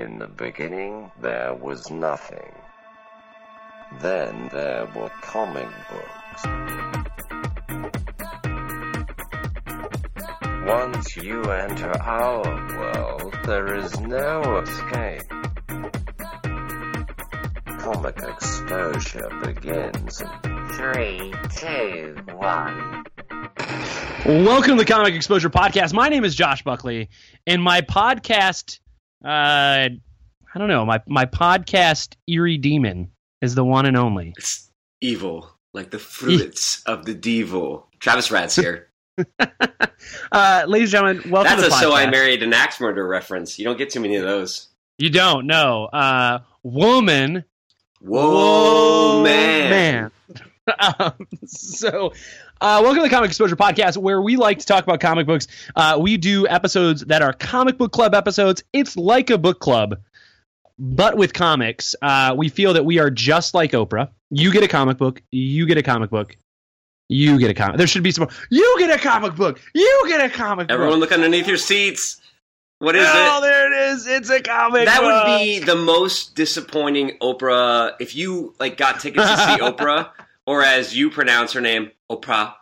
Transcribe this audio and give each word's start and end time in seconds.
In 0.00 0.18
the 0.18 0.28
beginning, 0.28 1.10
there 1.20 1.52
was 1.52 1.90
nothing. 1.90 2.54
Then 4.00 4.48
there 4.50 4.88
were 4.96 5.10
comic 5.20 5.68
books. 5.90 6.46
Once 10.66 11.16
you 11.18 11.42
enter 11.42 11.92
our 12.00 12.42
world, 12.78 13.38
there 13.44 13.76
is 13.76 14.00
no 14.00 14.62
escape. 14.62 15.28
Comic 17.80 18.22
exposure 18.22 19.28
begins 19.44 20.22
in 20.22 20.68
three, 20.78 21.34
two, 21.58 22.16
one. 22.36 23.04
Welcome 24.24 24.78
to 24.78 24.84
the 24.84 24.90
Comic 24.90 25.12
Exposure 25.12 25.50
Podcast. 25.50 25.92
My 25.92 26.08
name 26.08 26.24
is 26.24 26.34
Josh 26.34 26.64
Buckley, 26.64 27.10
and 27.46 27.62
my 27.62 27.82
podcast, 27.82 28.78
uh, 29.24 29.88
I 30.54 30.58
don't 30.58 30.68
know, 30.68 30.84
my 30.84 31.00
my 31.06 31.26
podcast 31.26 32.14
Eerie 32.26 32.58
Demon 32.58 33.10
is 33.40 33.54
the 33.54 33.64
one 33.64 33.86
and 33.86 33.96
only. 33.96 34.32
It's 34.36 34.70
evil, 35.00 35.50
like 35.72 35.90
the 35.90 35.98
fruits 35.98 36.82
of 36.86 37.04
the 37.04 37.14
devil. 37.14 37.88
Travis 37.98 38.30
Rat's 38.30 38.56
here. 38.56 38.88
uh, 40.32 40.64
ladies 40.66 40.92
and 40.94 41.06
gentlemen, 41.06 41.30
welcome 41.30 41.50
That's 41.50 41.66
a 41.66 41.70
the 41.70 41.80
so 41.80 41.92
I 41.92 42.10
married 42.10 42.42
an 42.42 42.52
axe 42.54 42.80
murder 42.80 43.06
reference. 43.06 43.58
You 43.58 43.64
don't 43.64 43.76
get 43.76 43.90
too 43.90 44.00
many 44.00 44.16
of 44.16 44.24
those. 44.24 44.68
You 44.98 45.10
don't 45.10 45.46
know, 45.46 45.86
uh, 45.86 46.40
woman, 46.62 47.44
Whoa, 48.00 49.22
man. 49.22 49.70
man. 49.70 50.10
um, 50.98 51.12
so, 51.46 52.12
uh, 52.60 52.80
welcome 52.82 52.96
to 52.96 53.02
the 53.02 53.08
Comic 53.08 53.30
Exposure 53.30 53.56
Podcast, 53.56 53.96
where 53.96 54.20
we 54.20 54.36
like 54.36 54.58
to 54.58 54.66
talk 54.66 54.84
about 54.84 55.00
comic 55.00 55.26
books. 55.26 55.46
Uh, 55.74 55.98
we 56.00 56.16
do 56.16 56.46
episodes 56.46 57.04
that 57.06 57.22
are 57.22 57.32
comic 57.32 57.78
book 57.78 57.92
club 57.92 58.14
episodes. 58.14 58.62
It's 58.72 58.96
like 58.96 59.30
a 59.30 59.38
book 59.38 59.60
club, 59.60 59.96
but 60.78 61.16
with 61.16 61.32
comics. 61.32 61.94
Uh, 62.00 62.34
we 62.36 62.48
feel 62.48 62.74
that 62.74 62.84
we 62.84 62.98
are 62.98 63.10
just 63.10 63.54
like 63.54 63.72
Oprah. 63.72 64.10
You 64.30 64.52
get 64.52 64.62
a 64.62 64.68
comic 64.68 64.98
book, 64.98 65.22
you 65.30 65.66
get 65.66 65.78
a 65.78 65.82
comic 65.82 66.10
book, 66.10 66.36
you 67.08 67.38
get 67.38 67.50
a 67.50 67.54
comic. 67.54 67.76
There 67.76 67.86
should 67.86 68.02
be 68.02 68.12
some. 68.12 68.28
You 68.50 68.76
get 68.78 68.90
a 68.90 69.02
comic 69.02 69.34
book. 69.34 69.60
You 69.74 70.04
get 70.06 70.24
a 70.24 70.28
comic 70.28 70.70
Everyone 70.70 71.00
book. 71.00 71.10
look 71.10 71.12
underneath 71.12 71.48
your 71.48 71.56
seats. 71.56 72.20
What 72.78 72.96
is 72.96 73.06
oh, 73.06 73.10
it? 73.10 73.30
Oh, 73.30 73.40
there 73.42 73.72
it 73.72 73.92
is. 73.92 74.06
It's 74.06 74.30
a 74.30 74.40
comic. 74.40 74.86
That 74.86 75.00
book. 75.00 75.26
would 75.26 75.38
be 75.38 75.58
the 75.58 75.76
most 75.76 76.34
disappointing 76.34 77.18
Oprah 77.20 77.92
if 78.00 78.14
you 78.14 78.54
like 78.58 78.78
got 78.78 79.00
tickets 79.00 79.28
to 79.28 79.36
see 79.36 79.42
Oprah, 79.60 80.10
or 80.46 80.62
as 80.62 80.96
you 80.96 81.10
pronounce 81.10 81.52
her 81.52 81.60
name, 81.60 81.90
Oprah. 82.10 82.54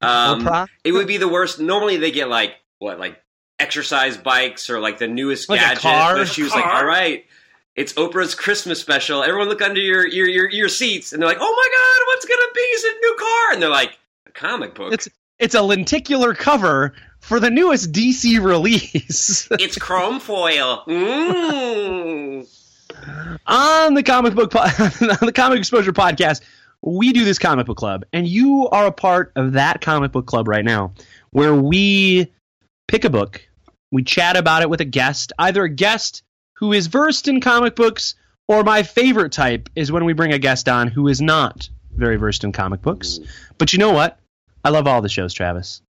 Um, 0.00 0.42
Oprah? 0.44 0.68
It 0.84 0.92
would 0.92 1.06
be 1.06 1.16
the 1.16 1.28
worst. 1.28 1.58
Normally 1.60 1.96
they 1.96 2.10
get 2.10 2.28
like 2.28 2.54
what, 2.78 2.98
like 2.98 3.20
exercise 3.58 4.16
bikes 4.16 4.70
or 4.70 4.78
like 4.80 4.98
the 4.98 5.08
newest 5.08 5.48
Like 5.48 5.60
a 5.60 5.64
gadget. 5.64 5.82
car? 5.82 6.16
But 6.16 6.28
she 6.28 6.42
was 6.42 6.52
like, 6.54 6.64
"All 6.66 6.84
right, 6.86 7.24
it's 7.74 7.92
Oprah's 7.94 8.34
Christmas 8.34 8.80
special. 8.80 9.22
Everyone 9.22 9.48
look 9.48 9.62
under 9.62 9.80
your 9.80 10.06
your 10.06 10.28
your, 10.28 10.50
your 10.50 10.68
seats." 10.68 11.12
And 11.12 11.20
they're 11.20 11.28
like, 11.28 11.38
"Oh 11.40 11.52
my 11.52 11.68
god, 11.76 12.06
what's 12.06 12.24
gonna 12.26 12.52
be? 12.54 12.60
Is 12.60 12.84
it 12.84 12.96
a 12.96 13.00
new 13.00 13.16
car?" 13.18 13.52
And 13.52 13.62
they're 13.62 13.68
like, 13.70 13.98
"A 14.26 14.30
comic 14.30 14.74
book." 14.74 14.92
It's 14.92 15.08
it's 15.40 15.54
a 15.54 15.62
lenticular 15.62 16.34
cover 16.34 16.94
for 17.20 17.40
the 17.40 17.50
newest 17.50 17.90
DC 17.92 18.40
release. 18.42 19.48
It's 19.58 19.76
chrome 19.76 20.20
foil. 20.20 20.84
Mm. 20.86 22.46
on 23.46 23.94
the 23.94 24.02
comic 24.02 24.34
book 24.34 24.50
po- 24.52 24.58
on 24.60 25.26
the 25.26 25.32
comic 25.34 25.58
exposure 25.58 25.92
podcast 25.92 26.40
we 26.82 27.12
do 27.12 27.24
this 27.24 27.38
comic 27.38 27.66
book 27.66 27.76
club 27.76 28.04
and 28.12 28.26
you 28.26 28.68
are 28.68 28.86
a 28.86 28.92
part 28.92 29.32
of 29.36 29.52
that 29.52 29.80
comic 29.80 30.12
book 30.12 30.26
club 30.26 30.46
right 30.48 30.64
now 30.64 30.92
where 31.30 31.54
we 31.54 32.32
pick 32.86 33.04
a 33.04 33.10
book 33.10 33.46
we 33.90 34.02
chat 34.02 34.36
about 34.36 34.62
it 34.62 34.70
with 34.70 34.80
a 34.80 34.84
guest 34.84 35.32
either 35.38 35.64
a 35.64 35.68
guest 35.68 36.22
who 36.56 36.72
is 36.72 36.86
versed 36.86 37.28
in 37.28 37.40
comic 37.40 37.74
books 37.74 38.14
or 38.48 38.62
my 38.62 38.82
favorite 38.82 39.32
type 39.32 39.68
is 39.74 39.90
when 39.92 40.04
we 40.04 40.12
bring 40.12 40.32
a 40.32 40.38
guest 40.38 40.68
on 40.68 40.88
who 40.88 41.08
is 41.08 41.20
not 41.20 41.68
very 41.92 42.16
versed 42.16 42.44
in 42.44 42.52
comic 42.52 42.80
books 42.80 43.18
but 43.58 43.72
you 43.72 43.78
know 43.78 43.92
what 43.92 44.18
i 44.64 44.68
love 44.70 44.86
all 44.86 45.02
the 45.02 45.08
shows 45.08 45.34
travis 45.34 45.82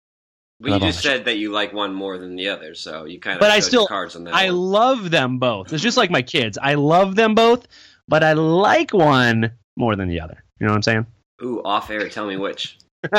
But 0.61 0.73
you 0.73 0.81
just 0.81 1.03
said 1.03 1.27
that 1.27 1.37
you 1.37 1.53
like 1.53 1.73
one 1.73 1.93
more 1.95 2.19
than 2.19 2.35
the 2.35 2.49
other, 2.49 2.75
so 2.75 3.05
you 3.05 3.21
kind 3.21 3.37
of. 3.37 3.41
But 3.41 3.53
I 3.53 3.61
still- 3.61 3.87
cards 3.87 4.17
on 4.17 4.25
that. 4.25 4.35
I 4.35 4.47
one. 4.47 4.57
love 4.57 5.11
them 5.13 5.39
both. 5.39 5.73
It's 5.73 5.83
just 5.83 5.97
like 5.97 6.11
my 6.11 6.23
kids. 6.23 6.59
I 6.61 6.75
love 6.75 7.15
them 7.15 7.37
both, 7.37 7.69
but 8.09 8.25
I 8.25 8.33
like 8.33 8.93
one 8.93 9.53
more 9.77 9.95
than 9.95 10.09
the 10.09 10.21
other. 10.21 10.43
You 10.61 10.67
know 10.67 10.73
what 10.73 10.77
I'm 10.77 10.83
saying? 10.83 11.07
Ooh, 11.43 11.63
off 11.63 11.91
air. 11.91 12.09
Tell 12.09 12.27
me 12.27 12.37
which. 12.37 12.79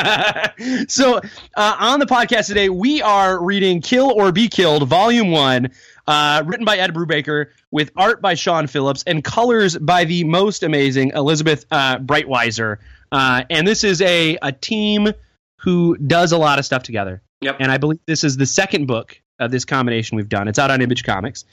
so, 0.87 1.21
uh, 1.55 1.75
on 1.79 1.99
the 1.99 2.05
podcast 2.05 2.47
today, 2.47 2.67
we 2.67 3.01
are 3.01 3.41
reading 3.41 3.81
Kill 3.81 4.11
or 4.11 4.33
Be 4.33 4.49
Killed, 4.49 4.87
Volume 4.89 5.31
1, 5.31 5.69
uh, 6.05 6.43
written 6.45 6.65
by 6.65 6.77
Ed 6.77 6.93
Brubaker, 6.93 7.47
with 7.71 7.91
art 7.95 8.21
by 8.21 8.33
Sean 8.33 8.67
Phillips, 8.67 9.03
and 9.07 9.23
colors 9.23 9.77
by 9.77 10.03
the 10.03 10.25
most 10.25 10.63
amazing 10.63 11.11
Elizabeth 11.15 11.65
uh, 11.71 11.97
Breitweiser. 11.97 12.77
Uh, 13.11 13.43
and 13.49 13.65
this 13.65 13.85
is 13.85 14.01
a, 14.01 14.37
a 14.41 14.51
team 14.51 15.13
who 15.57 15.97
does 15.97 16.33
a 16.33 16.37
lot 16.37 16.59
of 16.59 16.65
stuff 16.65 16.83
together. 16.83 17.21
Yep. 17.41 17.57
And 17.61 17.71
I 17.71 17.77
believe 17.77 17.99
this 18.05 18.25
is 18.25 18.35
the 18.35 18.45
second 18.45 18.87
book 18.87 19.21
of 19.39 19.49
this 19.51 19.63
combination 19.63 20.17
we've 20.17 20.29
done. 20.29 20.49
It's 20.49 20.59
out 20.59 20.71
on 20.71 20.81
Image 20.81 21.03
Comics. 21.03 21.45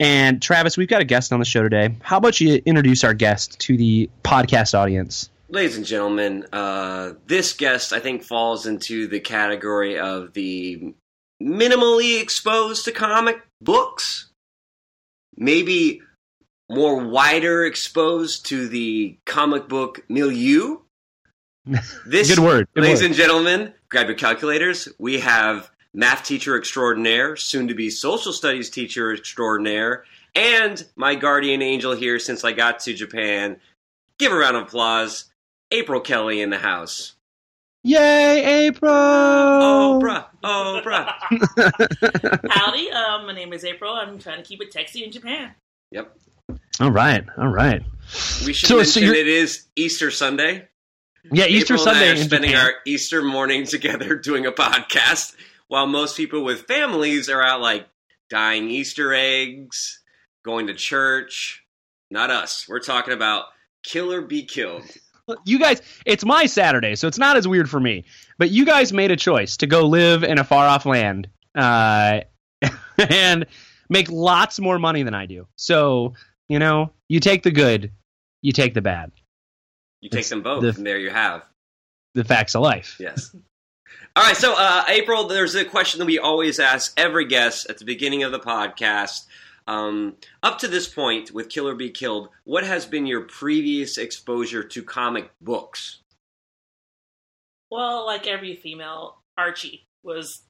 And 0.00 0.42
Travis, 0.42 0.76
we've 0.76 0.88
got 0.88 1.00
a 1.00 1.04
guest 1.04 1.32
on 1.32 1.38
the 1.38 1.44
show 1.44 1.62
today. 1.62 1.94
How 2.02 2.18
about 2.18 2.40
you 2.40 2.60
introduce 2.66 3.04
our 3.04 3.14
guest 3.14 3.58
to 3.60 3.76
the 3.76 4.10
podcast 4.24 4.76
audience? 4.76 5.30
Ladies 5.48 5.76
and 5.76 5.86
gentlemen, 5.86 6.46
uh, 6.52 7.12
this 7.26 7.52
guest 7.52 7.92
I 7.92 8.00
think 8.00 8.24
falls 8.24 8.66
into 8.66 9.06
the 9.06 9.20
category 9.20 9.98
of 9.98 10.32
the 10.32 10.94
minimally 11.40 12.20
exposed 12.20 12.86
to 12.86 12.92
comic 12.92 13.40
books, 13.60 14.30
maybe 15.36 16.00
more 16.68 17.04
wider 17.04 17.64
exposed 17.64 18.46
to 18.46 18.68
the 18.68 19.16
comic 19.26 19.68
book 19.68 20.04
milieu. 20.08 20.78
This, 22.06 22.34
Good 22.34 22.44
word. 22.44 22.68
Good 22.74 22.82
ladies 22.82 23.00
word. 23.00 23.06
and 23.06 23.14
gentlemen, 23.14 23.72
grab 23.88 24.08
your 24.08 24.16
calculators. 24.16 24.86
We 24.98 25.20
have 25.20 25.70
math 25.94 26.24
teacher 26.24 26.56
extraordinaire, 26.58 27.36
soon 27.36 27.68
to 27.68 27.74
be 27.74 27.88
social 27.88 28.32
studies 28.32 28.68
teacher 28.68 29.12
extraordinaire, 29.14 30.04
and 30.34 30.84
my 30.96 31.14
guardian 31.14 31.62
angel 31.62 31.94
here 31.94 32.18
since 32.18 32.44
I 32.44 32.52
got 32.52 32.80
to 32.80 32.92
Japan. 32.94 33.56
Give 34.18 34.32
a 34.32 34.36
round 34.36 34.56
of 34.56 34.64
applause. 34.64 35.26
April 35.70 36.00
Kelly 36.00 36.40
in 36.40 36.50
the 36.50 36.58
house. 36.58 37.12
Yay, 37.82 38.66
April! 38.66 38.90
Oh, 38.92 40.00
bruh. 40.02 40.24
Oh, 40.42 40.80
bruh. 40.84 42.50
Howdy, 42.50 42.90
um, 42.92 43.26
my 43.26 43.32
name 43.34 43.52
is 43.52 43.64
April. 43.64 43.92
I'm 43.92 44.18
trying 44.18 44.38
to 44.38 44.42
keep 44.42 44.62
it 44.62 44.72
texty 44.72 45.02
in 45.02 45.12
Japan. 45.12 45.50
Yep. 45.90 46.16
All 46.80 46.90
right, 46.90 47.24
all 47.38 47.48
right. 47.48 47.82
We 48.46 48.52
should 48.52 48.68
So- 48.68 48.74
so 48.82 49.00
mention 49.00 49.02
you're- 49.04 49.18
it 49.18 49.26
is 49.26 49.66
Easter 49.76 50.10
Sunday. 50.10 50.68
Yeah, 51.32 51.46
Easter 51.46 51.74
April 51.74 51.88
and 51.88 51.90
I 51.90 51.92
Sunday 52.00 52.08
are 52.10 52.14
in 52.22 52.28
spending 52.28 52.50
Japan. 52.50 52.66
our 52.66 52.72
Easter 52.86 53.22
morning 53.22 53.64
together 53.66 54.14
doing 54.16 54.46
a 54.46 54.52
podcast, 54.52 55.34
while 55.74 55.88
most 55.88 56.16
people 56.16 56.44
with 56.44 56.68
families 56.68 57.28
are 57.28 57.42
out 57.42 57.60
like 57.60 57.88
dyeing 58.30 58.70
Easter 58.70 59.12
eggs, 59.12 60.00
going 60.44 60.68
to 60.68 60.74
church. 60.74 61.64
Not 62.12 62.30
us. 62.30 62.66
We're 62.68 62.78
talking 62.78 63.12
about 63.12 63.46
kill 63.82 64.12
or 64.12 64.20
be 64.22 64.44
killed. 64.44 64.84
You 65.44 65.58
guys, 65.58 65.82
it's 66.06 66.24
my 66.24 66.46
Saturday, 66.46 66.94
so 66.94 67.08
it's 67.08 67.18
not 67.18 67.36
as 67.36 67.48
weird 67.48 67.68
for 67.68 67.80
me. 67.80 68.04
But 68.38 68.50
you 68.52 68.64
guys 68.64 68.92
made 68.92 69.10
a 69.10 69.16
choice 69.16 69.56
to 69.56 69.66
go 69.66 69.84
live 69.88 70.22
in 70.22 70.38
a 70.38 70.44
far 70.44 70.64
off 70.68 70.86
land 70.86 71.28
uh, 71.56 72.20
and 73.10 73.44
make 73.88 74.08
lots 74.08 74.60
more 74.60 74.78
money 74.78 75.02
than 75.02 75.14
I 75.14 75.26
do. 75.26 75.48
So, 75.56 76.12
you 76.48 76.60
know, 76.60 76.92
you 77.08 77.18
take 77.18 77.42
the 77.42 77.50
good, 77.50 77.90
you 78.42 78.52
take 78.52 78.74
the 78.74 78.82
bad. 78.82 79.10
You 80.02 80.08
take 80.08 80.20
It's 80.20 80.28
them 80.28 80.42
both, 80.42 80.62
the- 80.62 80.68
and 80.68 80.86
there 80.86 80.98
you 80.98 81.10
have. 81.10 81.42
The 82.14 82.22
facts 82.22 82.54
of 82.54 82.62
life. 82.62 82.96
Yes. 83.00 83.34
All 84.16 84.22
right, 84.22 84.36
so 84.36 84.54
uh, 84.56 84.84
April, 84.86 85.26
there's 85.26 85.56
a 85.56 85.64
question 85.64 85.98
that 85.98 86.06
we 86.06 86.20
always 86.20 86.60
ask 86.60 86.92
every 86.96 87.24
guest 87.24 87.68
at 87.68 87.78
the 87.78 87.84
beginning 87.84 88.22
of 88.22 88.30
the 88.30 88.38
podcast. 88.38 89.24
Um, 89.66 90.14
up 90.40 90.60
to 90.60 90.68
this 90.68 90.86
point, 90.86 91.32
with 91.32 91.48
Kill 91.48 91.66
or 91.66 91.74
Be 91.74 91.90
Killed, 91.90 92.28
what 92.44 92.62
has 92.62 92.86
been 92.86 93.06
your 93.06 93.22
previous 93.22 93.98
exposure 93.98 94.62
to 94.62 94.82
comic 94.84 95.32
books? 95.40 95.98
Well, 97.72 98.06
like 98.06 98.28
every 98.28 98.54
female, 98.54 99.18
Archie 99.36 99.84
was 100.04 100.42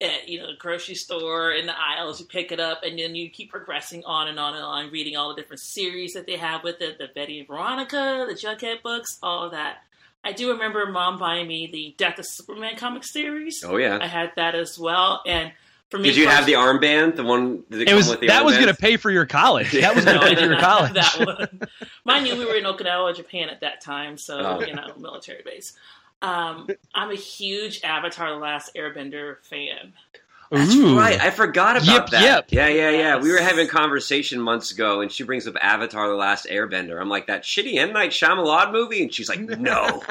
at 0.00 0.28
you 0.28 0.38
know 0.38 0.46
the 0.46 0.56
grocery 0.56 0.94
store 0.94 1.50
in 1.50 1.66
the 1.66 1.74
aisles. 1.76 2.20
You 2.20 2.26
pick 2.26 2.52
it 2.52 2.60
up, 2.60 2.84
and 2.84 2.96
then 2.96 3.16
you 3.16 3.30
keep 3.30 3.50
progressing 3.50 4.04
on 4.04 4.28
and 4.28 4.38
on 4.38 4.54
and 4.54 4.62
on, 4.62 4.92
reading 4.92 5.16
all 5.16 5.30
the 5.30 5.42
different 5.42 5.58
series 5.58 6.12
that 6.12 6.26
they 6.26 6.36
have 6.36 6.62
with 6.62 6.80
it, 6.80 6.98
the 6.98 7.08
Betty 7.12 7.40
and 7.40 7.48
Veronica, 7.48 8.26
the 8.28 8.34
Jughead 8.34 8.80
books, 8.82 9.18
all 9.24 9.46
of 9.46 9.50
that. 9.50 9.78
I 10.24 10.32
do 10.32 10.50
remember 10.52 10.86
mom 10.90 11.18
buying 11.18 11.46
me 11.46 11.68
the 11.72 11.94
Death 11.96 12.18
of 12.18 12.26
Superman 12.26 12.76
comic 12.76 13.04
series. 13.04 13.62
Oh 13.64 13.76
yeah. 13.76 13.98
I 14.00 14.06
had 14.06 14.32
that 14.36 14.54
as 14.54 14.78
well, 14.78 15.22
and 15.26 15.52
for 15.90 15.96
me, 15.98 16.04
Did 16.10 16.16
you 16.16 16.28
have 16.28 16.44
the 16.44 16.52
armband, 16.52 17.16
the 17.16 17.24
one 17.24 17.62
that 17.70 17.88
It 17.88 17.94
was 17.94 18.10
with 18.10 18.20
the 18.20 18.26
that 18.26 18.44
was 18.44 18.56
going 18.56 18.66
to 18.68 18.74
pay 18.74 18.96
for 18.98 19.10
your 19.10 19.24
college. 19.24 19.72
That 19.72 19.94
was 19.94 20.04
going 20.04 20.18
to 20.20 20.24
I 20.26 20.34
pay 20.34 20.40
for 20.42 20.50
your 20.50 20.60
college. 20.60 20.92
that 20.94 21.16
one. 21.18 21.60
Mind 22.04 22.26
you, 22.26 22.36
we 22.36 22.44
were 22.44 22.56
in 22.56 22.64
Okinawa, 22.64 23.14
Japan 23.16 23.48
at 23.48 23.60
that 23.60 23.80
time, 23.80 24.18
so 24.18 24.38
Oh. 24.38 24.60
you 24.60 24.74
know, 24.74 24.92
military 24.98 25.42
base. 25.42 25.72
Um, 26.20 26.68
I'm 26.94 27.10
a 27.10 27.14
huge 27.14 27.80
Avatar: 27.84 28.30
The 28.30 28.36
Last 28.36 28.74
Airbender 28.76 29.36
fan. 29.44 29.92
That's 30.50 30.74
Ooh. 30.74 30.96
right. 30.96 31.20
I 31.20 31.30
forgot 31.30 31.76
about 31.76 31.86
Yip, 31.86 32.06
that. 32.10 32.22
yip. 32.22 32.46
Yeah, 32.50 32.68
yeah, 32.68 32.90
yeah. 32.90 33.16
We 33.20 33.30
were 33.30 33.38
having 33.38 33.66
a 33.66 33.68
conversation 33.68 34.40
months 34.40 34.72
ago, 34.72 35.00
and 35.02 35.12
she 35.12 35.22
brings 35.24 35.46
up 35.46 35.54
Avatar: 35.60 36.08
The 36.08 36.14
Last 36.14 36.46
Airbender. 36.46 37.00
I'm 37.00 37.08
like, 37.10 37.26
that 37.26 37.42
shitty 37.42 37.74
M 37.76 37.92
Night 37.92 38.10
Shyamalan 38.10 38.72
movie, 38.72 39.02
and 39.02 39.12
she's 39.12 39.28
like, 39.28 39.40
no, 39.40 40.02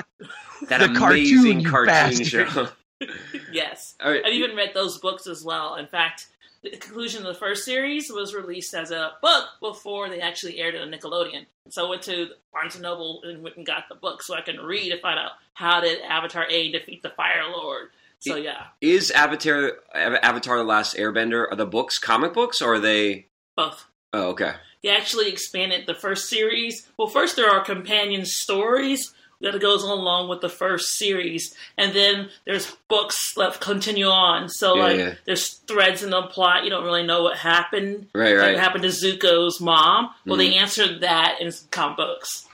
that 0.69 0.79
The 0.79 0.85
amazing 0.85 1.63
cartoon, 1.63 1.87
cartoon 1.87 2.23
show. 2.23 2.67
Yes. 3.51 3.95
All 4.03 4.11
right. 4.11 4.23
I've 4.25 4.33
even 4.33 4.55
read 4.55 4.71
those 4.73 4.97
books 4.97 5.27
as 5.27 5.43
well. 5.43 5.75
In 5.75 5.85
fact, 5.87 6.27
the 6.63 6.71
conclusion 6.71 7.21
of 7.21 7.27
the 7.33 7.39
first 7.39 7.63
series 7.63 8.09
was 8.11 8.33
released 8.33 8.73
as 8.73 8.89
a 8.91 9.11
book 9.21 9.45
before 9.61 10.09
they 10.09 10.19
actually 10.19 10.59
aired 10.59 10.73
it 10.75 10.81
on 10.81 10.89
Nickelodeon. 10.91 11.45
So 11.69 11.85
I 11.85 11.89
went 11.89 12.01
to 12.03 12.29
Barnes 12.51 12.73
and 12.75 12.81
Noble 12.83 13.21
and 13.23 13.43
went 13.43 13.55
and 13.57 13.65
got 13.65 13.83
the 13.89 13.95
book 13.95 14.23
so 14.23 14.33
I 14.35 14.41
can 14.41 14.57
read 14.59 14.91
and 14.91 14.99
find 15.01 15.19
out 15.19 15.31
how 15.53 15.79
did 15.81 16.01
Avatar 16.01 16.45
Aang 16.47 16.71
defeat 16.71 17.03
the 17.03 17.09
Fire 17.09 17.47
Lord. 17.51 17.89
So 18.19 18.35
yeah, 18.35 18.67
Is 18.81 19.11
Avatar 19.11 19.73
Avatar: 19.93 20.57
The 20.57 20.63
Last 20.63 20.95
Airbender 20.97 21.45
are 21.51 21.55
the 21.55 21.65
books 21.67 21.99
comic 21.99 22.33
books, 22.33 22.61
or 22.61 22.73
are 22.75 22.79
they? 22.79 23.27
both. 23.55 23.85
Oh, 24.13 24.27
okay. 24.29 24.53
They 24.83 24.89
actually 24.89 25.29
expanded 25.29 25.85
the 25.87 25.95
first 25.95 26.29
series. 26.29 26.87
Well, 26.97 27.07
first 27.07 27.35
there 27.35 27.49
are 27.49 27.63
companion 27.63 28.23
stories 28.25 29.13
that 29.41 29.59
goes 29.61 29.83
along 29.83 30.29
with 30.29 30.41
the 30.41 30.49
first 30.49 30.93
series, 30.97 31.55
and 31.77 31.93
then 31.93 32.29
there's 32.45 32.75
books 32.87 33.33
that 33.35 33.59
continue 33.59 34.07
on. 34.07 34.49
So 34.49 34.75
Yeah, 34.75 34.81
like 34.83 34.97
yeah. 34.97 35.13
there's 35.25 35.47
threads 35.67 36.01
in 36.03 36.09
the 36.11 36.23
plot. 36.23 36.63
You 36.63 36.69
don't 36.71 36.83
really 36.85 37.03
know 37.03 37.21
what 37.23 37.37
happened. 37.37 38.07
Right, 38.15 38.33
Like 38.35 38.37
right. 38.41 38.53
what 38.53 38.63
happened 38.63 38.83
to 38.83 38.89
Zuko's 38.89 39.59
mom? 39.61 40.09
Well, 40.25 40.35
Mhm. 40.37 40.39
they 40.39 40.55
answered 40.55 41.01
that 41.01 41.39
in 41.41 41.51
some 41.51 41.67
comic 41.71 41.97
books. 41.97 42.47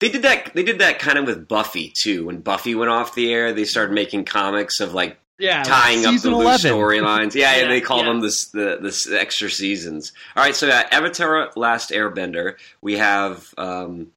They 0.00 0.08
did 0.10 0.22
that. 0.22 0.52
They 0.54 0.62
did 0.62 0.78
that 0.78 0.98
kind 0.98 1.18
of 1.18 1.26
with 1.26 1.48
Buffy 1.48 1.92
too. 1.94 2.26
When 2.26 2.40
Buffy 2.40 2.74
went 2.74 2.90
off 2.90 3.14
the 3.14 3.32
air, 3.32 3.52
they 3.52 3.64
started 3.64 3.92
making 3.92 4.24
comics 4.26 4.80
of 4.80 4.94
like 4.94 5.18
Yeah, 5.38 5.62
tying 5.64 5.98
up 6.06 6.12
the 6.12 6.18
season 6.18 6.34
loose 6.34 6.64
storylines. 6.64 7.34
Yeah, 7.34 7.56
Yeah, 7.56 7.62
and 7.62 7.70
they 7.72 7.80
called 7.80 8.06
yeah. 8.06 8.12
them 8.12 8.20
this 8.20 8.46
the 8.46 8.78
this 8.80 9.10
extra 9.10 9.50
seasons. 9.50 10.12
All 10.36 10.42
right, 10.44 10.54
so 10.54 10.68
uh, 10.68 10.84
Avatar: 10.92 11.50
Last 11.56 11.90
Airbender. 11.90 12.54
We 12.80 12.98
have 12.98 13.52
um, 13.58 14.12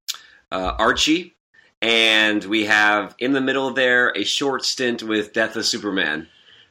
uh, 0.51 0.75
Archie, 0.77 1.33
and 1.81 2.43
we 2.43 2.65
have 2.65 3.15
in 3.17 3.33
the 3.33 3.41
middle 3.41 3.71
there 3.71 4.15
a 4.15 4.23
short 4.23 4.63
stint 4.63 5.01
with 5.01 5.33
Death 5.33 5.55
of 5.55 5.65
Superman. 5.65 6.27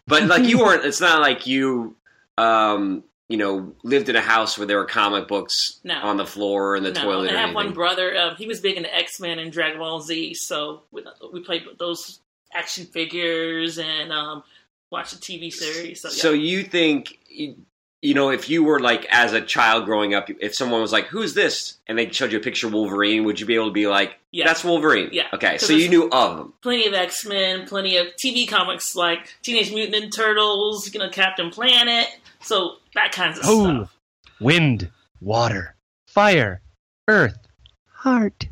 But 0.06 0.24
like 0.24 0.44
you 0.44 0.58
weren't. 0.64 0.84
It's 0.84 1.00
not 1.00 1.20
like 1.20 1.46
you. 1.48 1.96
Um, 2.38 3.02
you 3.30 3.36
know, 3.36 3.72
lived 3.84 4.08
in 4.08 4.16
a 4.16 4.20
house 4.20 4.58
where 4.58 4.66
there 4.66 4.76
were 4.76 4.84
comic 4.84 5.28
books 5.28 5.78
No. 5.84 5.94
on 5.94 6.16
the 6.16 6.26
floor 6.26 6.74
and 6.74 6.84
the 6.84 6.90
no, 6.90 7.00
toilet. 7.02 7.30
I 7.30 7.40
have 7.40 7.54
one 7.54 7.72
brother. 7.72 8.16
Um, 8.16 8.34
he 8.34 8.46
was 8.48 8.60
big 8.60 8.76
into 8.76 8.92
X 8.92 9.20
Men 9.20 9.38
and 9.38 9.52
Dragon 9.52 9.78
Ball 9.78 10.00
Z, 10.00 10.34
so 10.34 10.82
we, 10.90 11.04
we 11.32 11.40
played 11.40 11.62
those 11.78 12.18
action 12.52 12.86
figures 12.86 13.78
and 13.78 14.10
um, 14.12 14.42
watched 14.90 15.12
the 15.12 15.20
TV 15.20 15.52
series. 15.52 16.02
So, 16.02 16.08
yeah. 16.08 16.14
So 16.14 16.32
you 16.32 16.64
think, 16.64 17.18
you 18.02 18.08
you 18.11 18.14
know, 18.14 18.31
if 18.31 18.49
you 18.49 18.64
were 18.64 18.81
like 18.81 19.06
as 19.11 19.32
a 19.35 19.41
child 19.41 19.85
growing 19.85 20.14
up, 20.14 20.29
if 20.41 20.55
someone 20.55 20.81
was 20.81 20.91
like, 20.93 21.06
"Who's 21.06 21.35
this?" 21.35 21.76
and 21.87 21.99
they 21.99 22.11
showed 22.11 22.32
you 22.32 22.38
a 22.38 22.43
picture 22.43 22.67
of 22.67 22.73
Wolverine, 22.73 23.25
would 23.25 23.38
you 23.38 23.47
be 23.47 23.55
able 23.55 23.67
to 23.67 23.73
be 23.73 23.87
like, 23.87 24.19
Yeah. 24.32 24.47
"That's 24.47 24.64
Wolverine"? 24.64 25.11
Yeah. 25.12 25.26
Okay, 25.35 25.58
So 25.58 25.67
so 25.67 25.73
you 25.75 25.81
this- 25.81 25.91
knew 25.91 26.08
of 26.11 26.37
them. 26.38 26.52
plenty 26.62 26.87
of 26.87 26.94
X 26.94 27.25
Men, 27.26 27.67
plenty 27.67 27.97
of 27.99 28.06
TV 28.17 28.47
comics 28.49 28.94
like 28.97 29.35
Teenage 29.43 29.70
Mutant 29.73 30.05
Ninja 30.05 30.17
Turtles, 30.17 30.93
you 30.93 30.99
know, 30.99 31.08
Captain 31.11 31.50
Planet, 31.50 32.06
so 32.43 32.76
that 32.94 33.12
kinds 33.12 33.38
of 33.38 33.44
Oh. 33.47 33.64
stuff. 33.64 33.97
Wind, 34.41 34.91
water, 35.20 35.76
fire, 36.06 36.62
earth, 37.06 37.38
heart. 37.93 38.47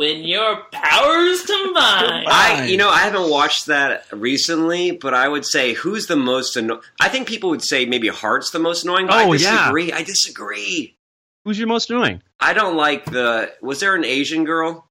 When 0.00 0.24
your 0.24 0.62
powers 0.72 1.42
combine. 1.46 2.24
I, 2.26 2.66
you 2.70 2.78
know, 2.78 2.88
I 2.88 3.00
haven't 3.00 3.28
watched 3.28 3.66
that 3.66 4.06
recently, 4.10 4.92
but 4.92 5.12
I 5.12 5.28
would 5.28 5.44
say 5.44 5.74
who's 5.74 6.06
the 6.06 6.16
most 6.16 6.56
annoying. 6.56 6.80
I 7.02 7.10
think 7.10 7.28
people 7.28 7.50
would 7.50 7.62
say 7.62 7.84
maybe 7.84 8.08
Hart's 8.08 8.50
the 8.50 8.60
most 8.60 8.84
annoying. 8.84 9.08
But 9.08 9.26
Oh, 9.26 9.32
I 9.32 9.36
yeah. 9.36 9.58
disagree. 9.58 9.92
I 9.92 10.02
disagree. 10.02 10.96
Who's 11.44 11.58
your 11.58 11.68
most 11.68 11.90
annoying? 11.90 12.22
I 12.40 12.54
don't 12.54 12.76
like 12.76 13.04
the. 13.04 13.52
Was 13.60 13.80
there 13.80 13.94
an 13.94 14.06
Asian 14.06 14.44
girl? 14.44 14.88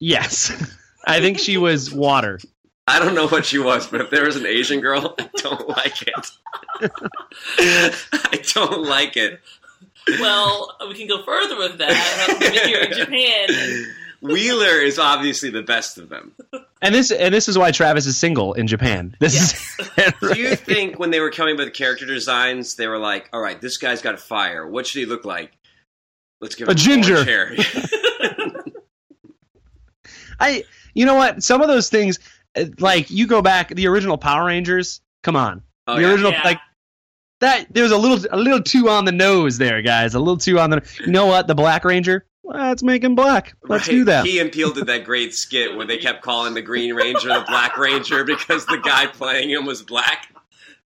Yes, 0.00 0.50
I 1.06 1.20
think 1.20 1.38
she 1.38 1.58
was 1.58 1.92
water. 1.92 2.40
I 2.88 2.98
don't 2.98 3.14
know 3.14 3.28
what 3.28 3.44
she 3.44 3.58
was, 3.58 3.86
but 3.86 4.00
if 4.00 4.08
there 4.08 4.24
was 4.24 4.36
an 4.36 4.46
Asian 4.46 4.80
girl, 4.80 5.14
I 5.18 5.28
don't 5.36 5.68
like 5.68 6.00
it. 6.00 6.30
I 7.58 8.42
don't 8.54 8.84
like 8.88 9.18
it. 9.18 9.40
Well, 10.20 10.76
we 10.88 10.94
can 10.94 11.06
go 11.08 11.22
further 11.24 11.56
with 11.58 11.78
that. 11.78 11.90
If 12.40 12.68
you're 12.68 12.80
in 12.84 12.92
Japan, 12.96 13.48
and 13.50 13.86
Wheeler 14.32 14.78
is 14.80 14.98
obviously 14.98 15.50
the 15.50 15.62
best 15.62 15.98
of 15.98 16.08
them. 16.08 16.32
And 16.80 16.94
this 16.94 17.10
and 17.10 17.32
this 17.34 17.48
is 17.48 17.56
why 17.58 17.70
Travis 17.70 18.06
is 18.06 18.16
single 18.16 18.54
in 18.54 18.66
Japan. 18.66 19.14
This 19.20 19.54
is 19.54 20.12
Do 20.20 20.38
you 20.40 20.56
think 20.56 20.98
when 20.98 21.10
they 21.10 21.20
were 21.20 21.30
coming 21.30 21.54
up 21.54 21.58
with 21.60 21.72
character 21.74 22.06
designs, 22.06 22.74
they 22.76 22.86
were 22.88 22.98
like, 22.98 23.28
"All 23.32 23.40
right, 23.40 23.60
this 23.60 23.78
guy's 23.78 24.02
got 24.02 24.18
fire. 24.20 24.66
What 24.66 24.86
should 24.86 25.00
he 25.00 25.06
look 25.06 25.24
like? 25.24 25.52
Let's 26.40 26.54
give 26.56 26.68
him 26.68 26.72
A 26.72 26.74
ginger." 26.74 27.24
hair." 27.24 27.54
I 30.40 30.64
you 30.94 31.06
know 31.06 31.14
what? 31.14 31.42
Some 31.42 31.60
of 31.62 31.68
those 31.68 31.88
things 31.88 32.18
uh, 32.56 32.64
like 32.78 33.10
you 33.10 33.26
go 33.26 33.42
back 33.42 33.68
the 33.68 33.86
original 33.86 34.18
Power 34.18 34.46
Rangers, 34.46 35.00
come 35.22 35.36
on. 35.36 35.62
Oh, 35.86 35.96
the 35.96 36.02
yeah. 36.02 36.10
original 36.10 36.32
Yeah. 36.32 36.42
like 36.44 36.58
that 37.42 37.66
there's 37.70 37.90
a 37.90 37.98
little 37.98 38.18
a 38.32 38.36
little 38.36 38.62
too 38.62 38.88
on 38.88 39.04
the 39.04 39.12
nose 39.12 39.58
there, 39.58 39.82
guys. 39.82 40.14
A 40.14 40.18
little 40.18 40.38
too 40.38 40.58
on 40.58 40.70
the 40.70 40.82
You 41.04 41.12
know 41.12 41.26
what? 41.26 41.46
The 41.46 41.54
Black 41.54 41.84
Ranger? 41.84 42.24
Let's 42.44 42.82
make 42.82 43.04
him 43.04 43.14
black. 43.14 43.54
Let's 43.68 43.86
Right. 43.86 43.94
do 43.94 44.04
that. 44.06 44.24
Key 44.24 44.40
and 44.40 44.50
Peele 44.50 44.72
did 44.72 44.86
that 44.86 45.04
great 45.04 45.32
skit 45.34 45.76
where 45.76 45.86
they 45.86 45.96
kept 45.98 46.22
calling 46.22 46.54
the 46.54 46.62
Green 46.62 46.92
Ranger 46.94 47.28
the 47.28 47.44
Black 47.46 47.76
Ranger 47.78 48.24
because 48.32 48.66
the 48.66 48.78
guy 48.78 49.06
playing 49.06 49.50
him 49.50 49.64
was 49.64 49.82
black. 49.82 50.28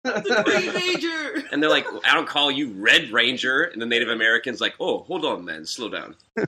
The 0.03 0.41
Green 0.45 0.73
Ranger. 0.73 1.43
And 1.51 1.61
they're 1.61 1.69
like, 1.69 1.85
I 2.03 2.13
don't 2.15 2.27
call 2.27 2.51
you 2.51 2.71
Red 2.73 3.11
Ranger. 3.11 3.63
And 3.63 3.81
the 3.81 3.85
Native 3.85 4.09
Americans 4.09 4.59
like, 4.59 4.73
oh, 4.79 4.99
hold 5.03 5.23
on, 5.25 5.45
man, 5.45 5.65
slow 5.65 5.89
down. 5.89 6.15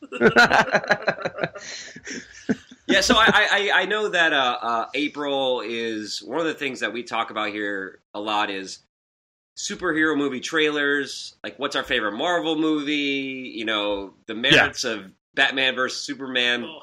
Yeah, 2.89 3.01
so 3.01 3.15
I, 3.17 3.25
I, 3.51 3.81
I 3.81 3.85
know 3.85 4.07
that 4.07 4.31
uh, 4.31 4.57
uh, 4.61 4.85
April 4.94 5.59
is 5.59 6.23
one 6.23 6.39
of 6.39 6.45
the 6.45 6.53
things 6.53 6.79
that 6.79 6.94
we 6.94 7.03
talk 7.03 7.31
about 7.31 7.49
here 7.49 7.99
a 8.13 8.19
lot 8.21 8.49
is 8.49 8.79
superhero 9.57 10.15
movie 10.15 10.39
trailers. 10.39 11.36
Like, 11.44 11.57
what's 11.59 11.75
our 11.75 11.83
favorite 11.83 12.13
Marvel 12.13 12.57
movie? 12.57 13.51
You 13.56 13.65
know, 13.65 14.13
the 14.27 14.36
merits 14.36 14.83
of 14.83 15.12
Batman 15.33 15.75
versus 15.75 16.01
Superman. 16.01 16.63
Oh, 16.63 16.80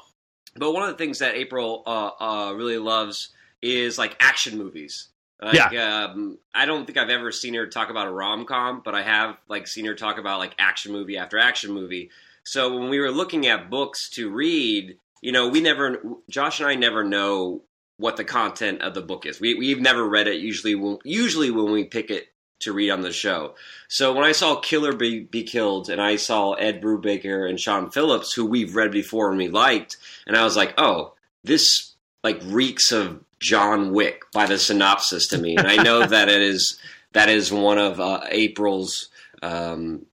But 0.55 0.73
one 0.73 0.83
of 0.83 0.89
the 0.89 0.97
things 0.97 1.19
that 1.19 1.35
April 1.35 1.83
uh, 1.87 2.11
uh, 2.19 2.53
really 2.53 2.77
loves 2.77 3.29
is 3.61 3.97
like 3.97 4.15
action 4.19 4.57
movies. 4.57 5.07
Like, 5.41 5.55
um, 5.75 6.37
I 6.53 6.65
don't 6.65 6.85
think 6.85 6.97
I've 6.97 7.09
ever 7.09 7.31
seen 7.31 7.53
her 7.55 7.67
talk 7.67 7.89
about 7.89 8.07
a 8.07 8.11
rom 8.11 8.45
com, 8.45 8.81
but 8.83 8.95
I 8.95 9.03
have 9.03 9.37
like 9.49 9.67
seen 9.67 9.85
her 9.85 9.95
talk 9.95 10.17
about 10.17 10.39
like 10.39 10.55
action 10.59 10.91
movie 10.91 11.17
after 11.17 11.37
action 11.37 11.71
movie. 11.71 12.09
So 12.43 12.77
when 12.77 12.89
we 12.89 12.99
were 12.99 13.11
looking 13.11 13.47
at 13.47 13.69
books 13.69 14.09
to 14.11 14.29
read, 14.29 14.97
you 15.21 15.31
know, 15.31 15.49
we 15.49 15.59
never, 15.61 16.01
Josh 16.29 16.59
and 16.59 16.69
I 16.69 16.75
never 16.75 17.03
know 17.03 17.63
what 17.97 18.17
the 18.17 18.23
content 18.23 18.81
of 18.81 18.93
the 18.93 19.01
book 19.01 19.25
is. 19.25 19.39
We 19.39 19.55
we've 19.55 19.81
never 19.81 20.07
read 20.07 20.27
it. 20.27 20.39
Usually, 20.39 20.75
when, 20.75 20.99
usually 21.03 21.51
when 21.51 21.71
we 21.71 21.85
pick 21.85 22.09
it 22.09 22.27
to 22.59 22.73
read 22.73 22.89
on 22.91 23.01
the 23.01 23.11
show. 23.11 23.55
So 23.87 24.13
when 24.13 24.23
I 24.23 24.31
saw 24.31 24.59
Kill 24.59 24.85
or 24.85 24.93
Be, 24.95 25.21
Be 25.21 25.43
Killed, 25.43 25.89
and 25.89 26.01
I 26.01 26.15
saw 26.15 26.53
Ed 26.53 26.81
Brubaker 26.81 27.47
and 27.49 27.59
Sean 27.59 27.89
Phillips, 27.91 28.33
who 28.33 28.45
we've 28.45 28.75
read 28.75 28.91
before 28.91 29.29
and 29.29 29.37
we 29.37 29.49
liked, 29.49 29.97
and 30.25 30.35
I 30.37 30.43
was 30.43 30.55
like, 30.55 30.73
oh, 30.77 31.13
this 31.43 31.93
like 32.23 32.39
reeks 32.45 32.91
of 32.91 33.23
John 33.39 33.93
Wick 33.93 34.23
by 34.33 34.45
the 34.47 34.57
synopsis 34.57 35.27
to 35.27 35.37
me, 35.37 35.57
and 35.57 35.67
I 35.67 35.75
know 35.83 36.05
that 36.07 36.29
it 36.29 36.41
is 36.41 36.79
that 37.13 37.29
is 37.29 37.51
one 37.51 37.77
of 37.77 37.99
uh, 37.99 38.21
April's 38.29 39.09
um, 39.43 40.05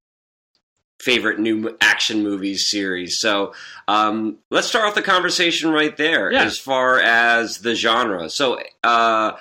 favorite 1.01 1.39
new 1.41 1.77
action 1.81 2.23
movies 2.23 2.71
series. 2.71 3.19
So 3.21 3.55
um, 3.89 4.39
let's 4.51 4.69
start 4.69 4.85
off 4.87 4.95
the 4.95 5.03
conversation 5.03 5.71
right 5.71 5.97
there 5.97 6.31
Yeah. 6.33 6.45
as 6.45 6.59
far 6.59 7.01
as 7.01 7.59
the 7.59 7.75
genre. 7.75 8.31
So 8.31 8.61
uh, 8.85 9.33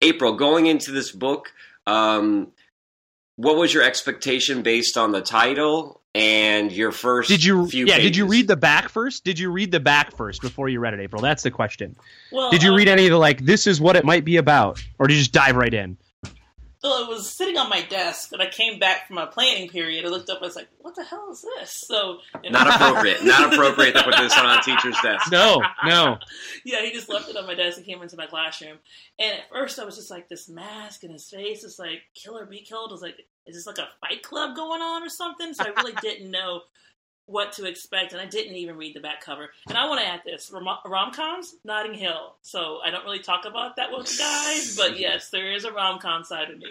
April, 0.00 0.32
going 0.34 0.66
into 0.66 0.92
this 0.92 1.12
book, 1.12 1.52
um, 1.86 2.52
what 3.36 3.56
was 3.56 3.72
your 3.72 3.82
expectation 3.82 4.62
based 4.62 4.96
on 4.98 5.12
the 5.12 5.22
title 5.22 6.00
and 6.14 6.70
your 6.70 6.92
first? 6.92 7.28
Did 7.28 7.42
you 7.42 7.66
Few 7.66 7.86
Yeah, 7.86 7.98
did 7.98 8.16
you 8.16 8.26
read 8.26 8.48
the 8.48 8.56
back 8.56 8.88
first? 8.88 9.24
Did 9.24 9.38
you 9.38 9.50
read 9.50 9.72
the 9.72 9.80
back 9.80 10.16
first 10.16 10.42
before 10.42 10.68
you 10.68 10.80
read 10.80 10.94
it, 10.94 11.00
April? 11.00 11.22
That's 11.22 11.42
the 11.42 11.50
question. 11.50 11.96
Well, 12.32 12.50
Did 12.50 12.62
you 12.62 12.70
um, 12.70 12.76
read 12.76 12.88
any 12.88 13.06
of 13.06 13.10
the 13.10 13.18
like 13.18 13.44
this 13.44 13.66
is 13.66 13.80
what 13.80 13.96
it 13.96 14.04
might 14.04 14.24
be 14.24 14.36
about 14.36 14.82
or 14.98 15.06
did 15.06 15.14
you 15.14 15.20
just 15.20 15.32
dive 15.32 15.56
right 15.56 15.72
in? 15.72 15.96
So 16.82 17.02
it 17.02 17.08
was 17.08 17.30
sitting 17.30 17.58
on 17.58 17.68
my 17.68 17.82
desk, 17.82 18.32
and 18.32 18.40
I 18.40 18.48
came 18.48 18.78
back 18.78 19.06
from 19.06 19.16
my 19.16 19.26
planning 19.26 19.68
period. 19.68 20.06
I 20.06 20.08
looked 20.08 20.30
up, 20.30 20.38
and 20.38 20.44
I 20.44 20.48
was 20.48 20.56
like, 20.56 20.68
"What 20.78 20.94
the 20.96 21.04
hell 21.04 21.28
is 21.30 21.42
this?" 21.42 21.84
So 21.86 22.20
Not 22.48 22.66
appropriate. 22.74 23.22
Not 23.22 23.52
appropriate 23.52 23.92
to 23.92 24.02
put 24.02 24.16
this 24.16 24.36
on 24.38 24.58
a 24.58 24.62
teacher's 24.62 24.96
desk. 25.02 25.30
No, 25.30 25.62
no. 25.84 26.16
yeah, 26.64 26.80
he 26.82 26.90
just 26.90 27.10
left 27.10 27.28
it 27.28 27.36
on 27.36 27.46
my 27.46 27.54
desk 27.54 27.76
and 27.76 27.86
came 27.86 28.00
into 28.00 28.16
my 28.16 28.26
classroom. 28.26 28.78
And 29.18 29.38
at 29.40 29.50
first, 29.50 29.78
I 29.78 29.84
was 29.84 29.96
just 29.96 30.10
like, 30.10 30.28
this 30.28 30.48
mask 30.48 31.02
and 31.02 31.12
his 31.12 31.28
face 31.28 31.64
is 31.64 31.78
like, 31.78 32.00
kill 32.14 32.38
or 32.38 32.46
be 32.46 32.62
killed. 32.62 32.90
I 32.90 32.94
was 32.94 33.02
like, 33.02 33.18
is 33.46 33.56
this 33.56 33.66
like 33.66 33.78
a 33.78 33.88
fight 34.00 34.22
club 34.22 34.56
going 34.56 34.80
on 34.80 35.02
or 35.02 35.10
something? 35.10 35.52
So 35.52 35.64
I 35.64 35.80
really 35.80 35.94
didn't 36.00 36.30
know 36.30 36.62
what 37.30 37.52
to 37.54 37.66
expect, 37.66 38.12
and 38.12 38.20
I 38.20 38.26
didn't 38.26 38.56
even 38.56 38.76
read 38.76 38.94
the 38.94 39.00
back 39.00 39.20
cover. 39.24 39.50
And 39.68 39.78
I 39.78 39.88
want 39.88 40.00
to 40.00 40.06
add 40.06 40.22
this: 40.24 40.52
rom 40.84 41.12
coms, 41.12 41.54
Notting 41.64 41.94
Hill. 41.94 42.34
So 42.42 42.78
I 42.84 42.90
don't 42.90 43.04
really 43.04 43.20
talk 43.20 43.44
about 43.44 43.76
that 43.76 43.90
with 43.92 44.06
guys, 44.18 44.76
but 44.76 44.98
yes, 44.98 45.30
there 45.30 45.52
is 45.52 45.64
a 45.64 45.72
rom 45.72 45.98
com 45.98 46.24
side 46.24 46.50
of 46.50 46.58
me. 46.58 46.66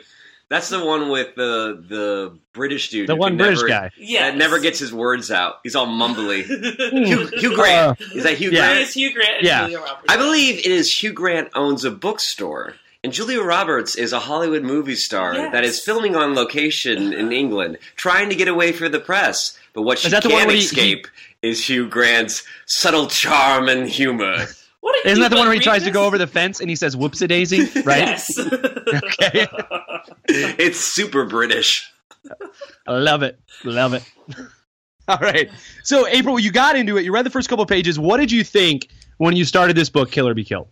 That's 0.49 0.69
the 0.69 0.83
one 0.83 1.09
with 1.09 1.35
the 1.35 1.83
the 1.87 2.39
British 2.53 2.89
dude. 2.89 3.07
The 3.07 3.15
one 3.15 3.31
can 3.33 3.37
British 3.37 3.59
never, 3.59 3.67
guy. 3.67 3.91
Yeah, 3.97 4.31
that 4.31 4.37
never 4.37 4.59
gets 4.59 4.79
his 4.79 4.91
words 4.91 5.29
out. 5.29 5.59
He's 5.61 5.75
all 5.75 5.85
mumbly. 5.85 6.43
Hugh, 7.07 7.27
Hugh 7.27 7.55
Grant. 7.55 8.01
Uh, 8.01 8.05
is 8.15 8.23
that 8.23 8.37
Hugh 8.37 8.49
yeah. 8.49 8.65
Grant? 8.71 8.79
It's 8.79 8.93
Hugh 8.93 9.13
Grant 9.13 9.37
and 9.37 9.45
Yeah. 9.45 9.67
Julia 9.67 9.85
I 10.09 10.17
believe 10.17 10.57
it 10.57 10.65
is 10.65 10.91
Hugh 10.91 11.13
Grant 11.13 11.49
owns 11.53 11.85
a 11.85 11.91
bookstore. 11.91 12.75
And 13.03 13.13
Julia 13.13 13.41
Roberts 13.41 13.95
is 13.95 14.11
a 14.11 14.19
Hollywood 14.19 14.63
movie 14.63 14.95
star 14.95 15.35
Yes. 15.35 15.51
that 15.53 15.63
is 15.63 15.79
filming 15.83 16.15
on 16.15 16.33
location 16.35 17.13
in 17.13 17.31
England, 17.43 17.77
trying 17.95 18.29
to 18.29 18.35
get 18.35 18.47
away 18.47 18.71
from 18.71 18.91
the 18.91 18.99
press. 18.99 19.57
But 19.73 19.83
what 19.83 19.99
she 19.99 20.07
Is 20.07 20.11
that 20.11 20.23
the 20.23 20.29
one 20.29 20.39
can't 20.39 20.47
where 20.47 20.57
he- 20.57 20.63
escape 20.63 21.07
is 21.41 21.67
Hugh 21.67 21.87
Grant's 21.87 22.43
subtle 22.65 23.07
charm 23.07 23.69
and 23.69 23.87
humor. 23.87 24.45
What 24.81 24.95
are 25.05 25.09
Isn't 25.09 25.21
that 25.21 25.29
the 25.29 25.35
one 25.35 25.45
where 25.47 25.53
he 25.53 25.59
reading 25.59 25.71
tries 25.71 25.83
to 25.83 25.91
go 25.91 26.05
over 26.05 26.17
the 26.17 26.27
fence 26.27 26.59
and 26.61 26.69
he 26.69 26.75
says 26.75 26.95
"whoops 26.95 27.21
a 27.21 27.27
daisy"? 27.27 27.61
Right? 27.81 27.99
Yes. 27.99 28.37
Okay. 28.91 29.45
it's 30.27 30.79
super 30.79 31.23
British. 31.25 31.87
I 32.87 32.93
love 32.97 33.21
it. 33.23 33.39
Love 33.63 33.93
it. 33.93 34.03
All 35.07 35.17
right. 35.19 35.49
So, 35.83 36.07
April, 36.07 36.39
you 36.39 36.51
got 36.51 36.75
into 36.75 36.97
it. 36.97 37.03
You 37.05 37.13
read 37.13 37.25
the 37.25 37.29
first 37.29 37.49
couple 37.49 37.65
pages. 37.67 37.99
What 37.99 38.17
did 38.17 38.31
you 38.31 38.43
think 38.43 38.87
when 39.17 39.35
you 39.35 39.45
started 39.45 39.75
this 39.75 39.89
book, 39.89 40.09
Kill 40.11 40.27
or 40.27 40.33
Be 40.33 40.43
Killed? 40.43 40.67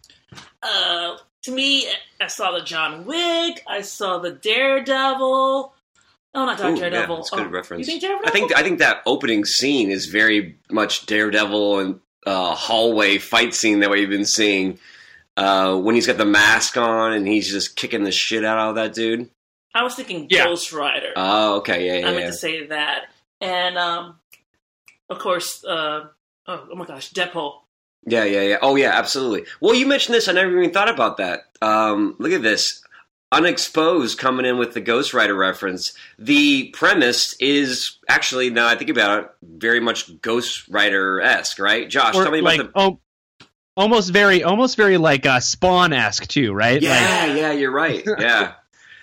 uh, 0.64 1.18
to 1.44 1.52
me, 1.52 1.88
I 2.20 2.28
saw 2.28 2.52
the 2.52 2.62
John 2.64 3.06
Wick. 3.06 3.64
I 3.68 3.82
saw 3.82 4.18
the 4.18 4.32
Daredevil. 4.32 5.74
Oh, 6.34 6.46
not 6.46 6.60
Ooh, 6.60 6.76
Daredevil. 6.76 6.92
yeah, 6.92 7.16
that's 7.16 7.34
a 7.34 7.36
good 7.36 7.48
oh, 7.48 7.50
reference. 7.50 7.80
You 7.80 7.86
think 7.86 8.02
Daredevil? 8.02 8.28
I 8.28 8.32
think 8.32 8.56
I 8.56 8.64
think 8.64 8.80
that 8.80 9.02
opening 9.06 9.46
scene 9.46 9.90
is 9.90 10.06
very 10.06 10.60
much 10.70 11.06
Daredevil 11.06 11.80
and 11.80 12.00
uh, 12.26 12.54
hallway 12.54 13.18
fight 13.18 13.54
scene 13.54 13.80
that 13.80 13.90
we've 13.90 14.10
been 14.10 14.26
seeing. 14.26 14.80
Uh, 15.36 15.78
when 15.78 15.94
he's 15.94 16.08
got 16.08 16.18
the 16.18 16.26
mask 16.26 16.78
on 16.78 17.14
and 17.14 17.28
he's 17.28 17.50
just 17.50 17.76
kicking 17.76 18.04
the 18.04 18.12
shit 18.12 18.44
out 18.44 18.58
of 18.70 18.76
that 18.76 18.94
dude. 18.96 19.30
I 19.74 19.84
was 19.84 19.94
thinking 19.94 20.26
Yeah. 20.32 20.46
Ghost 20.46 20.74
Rider. 20.74 21.12
Oh, 21.16 21.58
okay, 21.58 21.86
yeah, 21.86 21.94
yeah. 21.94 21.98
I 21.98 22.00
yeah, 22.00 22.12
meant 22.12 22.20
yeah. 22.22 22.28
to 22.28 22.34
say 22.34 22.66
that, 22.68 23.02
and 23.40 23.78
um, 23.78 24.16
of 25.10 25.20
course, 25.20 25.64
uh, 25.64 26.08
oh, 26.48 26.68
oh 26.72 26.76
my 26.76 26.86
gosh, 26.86 27.12
Deadpool. 27.14 27.54
Yeah, 28.06 28.24
yeah, 28.24 28.42
yeah. 28.42 28.58
Oh, 28.62 28.76
yeah, 28.76 28.92
absolutely. 28.94 29.46
Well, 29.60 29.76
you 29.76 29.86
mentioned 29.86 30.16
this. 30.16 30.28
I 30.28 30.32
never 30.32 30.58
even 30.58 30.72
thought 30.72 30.90
about 30.90 31.18
that. 31.18 31.42
Um, 31.62 32.16
look 32.20 32.32
at 32.32 32.42
this. 32.42 32.82
Unexposed 33.32 34.18
coming 34.18 34.46
in 34.46 34.58
with 34.58 34.74
the 34.74 34.80
Ghost 34.80 35.14
Rider 35.14 35.36
reference. 35.36 35.94
The 36.18 36.70
premise 36.70 37.36
is 37.40 37.98
actually, 38.08 38.50
now 38.50 38.68
I 38.68 38.76
think 38.76 38.90
about 38.90 39.24
it, 39.24 39.30
very 39.42 39.82
much 39.82 40.22
Ghost 40.22 40.68
Rider 40.70 41.20
esque, 41.20 41.60
right? 41.60 41.90
Josh, 41.90 42.16
Or, 42.16 42.24
tell 42.24 42.32
me 42.32 42.42
like, 42.42 42.62
about 42.62 42.74
the. 42.74 42.80
oh, 42.80 43.00
almost 43.76 44.12
very, 44.12 44.44
almost 44.44 44.78
very 44.78 44.98
like 44.98 45.26
uh, 45.26 45.40
Spawn 45.42 45.92
esque 45.92 46.28
too, 46.28 46.54
right? 46.54 46.76
Like, 46.76 46.84
Yeah, 46.84 47.26
yeah, 47.34 47.52
you're 47.52 47.72
right. 47.72 48.06
Yeah. 48.20 48.54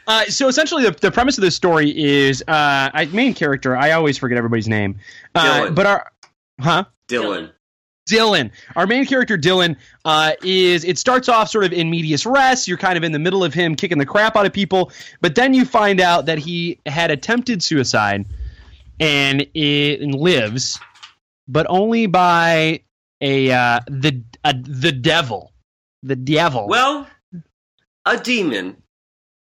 Uh, 0.07 0.25
so 0.27 0.49
essentially, 0.49 0.85
the, 0.85 0.91
the 0.91 1.11
premise 1.11 1.39
of 1.39 1.43
this 1.43 1.55
story 1.55 1.91
is 1.97 2.43
uh, 2.43 2.91
I, 2.93 3.09
main 3.13 3.33
character. 3.33 3.75
I 3.75 3.93
always 3.93 4.19
forget 4.19 4.37
everybody's 4.37 4.69
name, 4.69 4.99
uh, 5.35 5.63
Dylan. 5.63 5.75
but 5.75 5.87
our 5.87 6.13
huh 6.61 6.85
Dylan. 7.09 7.53
Dylan, 8.09 8.51
our 8.77 8.87
main 8.87 9.07
character 9.07 9.39
Dylan, 9.39 9.77
uh, 10.05 10.33
is 10.43 10.85
it 10.85 10.99
starts 10.99 11.29
off 11.29 11.49
sort 11.49 11.65
of 11.65 11.73
in 11.73 11.91
medias 11.91 12.27
res. 12.27 12.69
You're 12.69 12.77
kind 12.79 12.99
of 12.99 13.05
in 13.05 13.13
the 13.13 13.19
middle 13.19 13.43
of 13.43 13.55
him 13.55 13.75
kicking 13.75 13.99
the 13.99 14.07
crap 14.07 14.37
out 14.37 14.45
of 14.47 14.53
people, 14.53 14.93
but 15.21 15.35
then 15.35 15.55
you 15.55 15.65
find 15.65 16.01
out 16.01 16.27
that 16.27 16.39
he 16.39 16.79
had 16.87 17.11
attempted 17.11 17.63
suicide 17.63 18.27
and 19.01 19.47
it 19.55 20.01
and 20.01 20.15
lives, 20.15 20.79
but 21.49 21.67
only 21.69 22.07
by 22.07 22.81
a 23.21 23.51
uh, 23.51 23.81
the 23.89 24.23
a, 24.45 24.53
the 24.55 24.93
devil, 24.93 25.53
the 26.03 26.17
devil 26.17 26.69
Well, 26.69 27.07
a 28.05 28.19
demon. 28.19 28.77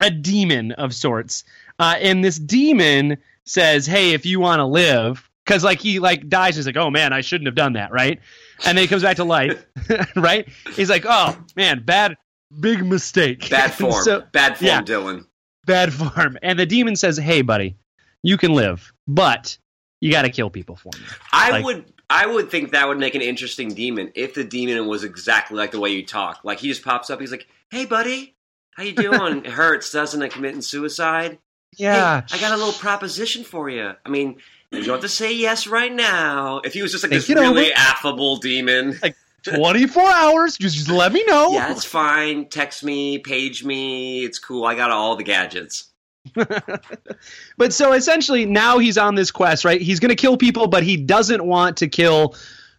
a 0.00 0.10
demon 0.10 0.72
of 0.72 0.94
sorts. 0.94 1.44
Uh, 1.78 1.94
and 2.00 2.24
this 2.24 2.38
demon 2.40 3.18
says, 3.44 3.86
"Hey, 3.86 4.14
if 4.14 4.26
you 4.26 4.40
want 4.40 4.58
to 4.58 4.64
live, 4.66 5.30
because 5.46 5.62
like 5.62 5.78
he 5.80 6.00
like 6.00 6.28
dies, 6.28 6.56
he's 6.56 6.66
like, 6.66 6.76
oh 6.76 6.90
man, 6.90 7.12
I 7.12 7.20
shouldn't 7.20 7.46
have 7.46 7.54
done 7.54 7.74
that, 7.74 7.92
right? 7.92 8.18
And 8.66 8.76
then 8.76 8.82
he 8.84 8.88
comes 8.88 9.02
back 9.02 9.16
to 9.16 9.24
life, 9.24 9.64
right? 10.16 10.48
He's 10.74 10.90
like, 10.90 11.04
oh 11.06 11.36
man, 11.56 11.82
bad, 11.84 12.16
big 12.60 12.84
mistake, 12.84 13.48
Bad 13.50 13.72
form. 13.74 14.02
so 14.02 14.24
Bad 14.32 14.56
form, 14.58 14.66
yeah. 14.66 14.82
Dylan. 14.82 15.26
bad 15.66 15.92
form. 15.92 16.38
And 16.42 16.58
the 16.58 16.66
demon 16.66 16.96
says, 16.96 17.16
hey, 17.16 17.42
buddy, 17.42 17.76
you 18.22 18.36
can 18.36 18.52
live, 18.52 18.92
but 19.06 19.56
you 20.00 20.10
got 20.10 20.22
to 20.22 20.30
kill 20.30 20.50
people 20.50 20.76
for 20.76 20.90
me. 20.98 21.04
I 21.32 21.50
Like- 21.50 21.64
would 21.64 21.84
I 22.10 22.26
would 22.26 22.50
think 22.50 22.72
that 22.72 22.88
would 22.88 22.98
make 22.98 23.14
an 23.14 23.20
interesting 23.20 23.68
demon 23.74 24.10
if 24.14 24.32
the 24.32 24.42
demon 24.42 24.86
was 24.86 25.04
exactly 25.04 25.58
like 25.58 25.72
the 25.72 25.80
way 25.80 25.90
you 25.90 26.06
talk. 26.06 26.40
Like 26.42 26.58
he 26.58 26.68
just 26.68 26.82
pops 26.82 27.10
up, 27.10 27.20
he's 27.20 27.30
like, 27.30 27.46
Hey 27.70 27.84
buddy, 27.84 28.34
how 28.74 28.82
you 28.82 28.92
doing? 28.94 29.38
it 29.44 29.50
hurts, 29.50 29.92
doesn't 29.92 30.22
it, 30.22 30.32
committing 30.32 30.62
suicide? 30.62 31.38
Yeah, 31.76 32.22
Hey, 32.22 32.38
I 32.38 32.40
got 32.40 32.52
a 32.52 32.56
little 32.56 32.72
proposition 32.72 33.44
for 33.44 33.68
you. 33.68 33.92
I 34.06 34.08
mean, 34.08 34.38
you 34.72 34.84
don't 34.84 34.94
have 34.94 35.00
to 35.00 35.08
say 35.08 35.34
yes 35.34 35.66
right 35.66 35.92
now. 35.92 36.60
If 36.64 36.74
he 36.74 36.82
was 36.82 36.92
just 36.92 37.04
like 37.04 37.10
Think 37.10 37.22
this 37.22 37.30
it 37.30 37.38
over. 37.38 37.54
really 37.54 37.72
affable 37.72 38.36
demon. 38.36 38.98
Like 39.02 39.16
twenty 39.42 39.86
four 39.86 40.08
hours. 40.08 40.56
Just, 40.56 40.76
just 40.76 40.88
let 40.90 41.12
me 41.12 41.24
know. 41.26 41.52
Yeah, 41.52 41.72
it's 41.72 41.84
fine. 41.84 42.48
Text 42.48 42.84
me, 42.84 43.18
page 43.18 43.64
me. 43.64 44.24
It's 44.24 44.38
cool. 44.38 44.64
I 44.64 44.74
got 44.74 44.90
all 44.90 45.16
the 45.16 45.24
gadgets. 45.24 45.90
But 47.56 47.72
so 47.72 47.92
essentially, 47.92 48.46
now 48.46 48.78
he's 48.78 48.98
on 48.98 49.14
this 49.16 49.30
quest, 49.30 49.64
right? 49.64 49.80
He's 49.80 49.98
going 49.98 50.10
to 50.10 50.16
kill 50.16 50.36
people, 50.36 50.68
but 50.68 50.82
he 50.84 50.96
doesn't 50.96 51.44
want 51.44 51.78
to 51.78 51.88
kill 51.88 52.36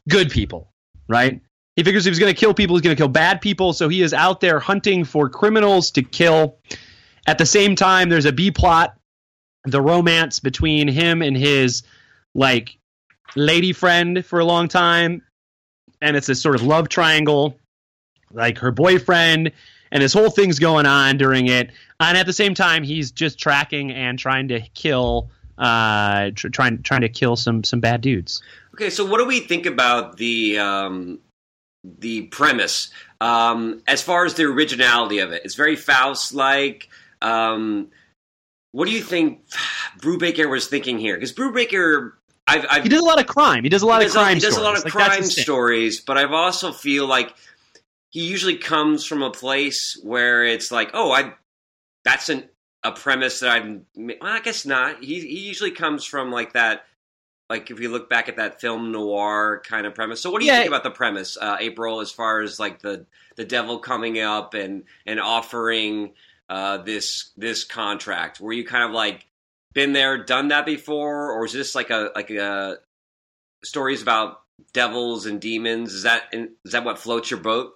good 0.07 0.29
people, 0.31 0.71
right? 1.09 1.41
He 1.75 1.83
figures 1.83 2.05
if 2.05 2.11
he's 2.11 2.19
going 2.19 2.33
to 2.33 2.39
kill 2.39 2.53
people, 2.53 2.75
he's 2.75 2.81
going 2.81 2.95
to 2.95 2.99
kill 2.99 3.09
bad 3.09 3.41
people. 3.41 3.73
So 3.73 3.89
he 3.89 4.01
is 4.01 4.13
out 4.13 4.39
there 4.39 4.59
hunting 4.59 5.03
for 5.03 5.29
criminals 5.29 5.91
to 5.91 6.03
kill. 6.03 6.57
At 7.27 7.37
the 7.37 7.45
same 7.45 7.75
time, 7.75 8.09
there's 8.09 8.25
a 8.25 8.31
B 8.31 8.51
plot, 8.51 8.97
the 9.65 9.81
romance 9.81 10.39
between 10.39 10.87
him 10.87 11.21
and 11.21 11.35
his 11.35 11.83
like 12.33 12.77
lady 13.35 13.73
friend 13.73 14.25
for 14.25 14.39
a 14.39 14.45
long 14.45 14.67
time, 14.67 15.21
and 16.01 16.15
it's 16.15 16.27
this 16.27 16.41
sort 16.41 16.55
of 16.55 16.63
love 16.63 16.89
triangle, 16.89 17.57
like 18.31 18.57
her 18.59 18.71
boyfriend, 18.71 19.51
and 19.91 20.03
this 20.03 20.13
whole 20.13 20.29
thing's 20.29 20.59
going 20.59 20.85
on 20.85 21.17
during 21.17 21.47
it. 21.47 21.71
And 21.99 22.17
at 22.17 22.25
the 22.25 22.33
same 22.33 22.53
time, 22.53 22.83
he's 22.83 23.11
just 23.11 23.39
tracking 23.39 23.91
and 23.91 24.17
trying 24.17 24.47
to 24.49 24.61
kill, 24.73 25.29
uh, 25.57 26.31
tr- 26.35 26.49
trying 26.49 26.81
trying 26.83 27.01
to 27.01 27.09
kill 27.09 27.35
some 27.35 27.63
some 27.63 27.79
bad 27.79 28.01
dudes. 28.01 28.41
Okay, 28.75 28.89
so 28.89 29.05
what 29.05 29.17
do 29.17 29.25
we 29.25 29.41
think 29.41 29.65
about 29.65 30.17
the 30.17 30.57
um, 30.57 31.19
the 31.83 32.23
premise 32.23 32.91
um, 33.19 33.81
as 33.87 34.01
far 34.01 34.25
as 34.25 34.35
the 34.35 34.43
originality 34.43 35.19
of 35.19 35.31
it? 35.31 35.41
It's 35.43 35.55
very 35.55 35.75
Faust-like. 35.75 36.87
Um, 37.21 37.89
what 38.71 38.85
do 38.87 38.91
you 38.91 39.01
think 39.01 39.41
Brubaker 39.99 40.49
was 40.49 40.67
thinking 40.67 40.99
here? 40.99 41.15
Because 41.15 41.33
Brubaker, 41.33 42.11
I've, 42.47 42.65
I've 42.69 42.83
He 42.83 42.89
does 42.89 43.01
a 43.01 43.05
lot 43.05 43.19
of 43.19 43.27
crime. 43.27 43.63
He 43.63 43.69
does 43.69 43.81
a 43.81 43.87
lot 43.87 44.03
of 44.03 44.11
crime. 44.11 44.35
he 44.35 44.41
does 44.41 44.57
a 44.57 44.61
lot 44.61 44.73
of 44.73 44.79
stories. 44.79 44.95
Like, 44.95 45.09
crime 45.11 45.23
stories, 45.23 46.01
but 46.01 46.17
I've 46.17 46.31
also 46.33 46.71
feel 46.71 47.07
like 47.07 47.33
he 48.09 48.25
usually 48.25 48.57
comes 48.57 49.05
from 49.05 49.21
a 49.21 49.31
place 49.31 49.99
where 50.03 50.43
it's 50.43 50.71
like, 50.71 50.91
oh, 50.93 51.11
I 51.11 51.33
that's 52.03 52.29
an 52.29 52.49
a 52.83 52.91
premise 52.91 53.41
that 53.41 53.49
I've. 53.49 53.81
Well, 53.95 54.15
I 54.21 54.39
guess 54.39 54.65
not. 54.65 55.03
He 55.03 55.19
he 55.19 55.39
usually 55.39 55.71
comes 55.71 56.05
from 56.05 56.31
like 56.31 56.53
that. 56.53 56.85
Like 57.49 57.71
if 57.71 57.79
you 57.79 57.89
look 57.89 58.09
back 58.11 58.29
at 58.29 58.37
that 58.37 58.61
film 58.61 58.91
noir 58.91 59.61
kind 59.65 59.87
of 59.87 59.95
premise. 59.95 60.21
So 60.21 60.29
what 60.29 60.39
do 60.39 60.45
you 60.45 60.51
Yeah. 60.51 60.59
think 60.59 60.67
about 60.67 60.83
the 60.83 60.91
premise, 60.91 61.35
uh, 61.35 61.57
April? 61.59 61.99
As 61.99 62.11
far 62.11 62.41
as 62.41 62.59
like 62.59 62.79
the 62.79 63.05
the 63.37 63.43
devil 63.45 63.79
coming 63.79 64.19
up 64.19 64.53
and 64.53 64.83
and 65.05 65.19
offering 65.19 66.13
uh, 66.49 66.77
this 66.79 67.31
this 67.37 67.63
contract, 67.63 68.39
were 68.39 68.53
you 68.53 68.65
kind 68.65 68.83
of 68.83 68.91
like 68.91 69.25
been 69.73 69.93
there, 69.93 70.23
done 70.23 70.47
that 70.49 70.65
before, 70.65 71.31
or 71.31 71.45
is 71.45 71.53
this 71.53 71.75
like 71.75 71.89
a 71.91 72.11
like 72.15 72.29
a 72.31 72.77
stories 73.63 74.01
about 74.01 74.41
devils 74.73 75.25
and 75.25 75.39
demons? 75.39 75.93
Is 75.93 76.03
that 76.03 76.23
is 76.33 76.71
that 76.71 76.83
what 76.83 76.99
floats 76.99 77.29
your 77.31 77.39
boat? 77.39 77.73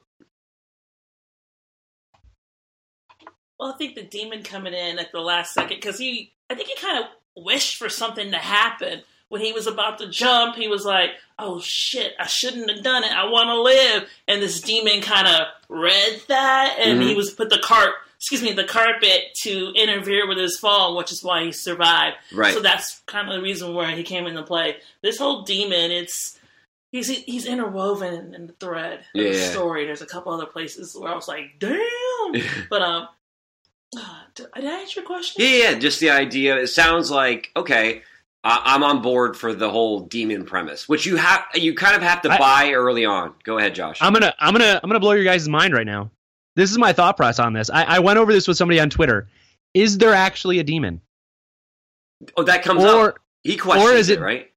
Well, 3.60 3.74
I 3.74 3.78
think 3.78 3.96
the 3.96 4.04
demon 4.04 4.44
coming 4.44 4.74
in 4.74 5.00
at 5.00 5.12
the 5.12 5.22
last 5.22 5.54
second 5.54 5.78
because 5.78 5.98
he, 5.98 6.34
I 6.50 6.56
think 6.56 6.68
he 6.68 6.76
kind 6.76 7.04
of 7.04 7.06
wished 7.46 7.78
for 7.78 7.88
something 7.90 8.32
to 8.32 8.38
happen 8.38 9.04
when 9.30 9.42
he 9.42 9.54
was 9.54 9.68
about 9.68 10.00
to 10.00 10.10
jump. 10.10 10.56
He 10.56 10.68
was 10.68 10.84
like, 10.84 11.12
"Oh 11.40 11.62
shit, 11.64 12.14
I 12.20 12.26
shouldn't 12.28 12.70
have 12.70 12.84
done 12.84 13.04
it. 13.04 13.12
I 13.12 13.26
want 13.30 13.48
to 13.48 13.62
live." 13.62 14.10
And 14.28 14.42
this 14.42 14.60
demon 14.62 15.02
kind 15.02 15.28
of 15.28 15.42
read 15.70 16.22
that, 16.28 16.78
and 16.80 17.02
he 17.02 17.14
Mhm. 17.14 17.16
was 17.18 17.34
put 17.34 17.50
the 17.50 17.60
cart, 17.60 17.94
excuse 18.24 18.42
me, 18.42 18.54
the 18.54 18.64
carpet 18.64 19.34
to 19.44 19.74
interfere 19.76 20.28
with 20.28 20.38
his 20.38 20.58
fall, 20.58 20.96
which 20.96 21.12
is 21.12 21.22
why 21.24 21.44
he 21.44 21.52
survived. 21.52 22.16
Right. 22.34 22.54
So 22.54 22.62
that's 22.62 23.02
kind 23.06 23.28
of 23.28 23.36
the 23.36 23.42
reason 23.42 23.74
why 23.74 23.96
he 23.96 24.04
came 24.04 24.26
into 24.28 24.44
play. 24.44 24.78
This 25.02 25.18
whole 25.18 25.44
demon, 25.44 25.92
it's 25.92 26.40
he's 26.92 27.10
he's 27.10 27.46
interwoven 27.46 28.34
in 28.34 28.48
the 28.48 28.54
thread 28.54 29.00
of 29.14 29.22
the 29.22 29.34
story. 29.36 29.86
There's 29.86 30.02
a 30.02 30.06
couple 30.06 30.32
other 30.32 30.46
places 30.46 30.96
where 30.98 31.12
I 31.12 31.16
was 31.16 31.28
like, 31.28 31.60
"Damn," 31.60 32.42
but 32.70 32.82
um. 32.82 33.08
uh, 33.98 34.00
Did 34.36 34.48
I 34.56 34.62
answer 34.82 35.02
your 35.02 35.08
question? 35.08 35.44
Yeah, 35.44 35.72
yeah, 35.72 35.74
just 35.80 36.00
the 36.00 36.10
idea. 36.12 36.58
It 36.58 36.68
sounds 36.68 37.12
like 37.12 37.52
okay. 37.56 38.02
I- 38.46 38.62
I'm 38.76 38.84
on 38.84 39.02
board 39.02 39.38
for 39.38 39.54
the 39.54 39.70
whole 39.70 40.02
demon 40.02 40.44
premise, 40.46 40.90
which 40.90 41.06
you 41.06 41.16
have 41.16 41.44
you 41.56 41.74
kind 41.76 41.96
of 41.96 42.02
have 42.02 42.22
to 42.24 42.30
I- 42.30 42.38
buy 42.38 42.72
early 42.74 43.06
on. 43.06 43.34
Go 43.44 43.58
ahead, 43.58 43.76
Josh. 43.76 44.00
I'm 44.02 44.12
gonna 44.14 44.34
I'm 44.40 44.54
gonna 44.54 44.80
I'm 44.84 44.90
gonna 44.90 45.00
blow 45.00 45.12
your 45.14 45.24
guys' 45.24 45.48
mind 45.48 45.74
right 45.74 45.86
now. 45.86 46.10
This 46.56 46.72
is 46.72 46.78
my 46.78 46.94
thought 46.94 47.18
process 47.18 47.40
on 47.44 47.54
this. 47.54 47.70
I, 47.70 47.84
I 47.84 48.00
went 48.00 48.20
over 48.20 48.32
this 48.32 48.48
with 48.48 48.58
somebody 48.58 48.80
on 48.80 48.90
Twitter. 48.90 49.28
Is 49.74 49.98
there 49.98 50.14
actually 50.14 50.60
a 50.60 50.64
demon, 50.64 51.02
oh, 52.38 52.44
that 52.44 52.64
comes 52.64 52.84
or 52.84 53.10
up. 53.10 53.16
He 53.44 53.58
questions 53.58 53.90
or 53.90 53.94
is 53.96 54.10
it, 54.10 54.20
it- 54.20 54.22
right? 54.22 54.50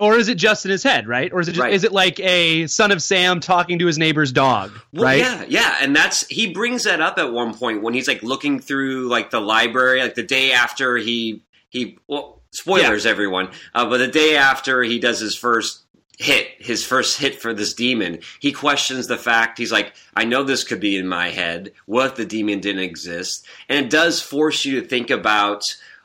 or 0.00 0.16
is 0.16 0.28
it 0.28 0.34
just 0.36 0.64
in 0.64 0.70
his 0.72 0.82
head, 0.82 1.06
right? 1.06 1.32
Or 1.32 1.40
is 1.40 1.48
it 1.48 1.52
just, 1.52 1.62
Right. 1.62 1.72
is 1.74 1.84
it 1.84 1.92
like 1.92 2.18
a 2.20 2.66
son 2.66 2.90
of 2.90 3.00
Sam 3.02 3.38
talking 3.40 3.78
to 3.80 3.86
his 3.86 3.98
neighbor's 3.98 4.32
dog, 4.32 4.72
Well, 4.92 5.04
right? 5.04 5.18
yeah, 5.18 5.44
yeah, 5.46 5.76
and 5.80 5.94
that's 5.94 6.26
he 6.26 6.52
brings 6.52 6.84
that 6.84 7.00
up 7.00 7.18
at 7.18 7.32
one 7.32 7.54
point 7.54 7.82
when 7.82 7.94
he's 7.94 8.08
like 8.08 8.22
looking 8.22 8.58
through 8.58 9.08
like 9.08 9.30
the 9.30 9.40
library, 9.40 10.00
like 10.00 10.14
the 10.16 10.22
day 10.24 10.52
after 10.52 10.96
he 10.96 11.42
he 11.68 11.98
well 12.08 12.40
spoilers 12.50 13.06
everyone, 13.06 13.50
uh, 13.74 13.88
but 13.88 13.98
the 13.98 14.08
day 14.08 14.36
after 14.36 14.82
he 14.82 14.98
does 14.98 15.20
his 15.20 15.36
first 15.36 15.81
hit, 16.18 16.48
his 16.58 16.84
first 16.84 17.18
hit 17.18 17.40
for 17.40 17.52
this 17.54 17.74
demon, 17.74 18.18
he 18.40 18.52
questions 18.52 19.06
the 19.06 19.16
fact. 19.16 19.58
He's 19.58 19.72
like, 19.72 19.94
I 20.14 20.24
know 20.24 20.42
this 20.44 20.64
could 20.64 20.80
be 20.80 20.96
in 20.96 21.08
my 21.08 21.30
head. 21.30 21.72
What 21.86 22.06
if 22.06 22.14
the 22.16 22.24
demon 22.26 22.60
didn't 22.60 22.82
exist? 22.82 23.46
And 23.68 23.84
it 23.86 23.90
does 23.90 24.20
force 24.22 24.64
you 24.64 24.80
to 24.80 24.86
think 24.86 25.10
about 25.10 25.62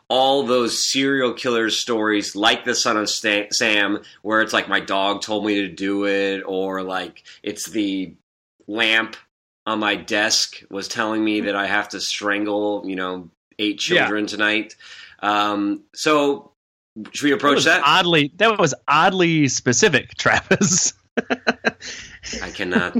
all 0.09 0.43
those 0.43 0.89
serial 0.89 1.33
killer 1.33 1.69
stories 1.69 2.33
like 2.33 2.63
the 2.63 2.73
son 2.73 2.95
of 2.95 3.09
sam 3.09 3.99
where 4.21 4.39
it's 4.41 4.53
like 4.53 4.69
my 4.69 4.79
dog 4.79 5.21
told 5.21 5.45
me 5.45 5.55
to 5.55 5.67
do 5.67 6.05
it 6.05 6.41
or 6.45 6.81
like 6.81 7.23
it's 7.43 7.69
the 7.69 8.15
lamp 8.67 9.17
on 9.65 9.79
my 9.79 9.95
desk 9.95 10.63
was 10.71 10.87
telling 10.87 11.21
me 11.21 11.41
that 11.41 11.57
i 11.57 11.67
have 11.67 11.89
to 11.89 11.99
strangle 11.99 12.83
you 12.85 12.95
know 12.95 13.29
eight 13.59 13.85
Yeah. 13.89 14.03
children 14.03 14.27
tonight 14.27 14.77
um, 15.19 15.83
so 15.93 16.51
should 17.11 17.25
we 17.25 17.31
approach 17.31 17.55
was 17.55 17.65
that 17.65 17.81
oddly 17.85 18.31
that 18.37 18.57
was 18.59 18.73
oddly 18.87 19.47
specific, 19.47 20.15
Travis. 20.17 20.93
i 22.43 22.49
cannot 22.51 22.97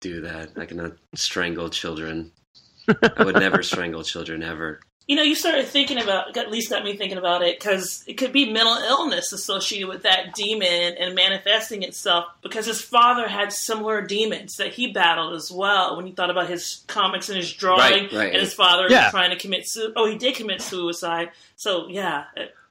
do 0.00 0.20
that 0.22 0.50
i 0.56 0.64
cannot 0.66 0.92
strangle 1.14 1.68
children 1.70 2.32
i 3.16 3.22
would 3.24 3.36
never 3.36 3.62
strangle 3.62 4.02
children 4.02 4.42
ever 4.42 4.80
You 5.06 5.16
know, 5.16 5.22
you 5.24 5.34
started 5.34 5.66
thinking 5.66 5.98
about, 6.00 6.36
at 6.36 6.52
least 6.52 6.70
got 6.70 6.84
me 6.84 6.96
thinking 6.96 7.18
about 7.18 7.42
it, 7.42 7.58
because 7.58 8.04
it 8.06 8.14
could 8.14 8.32
be 8.32 8.52
mental 8.52 8.76
illness 8.76 9.32
associated 9.32 9.88
with 9.88 10.02
that 10.04 10.34
demon 10.36 10.94
and 11.00 11.16
manifesting 11.16 11.82
itself, 11.82 12.26
because 12.42 12.66
his 12.66 12.80
father 12.80 13.26
had 13.26 13.52
similar 13.52 14.02
demons 14.06 14.54
that 14.58 14.72
he 14.72 14.92
battled 14.92 15.34
as 15.34 15.50
well. 15.50 15.96
When 15.96 16.06
you 16.06 16.12
thought 16.12 16.30
about 16.30 16.48
his 16.48 16.84
comics 16.86 17.28
and 17.28 17.36
his 17.38 17.52
drawing, 17.52 18.04
Right, 18.04 18.12
right. 18.12 18.32
and 18.34 18.40
his 18.40 18.54
father 18.54 18.86
Yeah. 18.88 19.10
trying 19.10 19.30
to 19.30 19.36
commit 19.36 19.66
suicide. 19.66 19.94
Oh, 19.96 20.06
he 20.06 20.16
did 20.16 20.36
commit 20.36 20.62
suicide. 20.62 21.30
So, 21.56 21.88
yeah, 21.88 22.26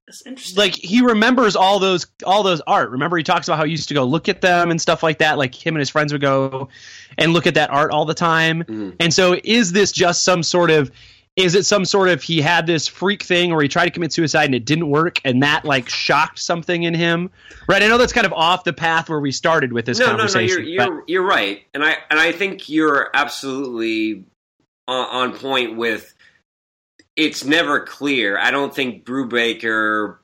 it- 0.10 0.12
it's 0.12 0.26
interesting. 0.26 0.58
like 0.58 0.76
he 0.76 1.02
remembers 1.02 1.56
all 1.56 1.80
those 1.80 2.08
all 2.26 2.44
those 2.44 2.62
art. 2.68 2.90
Remember 2.90 3.16
he 3.18 3.24
talks 3.24 3.48
about 3.48 3.58
how 3.58 3.64
he 3.66 3.72
used 3.72 3.88
to 3.90 3.94
go 3.94 4.04
look 4.04 4.28
at 4.28 4.42
them 4.42 4.72
and 4.72 4.82
stuff 4.82 5.04
like 5.04 5.20
that. 5.20 5.38
Like 5.38 5.54
him 5.56 5.76
and 5.76 5.80
his 5.80 5.90
friends 5.90 6.12
would 6.12 6.22
go 6.22 6.70
and 7.18 7.32
look 7.34 7.48
at 7.48 7.54
that 7.54 7.70
art 7.70 7.92
all 7.92 8.06
the 8.06 8.14
time. 8.14 8.64
Mhm. 8.64 8.96
And 9.00 9.14
so 9.14 9.40
is 9.44 9.72
this 9.72 9.92
just 9.92 10.24
some 10.24 10.44
sort 10.44 10.72
of 10.72 10.92
is 11.36 11.56
it 11.56 11.66
some 11.66 11.86
sort 11.86 12.10
of 12.10 12.22
he 12.22 12.42
had 12.42 12.68
this 12.68 12.86
freak 12.86 13.24
thing 13.24 13.52
where 13.52 13.62
he 13.62 13.70
tried 13.70 13.86
to 13.86 13.92
commit 13.92 14.12
suicide 14.12 14.44
and 14.46 14.56
it 14.56 14.66
didn't 14.66 14.90
work 14.90 15.22
and 15.24 15.42
that 15.42 15.64
like 15.64 15.88
shocked 15.88 16.40
something 16.40 16.84
in 16.84 16.94
him? 16.94 17.30
Right? 17.70 17.82
I 17.82 17.88
know 17.88 17.98
that's 17.98 18.12
kind 18.12 18.26
of 18.28 18.34
off 18.34 18.66
the 18.66 18.74
path 18.74 19.08
where 19.10 19.22
we 19.22 19.32
started 19.32 19.72
with 19.72 19.86
this 19.86 20.00
no, 20.00 20.18
no, 20.18 20.26
no. 20.26 20.40
You're 20.40 20.58
but- 20.58 20.68
you're, 20.68 21.04
you're 21.08 21.24
right, 21.26 21.62
and 21.74 21.86
I 21.86 21.96
and 22.10 22.20
I 22.20 22.34
think 22.34 22.68
you're 22.68 23.10
absolutely 23.14 24.26
on, 24.88 25.32
on 25.32 25.38
point 25.40 25.78
with. 25.78 26.14
It's 27.20 27.44
never 27.44 27.82
clear. 27.82 28.38
I 28.40 28.50
don't 28.52 28.74
think 28.74 29.04
Brubaker, 29.06 30.18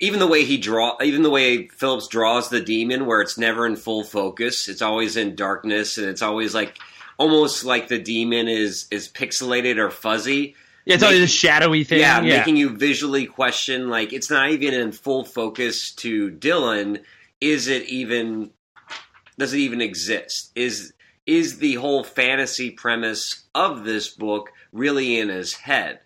even 0.00 0.20
the 0.20 0.26
way 0.26 0.44
he 0.44 0.56
draw, 0.56 0.96
even 1.02 1.22
the 1.22 1.30
way 1.30 1.68
Phillips 1.68 2.08
draws 2.08 2.48
the 2.48 2.60
demon, 2.62 3.06
where 3.06 3.20
it's 3.20 3.36
never 3.36 3.66
in 3.66 3.76
full 3.76 4.04
focus. 4.04 4.68
It's 4.68 4.82
always 4.82 5.16
in 5.16 5.34
darkness, 5.36 5.98
and 5.98 6.06
it's 6.08 6.22
always 6.22 6.54
like 6.54 6.78
almost 7.18 7.64
like 7.64 7.88
the 7.88 7.98
demon 7.98 8.48
is 8.48 8.86
is 8.90 9.08
pixelated 9.08 9.76
or 9.76 9.90
fuzzy. 9.90 10.54
yeah, 10.86 10.94
it's 10.94 11.02
always 11.02 11.20
a 11.20 11.26
shadowy 11.26 11.84
thing. 11.84 12.00
Yeah, 12.00 12.22
Yeah. 12.22 12.38
making 12.38 12.56
you 12.56 12.70
visually 12.70 13.26
question 13.26 13.88
like 13.88 14.12
it's 14.12 14.30
not 14.30 14.50
even 14.50 14.72
in 14.74 14.92
full 14.92 15.24
focus 15.24 15.92
to 15.96 16.30
Dylan. 16.30 17.02
Is 17.40 17.68
it 17.68 17.88
even 17.88 18.50
does 19.38 19.52
it 19.52 19.58
even 19.58 19.80
exist? 19.80 20.52
Is 20.54 20.92
is 21.26 21.58
the 21.58 21.74
whole 21.74 22.02
fantasy 22.04 22.70
premise 22.70 23.44
of 23.54 23.84
this 23.84 24.08
book 24.08 24.50
really 24.72 25.18
in 25.18 25.28
his 25.28 25.52
head? 25.54 26.00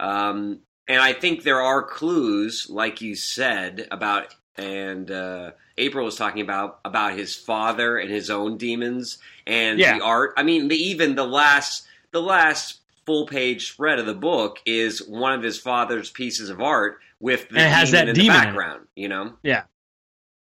Um, 0.00 0.60
and 0.88 1.00
I 1.00 1.12
think 1.12 1.42
there 1.44 1.60
are 1.60 1.82
clues, 1.82 2.66
like 2.68 3.00
you 3.00 3.14
said 3.14 3.86
about, 3.92 4.34
and 4.56 5.08
uh, 5.10 5.52
April 5.78 6.04
was 6.04 6.16
talking 6.16 6.42
about 6.42 6.80
about 6.84 7.16
his 7.16 7.36
father 7.36 7.98
and 7.98 8.10
his 8.10 8.30
own 8.30 8.56
demons 8.56 9.18
and 9.46 9.78
Yeah. 9.78 9.98
the 9.98 10.04
art. 10.04 10.34
I 10.36 10.42
mean, 10.42 10.66
the, 10.68 10.76
even 10.76 11.14
the 11.14 11.26
last 11.26 11.86
the 12.10 12.20
last 12.22 12.80
full 13.06 13.26
page 13.26 13.70
spread 13.72 13.98
of 13.98 14.06
the 14.06 14.14
book 14.14 14.58
is 14.66 15.06
one 15.06 15.32
of 15.32 15.42
his 15.42 15.58
father's 15.58 16.10
pieces 16.10 16.50
of 16.50 16.60
art 16.60 16.98
with 17.20 17.48
the 17.50 17.58
And 17.58 17.66
it 17.66 17.70
has 17.70 17.90
demon 17.90 18.06
that 18.06 18.08
in 18.10 18.14
demon 18.16 18.36
the 18.36 18.44
background. 18.46 18.86
You 18.96 19.08
know, 19.08 19.34
Yeah. 19.42 19.62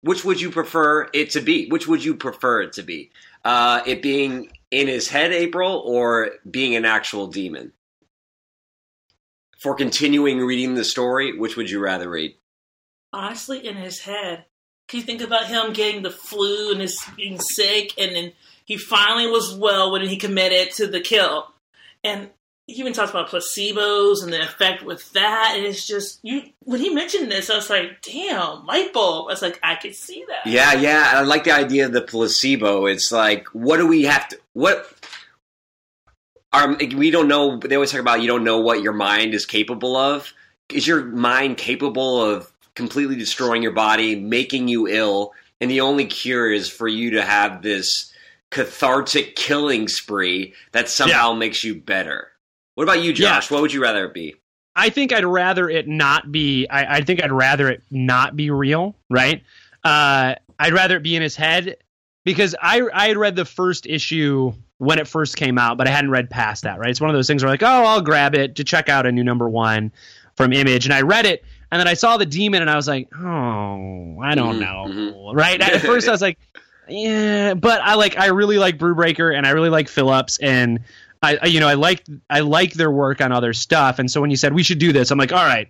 which 0.02 0.24
would 0.24 0.40
you 0.40 0.52
prefer 0.52 1.10
it 1.14 1.32
to 1.32 1.42
be? 1.42 1.68
Which 1.68 1.88
would 1.88 2.04
you 2.04 2.16
prefer 2.16 2.62
it 2.62 2.74
to 2.74 2.84
be? 2.84 3.12
Uh, 3.44 3.82
it 3.86 4.02
being 4.02 4.52
in 4.72 4.88
his 4.88 5.10
head, 5.10 5.32
April, 5.34 5.82
or 5.86 6.32
being 6.50 6.76
an 6.76 6.86
actual 6.86 7.28
demon? 7.28 7.74
For 9.60 9.76
continuing 9.76 10.40
reading 10.40 10.76
the 10.76 10.84
story, 10.84 11.38
which 11.38 11.58
would 11.58 11.70
you 11.70 11.80
rather 11.80 12.10
read? 12.10 12.36
honestly 13.14 13.66
in 13.66 13.76
his 13.76 14.00
head. 14.02 14.46
Can 14.88 15.00
you 15.00 15.06
think 15.06 15.22
about 15.22 15.48
him 15.48 15.74
getting 15.74 16.02
the 16.02 16.10
flu 16.10 16.72
and 16.72 16.82
his 16.82 17.00
being 17.16 17.40
sick, 17.40 17.94
and 17.98 18.16
then 18.16 18.32
he 18.66 18.78
finally 18.78 19.28
was 19.28 19.56
well 19.56 19.92
when 19.92 20.02
he 20.02 20.18
committed 20.18 20.74
to 20.76 20.88
the 20.88 21.00
kill, 21.00 21.54
and 22.04 22.30
he 22.66 22.74
even 22.76 22.94
talks 22.94 23.12
about 23.12 23.30
placebos 23.30 24.24
and 24.24 24.34
the 24.34 24.42
effect 24.42 24.84
with 24.84 25.12
that. 25.14 25.54
And 25.56 25.66
it's 25.66 25.86
just 25.86 26.20
you 26.24 26.42
when 26.64 26.80
he 26.80 26.90
mentioned 26.90 27.32
this, 27.32 27.52
I 27.52 27.56
was 27.56 27.70
like, 27.70 28.02
"Damn, 28.02 28.66
light 28.66 28.92
bulb!" 28.92 29.28
I 29.28 29.34
was 29.34 29.44
like, 29.44 29.60
"I 29.62 29.76
could 29.76 29.96
see 29.96 30.26
that." 30.28 30.52
Yeah, 30.52 30.74
yeah. 30.74 31.12
I 31.14 31.22
like 31.22 31.44
the 31.44 31.52
idea 31.52 31.86
of 31.86 31.92
the 31.92 32.02
placebo. 32.02 32.88
It's 32.88 33.12
like, 33.12 33.48
what 33.50 33.78
do 33.78 33.86
we 33.86 34.04
have 34.04 34.28
to? 34.30 34.40
What? 34.54 34.99
Our, 36.52 36.76
we 36.78 37.12
don't 37.12 37.28
know. 37.28 37.58
They 37.58 37.76
always 37.76 37.92
talk 37.92 38.02
about 38.02 38.22
you 38.22 38.28
don't 38.28 38.44
know 38.44 38.60
what 38.60 38.82
your 38.82 38.94
mind 38.94 39.34
is 39.34 39.46
capable 39.46 39.96
of. 39.96 40.34
Is 40.74 40.88
your 40.88 41.06
mind 41.06 41.58
capable 41.58 42.24
of 42.24 42.52
completely 42.76 43.16
destroying 43.16 43.62
your 43.62 43.72
body, 43.72 44.16
making 44.16 44.68
you 44.68 44.88
ill, 44.88 45.34
and 45.62 45.70
the 45.70 45.82
only 45.82 46.06
cure 46.06 46.52
is 46.52 46.70
for 46.70 46.88
you 46.88 47.12
to 47.12 47.22
have 47.24 47.62
this 47.62 48.12
cathartic 48.52 49.36
killing 49.36 49.88
spree 49.88 50.54
that 50.72 50.90
somehow 50.90 51.34
makes 51.34 51.64
you 51.64 51.76
better? 51.76 52.30
What 52.76 52.84
about 52.84 53.02
you, 53.04 53.12
Yeah. 53.12 53.34
Josh? 53.36 53.52
What 53.52 53.62
would 53.62 53.74
you 53.74 53.82
rather 53.82 54.06
it 54.06 54.14
be? 54.14 54.36
I 54.76 54.90
think 54.90 55.12
I'd 55.12 55.26
rather 55.26 55.70
it 55.70 55.88
not 55.88 56.32
be. 56.32 56.66
I, 56.70 56.98
I 56.98 57.02
think 57.02 57.22
I'd 57.24 57.32
rather 57.32 57.70
it 57.70 57.84
not 57.92 58.36
be 58.36 58.50
real, 58.50 58.96
right? 59.10 59.44
Uh, 59.84 60.36
I'd 60.58 60.74
rather 60.74 60.98
it 60.98 61.04
be 61.04 61.16
in 61.16 61.22
his 61.22 61.36
head 61.36 61.78
because 62.24 62.56
I 62.62 62.82
I 62.94 63.08
had 63.10 63.18
read 63.18 63.36
the 63.36 63.46
first 63.46 63.86
issue 63.86 64.54
when 64.80 64.98
it 64.98 65.08
first 65.08 65.38
came 65.38 65.58
out, 65.58 65.78
but 65.78 65.88
I 65.88 65.92
hadn't 65.92 66.10
read 66.10 66.30
past 66.30 66.64
that. 66.64 66.80
Right? 66.80 66.90
It's 66.90 67.00
one 67.00 67.10
of 67.12 67.16
those 67.16 67.28
things 67.28 67.44
where 67.44 67.52
like, 67.52 67.62
oh, 67.62 67.68
I'll 67.86 68.02
grab 68.02 68.34
it 68.34 68.56
to 68.56 68.64
check 68.64 68.90
out 68.90 69.06
a 69.06 69.12
new 69.12 69.24
number 69.24 69.48
one 69.48 69.92
from 70.36 70.52
Image, 70.52 70.86
and 70.86 70.94
I 70.94 71.02
read 71.02 71.26
it, 71.26 71.44
and 71.72 71.80
then 71.80 71.88
I 71.88 71.94
saw 71.94 72.18
the 72.18 72.26
demon, 72.26 72.62
and 72.62 72.70
I 72.72 72.76
was 72.76 72.88
like, 72.88 73.10
oh, 73.16 74.20
I 74.24 74.34
don't 74.36 74.58
Mhm, 74.58 74.60
know, 74.60 75.34
right? 75.34 75.62
At 75.62 75.82
first, 75.82 76.08
I 76.08 76.12
was 76.12 76.22
like, 76.22 76.40
yeah, 76.88 77.54
but 77.54 77.82
I 77.82 77.94
like 77.96 78.18
I 78.18 78.28
really 78.28 78.58
like 78.58 78.78
Brubaker, 78.78 79.36
and 79.38 79.46
I 79.46 79.52
really 79.52 79.70
like 79.70 79.88
Phillips, 79.88 80.40
and 80.40 80.80
I, 81.22 81.46
you 81.46 81.60
know 81.60 81.68
I 81.68 81.74
like 81.76 82.04
I 82.30 82.40
like 82.40 82.74
their 82.74 82.90
work 82.90 83.22
on 83.22 83.32
other 83.32 83.54
stuff, 83.54 84.00
and 84.00 84.10
so 84.10 84.22
when 84.22 84.32
you 84.32 84.38
said 84.38 84.54
we 84.54 84.64
should 84.64 84.80
do 84.80 84.92
this, 84.94 85.12
I'm 85.12 85.20
like, 85.20 85.32
all 85.32 85.46
right. 85.46 85.70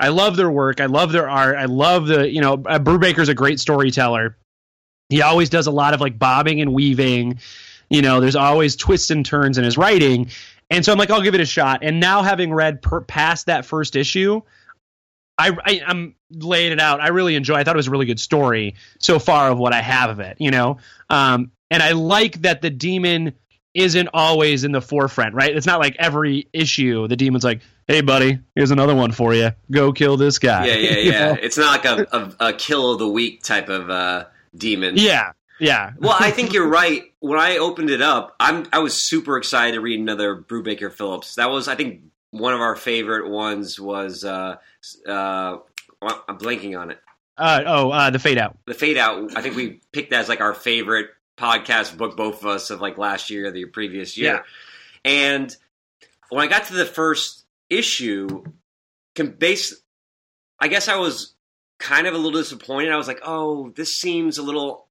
I 0.00 0.10
love 0.10 0.36
their 0.36 0.48
work. 0.48 0.80
I 0.80 0.86
love 0.86 1.10
their 1.10 1.28
art. 1.28 1.56
I 1.56 1.64
love 1.64 2.06
the 2.06 2.30
you 2.30 2.40
know 2.40 2.52
uh, 2.52 2.78
Brubaker's 2.78 3.28
a 3.28 3.34
great 3.34 3.58
storyteller. 3.58 4.36
He 5.08 5.22
always 5.22 5.50
does 5.50 5.66
a 5.66 5.72
lot 5.72 5.92
of 5.92 6.00
like 6.00 6.18
bobbing 6.18 6.60
and 6.60 6.72
weaving. 6.72 7.40
You 7.90 8.02
know, 8.02 8.20
there's 8.20 8.36
always 8.36 8.76
twists 8.76 9.10
and 9.10 9.24
turns 9.24 9.58
in 9.58 9.64
his 9.64 9.78
writing, 9.78 10.28
and 10.70 10.84
so 10.84 10.92
I'm 10.92 10.98
like, 10.98 11.10
I'll 11.10 11.22
give 11.22 11.34
it 11.34 11.40
a 11.40 11.46
shot. 11.46 11.80
And 11.82 12.00
now 12.00 12.22
having 12.22 12.52
read 12.52 12.82
per- 12.82 13.00
past 13.00 13.46
that 13.46 13.64
first 13.64 13.96
issue, 13.96 14.42
I, 15.38 15.56
I 15.64 15.80
I'm 15.86 16.14
laying 16.30 16.72
it 16.72 16.80
out. 16.80 17.00
I 17.00 17.08
really 17.08 17.34
enjoy. 17.34 17.54
I 17.54 17.64
thought 17.64 17.76
it 17.76 17.78
was 17.78 17.86
a 17.88 17.90
really 17.90 18.06
good 18.06 18.20
story 18.20 18.74
so 18.98 19.18
far 19.18 19.50
of 19.50 19.58
what 19.58 19.72
I 19.72 19.80
have 19.80 20.10
of 20.10 20.20
it. 20.20 20.36
You 20.38 20.50
know, 20.50 20.78
um, 21.10 21.52
and 21.70 21.82
I 21.82 21.92
like 21.92 22.42
that 22.42 22.60
the 22.62 22.70
demon 22.70 23.32
isn't 23.74 24.08
always 24.12 24.64
in 24.64 24.72
the 24.72 24.80
forefront, 24.80 25.34
right? 25.34 25.54
It's 25.54 25.66
not 25.66 25.78
like 25.78 25.94
every 25.98 26.48
issue 26.52 27.06
the 27.06 27.16
demon's 27.16 27.44
like, 27.44 27.60
"Hey, 27.86 28.00
buddy, 28.00 28.38
here's 28.54 28.70
another 28.72 28.94
one 28.94 29.12
for 29.12 29.34
you. 29.34 29.52
Go 29.70 29.92
kill 29.92 30.16
this 30.16 30.38
guy." 30.38 30.66
Yeah, 30.66 30.74
yeah, 30.74 30.90
You 30.98 31.10
yeah. 31.12 31.32
know? 31.32 31.38
It's 31.40 31.56
not 31.56 31.84
like 31.84 32.08
a, 32.12 32.34
a, 32.40 32.48
a 32.48 32.52
kill 32.52 32.92
of 32.92 32.98
the 32.98 33.08
week 33.08 33.42
type 33.42 33.68
of 33.68 33.88
uh, 33.88 34.24
demon. 34.56 34.94
yeah, 34.96 35.32
yeah. 35.58 35.92
Well, 35.98 36.16
I 36.18 36.30
think 36.30 36.52
you're 36.52 36.68
right. 36.68 37.12
When 37.20 37.38
I 37.38 37.58
opened 37.58 37.90
it 37.90 38.02
up, 38.02 38.34
I'm 38.38 38.66
I 38.72 38.78
was 38.78 38.94
super 38.94 39.36
excited 39.36 39.72
to 39.74 39.80
read 39.80 39.98
another 39.98 40.36
Brubaker 40.36 40.92
Phillips. 40.92 41.34
That 41.36 41.50
was, 41.50 41.68
I 41.68 41.74
think, 41.74 42.02
one 42.30 42.54
of 42.54 42.60
our 42.60 42.76
favorite 42.76 43.28
ones 43.30 43.80
was 43.80 44.24
uh, 44.24 44.56
uh, 45.06 45.56
I'm 46.02 46.38
blanking 46.38 46.78
on 46.78 46.90
it. 46.90 46.98
Uh, 47.36 47.62
oh, 47.66 47.90
uh, 47.90 48.10
the 48.10 48.18
fade 48.18 48.38
out. 48.38 48.58
The 48.66 48.74
Fade 48.74 48.96
Out. 48.96 49.36
I 49.36 49.42
think 49.42 49.54
we 49.54 49.80
picked 49.92 50.10
that 50.10 50.20
as 50.20 50.28
like 50.28 50.40
our 50.40 50.54
favorite 50.54 51.10
podcast 51.36 51.96
book, 51.96 52.16
both 52.16 52.40
of 52.40 52.46
us, 52.46 52.70
of 52.70 52.80
like 52.80 52.98
last 52.98 53.30
year 53.30 53.46
or 53.46 53.50
the 53.52 53.64
previous 53.66 54.16
year. 54.18 54.44
And 55.04 55.54
when 56.30 56.44
I 56.44 56.48
got 56.48 56.66
to 56.66 56.74
the 56.74 56.84
first 56.84 57.44
issue, 57.70 58.42
can 59.14 59.30
base. 59.30 59.74
I 60.58 60.66
guess 60.66 60.88
I 60.88 60.96
was 60.96 61.34
kind 61.78 62.08
of 62.08 62.14
a 62.14 62.16
little 62.16 62.40
disappointed. 62.40 62.90
I 62.90 62.96
was 62.96 63.06
like, 63.06 63.20
oh, 63.24 63.70
this 63.70 63.94
seems 63.94 64.38
a 64.38 64.42
little 64.42 64.87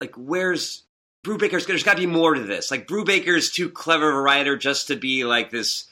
like 0.00 0.14
where's 0.16 0.82
Brubaker's? 1.24 1.66
There's 1.66 1.82
got 1.82 1.94
to 1.94 2.00
be 2.00 2.06
more 2.06 2.34
to 2.34 2.42
this. 2.42 2.70
Like 2.70 2.86
Brubaker's 2.86 3.50
too 3.50 3.68
clever 3.70 4.10
of 4.10 4.16
a 4.16 4.20
writer 4.20 4.56
just 4.56 4.88
to 4.88 4.96
be 4.96 5.24
like 5.24 5.50
this. 5.50 5.84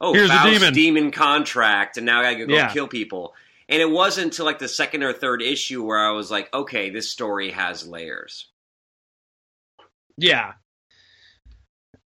Oh, 0.00 0.12
Here's 0.14 0.30
a 0.30 0.32
Faust 0.32 0.74
demon. 0.74 1.10
contract, 1.12 1.96
and 1.96 2.04
now 2.06 2.20
I 2.20 2.32
got 2.34 2.38
to 2.40 2.46
go 2.46 2.54
Yeah. 2.54 2.72
kill 2.72 2.88
people. 2.88 3.34
And 3.68 3.80
it 3.80 3.88
wasn't 3.88 4.26
until 4.26 4.44
like 4.44 4.58
the 4.58 4.68
second 4.68 5.02
or 5.04 5.12
third 5.12 5.40
issue 5.40 5.82
where 5.84 5.98
I 5.98 6.10
was 6.10 6.30
like, 6.30 6.52
okay, 6.52 6.90
this 6.90 7.10
story 7.10 7.52
has 7.52 7.86
layers. 7.86 8.48
Yeah. 10.18 10.52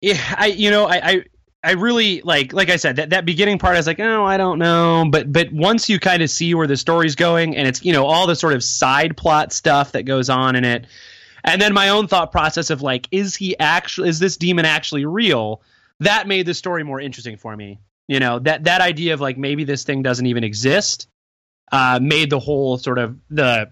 Yeah, 0.00 0.18
I 0.38 0.46
you 0.46 0.70
know, 0.70 0.86
I 0.86 0.96
I, 1.10 1.24
I 1.62 1.72
really 1.72 2.22
like 2.22 2.54
like 2.54 2.70
I 2.70 2.76
said, 2.76 2.96
that, 2.96 3.10
that 3.10 3.26
beginning 3.26 3.58
part 3.58 3.74
I 3.74 3.78
was 3.78 3.86
like, 3.86 4.00
oh, 4.00 4.24
I 4.24 4.38
don't 4.38 4.58
know. 4.58 5.06
But 5.10 5.30
but 5.30 5.52
once 5.52 5.90
you 5.90 6.00
kind 6.00 6.22
of 6.22 6.30
see 6.30 6.54
where 6.54 6.66
the 6.66 6.76
story's 6.78 7.16
going 7.16 7.54
and 7.56 7.68
it's, 7.68 7.84
you 7.84 7.92
know, 7.92 8.06
all 8.06 8.26
the 8.26 8.36
sort 8.36 8.54
of 8.54 8.64
side 8.64 9.16
plot 9.16 9.52
stuff 9.52 9.92
that 9.92 10.04
goes 10.04 10.30
on 10.30 10.56
in 10.56 10.64
it. 10.64 10.86
And 11.44 11.60
then 11.60 11.72
my 11.72 11.88
own 11.88 12.06
thought 12.08 12.32
process 12.32 12.70
of 12.70 12.82
like, 12.82 13.08
is 13.10 13.34
he 13.34 13.58
actually 13.58 14.08
is 14.08 14.18
this 14.18 14.36
demon 14.36 14.64
actually 14.64 15.04
real? 15.04 15.62
That 16.00 16.28
made 16.28 16.46
the 16.46 16.54
story 16.54 16.82
more 16.82 17.00
interesting 17.00 17.36
for 17.36 17.56
me. 17.56 17.80
You 18.08 18.20
know, 18.20 18.38
that 18.40 18.64
that 18.64 18.80
idea 18.80 19.14
of 19.14 19.20
like 19.20 19.38
maybe 19.38 19.64
this 19.64 19.84
thing 19.84 20.02
doesn't 20.02 20.26
even 20.26 20.44
exist 20.44 21.08
uh 21.72 22.00
made 22.02 22.30
the 22.30 22.40
whole 22.40 22.78
sort 22.78 22.98
of 22.98 23.16
the 23.30 23.70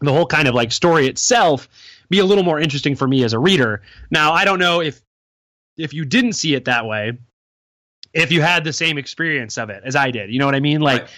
the 0.00 0.12
whole 0.12 0.26
kind 0.26 0.48
of 0.48 0.54
like 0.54 0.72
story 0.72 1.06
itself 1.06 1.68
be 2.10 2.18
a 2.18 2.24
little 2.24 2.44
more 2.44 2.60
interesting 2.60 2.94
for 2.94 3.08
me 3.08 3.24
as 3.24 3.32
a 3.32 3.38
reader. 3.38 3.82
Now, 4.10 4.32
I 4.32 4.44
don't 4.44 4.58
know 4.58 4.80
if 4.80 5.00
if 5.76 5.92
you 5.94 6.04
didn't 6.04 6.34
see 6.34 6.54
it 6.54 6.66
that 6.66 6.86
way, 6.86 7.18
if 8.12 8.32
you 8.32 8.40
had 8.40 8.64
the 8.64 8.72
same 8.72 8.98
experience 8.98 9.58
of 9.58 9.70
it 9.70 9.82
as 9.84 9.94
I 9.96 10.10
did. 10.10 10.32
You 10.32 10.38
know 10.38 10.46
what 10.46 10.54
I 10.54 10.60
mean? 10.60 10.80
Like, 10.80 11.02
Right. 11.02 11.10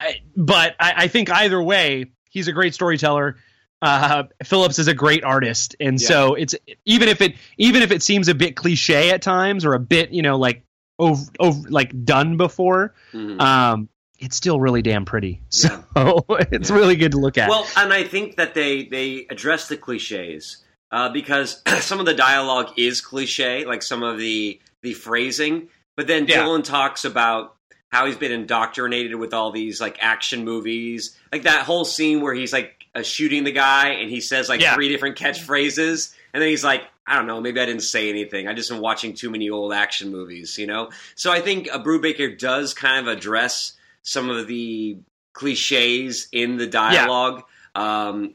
I, 0.00 0.20
but 0.36 0.76
I, 0.78 0.94
I 0.96 1.08
think 1.08 1.30
either 1.30 1.60
way, 1.60 2.06
he's 2.30 2.48
a 2.48 2.52
great 2.52 2.74
storyteller. 2.74 3.36
Uh, 3.80 4.24
Phillips 4.42 4.78
is 4.78 4.88
a 4.88 4.94
great 4.94 5.22
artist, 5.24 5.76
and 5.78 6.00
Yeah. 6.00 6.08
so 6.08 6.34
it's 6.34 6.54
even 6.84 7.08
if 7.08 7.20
it 7.20 7.34
even 7.58 7.82
if 7.82 7.90
it 7.92 8.02
seems 8.02 8.28
a 8.28 8.34
bit 8.34 8.56
cliche 8.56 9.10
at 9.10 9.22
times 9.22 9.64
or 9.64 9.74
a 9.74 9.78
bit 9.78 10.10
you 10.10 10.22
know 10.22 10.36
like 10.36 10.62
over, 10.98 11.22
over 11.38 11.68
like 11.70 12.04
done 12.04 12.36
before, 12.36 12.92
Mhm. 13.14 13.40
um, 13.40 13.88
it's 14.18 14.34
still 14.36 14.58
really 14.58 14.82
damn 14.82 15.04
pretty. 15.04 15.40
Yeah. 15.62 15.80
So 15.94 16.24
it's 16.38 16.70
Yeah. 16.70 16.76
really 16.76 16.96
good 16.96 17.12
to 17.12 17.18
look 17.18 17.38
at. 17.38 17.48
Well, 17.48 17.66
and 17.76 17.92
I 17.92 18.02
think 18.04 18.36
that 18.36 18.54
they 18.54 18.84
they 18.84 19.26
address 19.30 19.68
the 19.68 19.76
cliches 19.76 20.64
uh, 20.90 21.08
because 21.10 21.62
some 21.80 22.00
of 22.00 22.06
the 22.06 22.14
dialogue 22.14 22.72
is 22.76 23.00
cliche, 23.00 23.64
like 23.64 23.82
some 23.84 24.02
of 24.02 24.18
the 24.18 24.58
the 24.82 24.94
phrasing. 24.94 25.68
But 25.96 26.06
then 26.08 26.26
Yeah. 26.26 26.42
Dylan 26.42 26.64
talks 26.64 27.04
about 27.04 27.54
how 27.90 28.06
he's 28.06 28.16
been 28.16 28.32
indoctrinated 28.32 29.14
with 29.14 29.32
all 29.32 29.50
these 29.52 29.80
like 29.80 29.98
action 30.00 30.44
movies, 30.44 31.16
like 31.32 31.44
that 31.44 31.64
whole 31.64 31.84
scene 31.84 32.20
where 32.20 32.34
he's 32.34 32.52
like 32.52 32.77
uh, 32.98 33.02
shooting 33.02 33.44
the 33.44 33.52
guy 33.52 33.90
and 33.90 34.10
he 34.10 34.20
says 34.20 34.48
like 34.48 34.60
Yeah. 34.60 34.74
three 34.74 34.88
different 34.88 35.16
catchphrases, 35.16 36.14
and 36.32 36.42
then 36.42 36.48
he's 36.50 36.64
like, 36.64 36.82
I 37.06 37.14
don't 37.16 37.26
know, 37.26 37.40
maybe 37.40 37.60
I 37.60 37.64
didn't 37.66 37.82
say 37.82 38.10
anything. 38.10 38.48
I 38.48 38.54
just 38.54 38.68
been 38.70 38.80
watching 38.80 39.14
too 39.14 39.30
many 39.30 39.48
old 39.50 39.72
action 39.72 40.10
movies, 40.12 40.58
you 40.58 40.66
know. 40.66 40.90
So 41.14 41.30
I 41.32 41.40
think 41.40 41.68
uh, 41.72 41.82
Brubaker 41.82 42.38
does 42.38 42.74
kind 42.74 43.06
of 43.08 43.16
address 43.16 43.72
some 44.02 44.28
of 44.28 44.46
the 44.46 44.98
cliches 45.32 46.28
in 46.32 46.56
the 46.56 46.66
dialogue. 46.66 47.44
Um, 47.74 48.34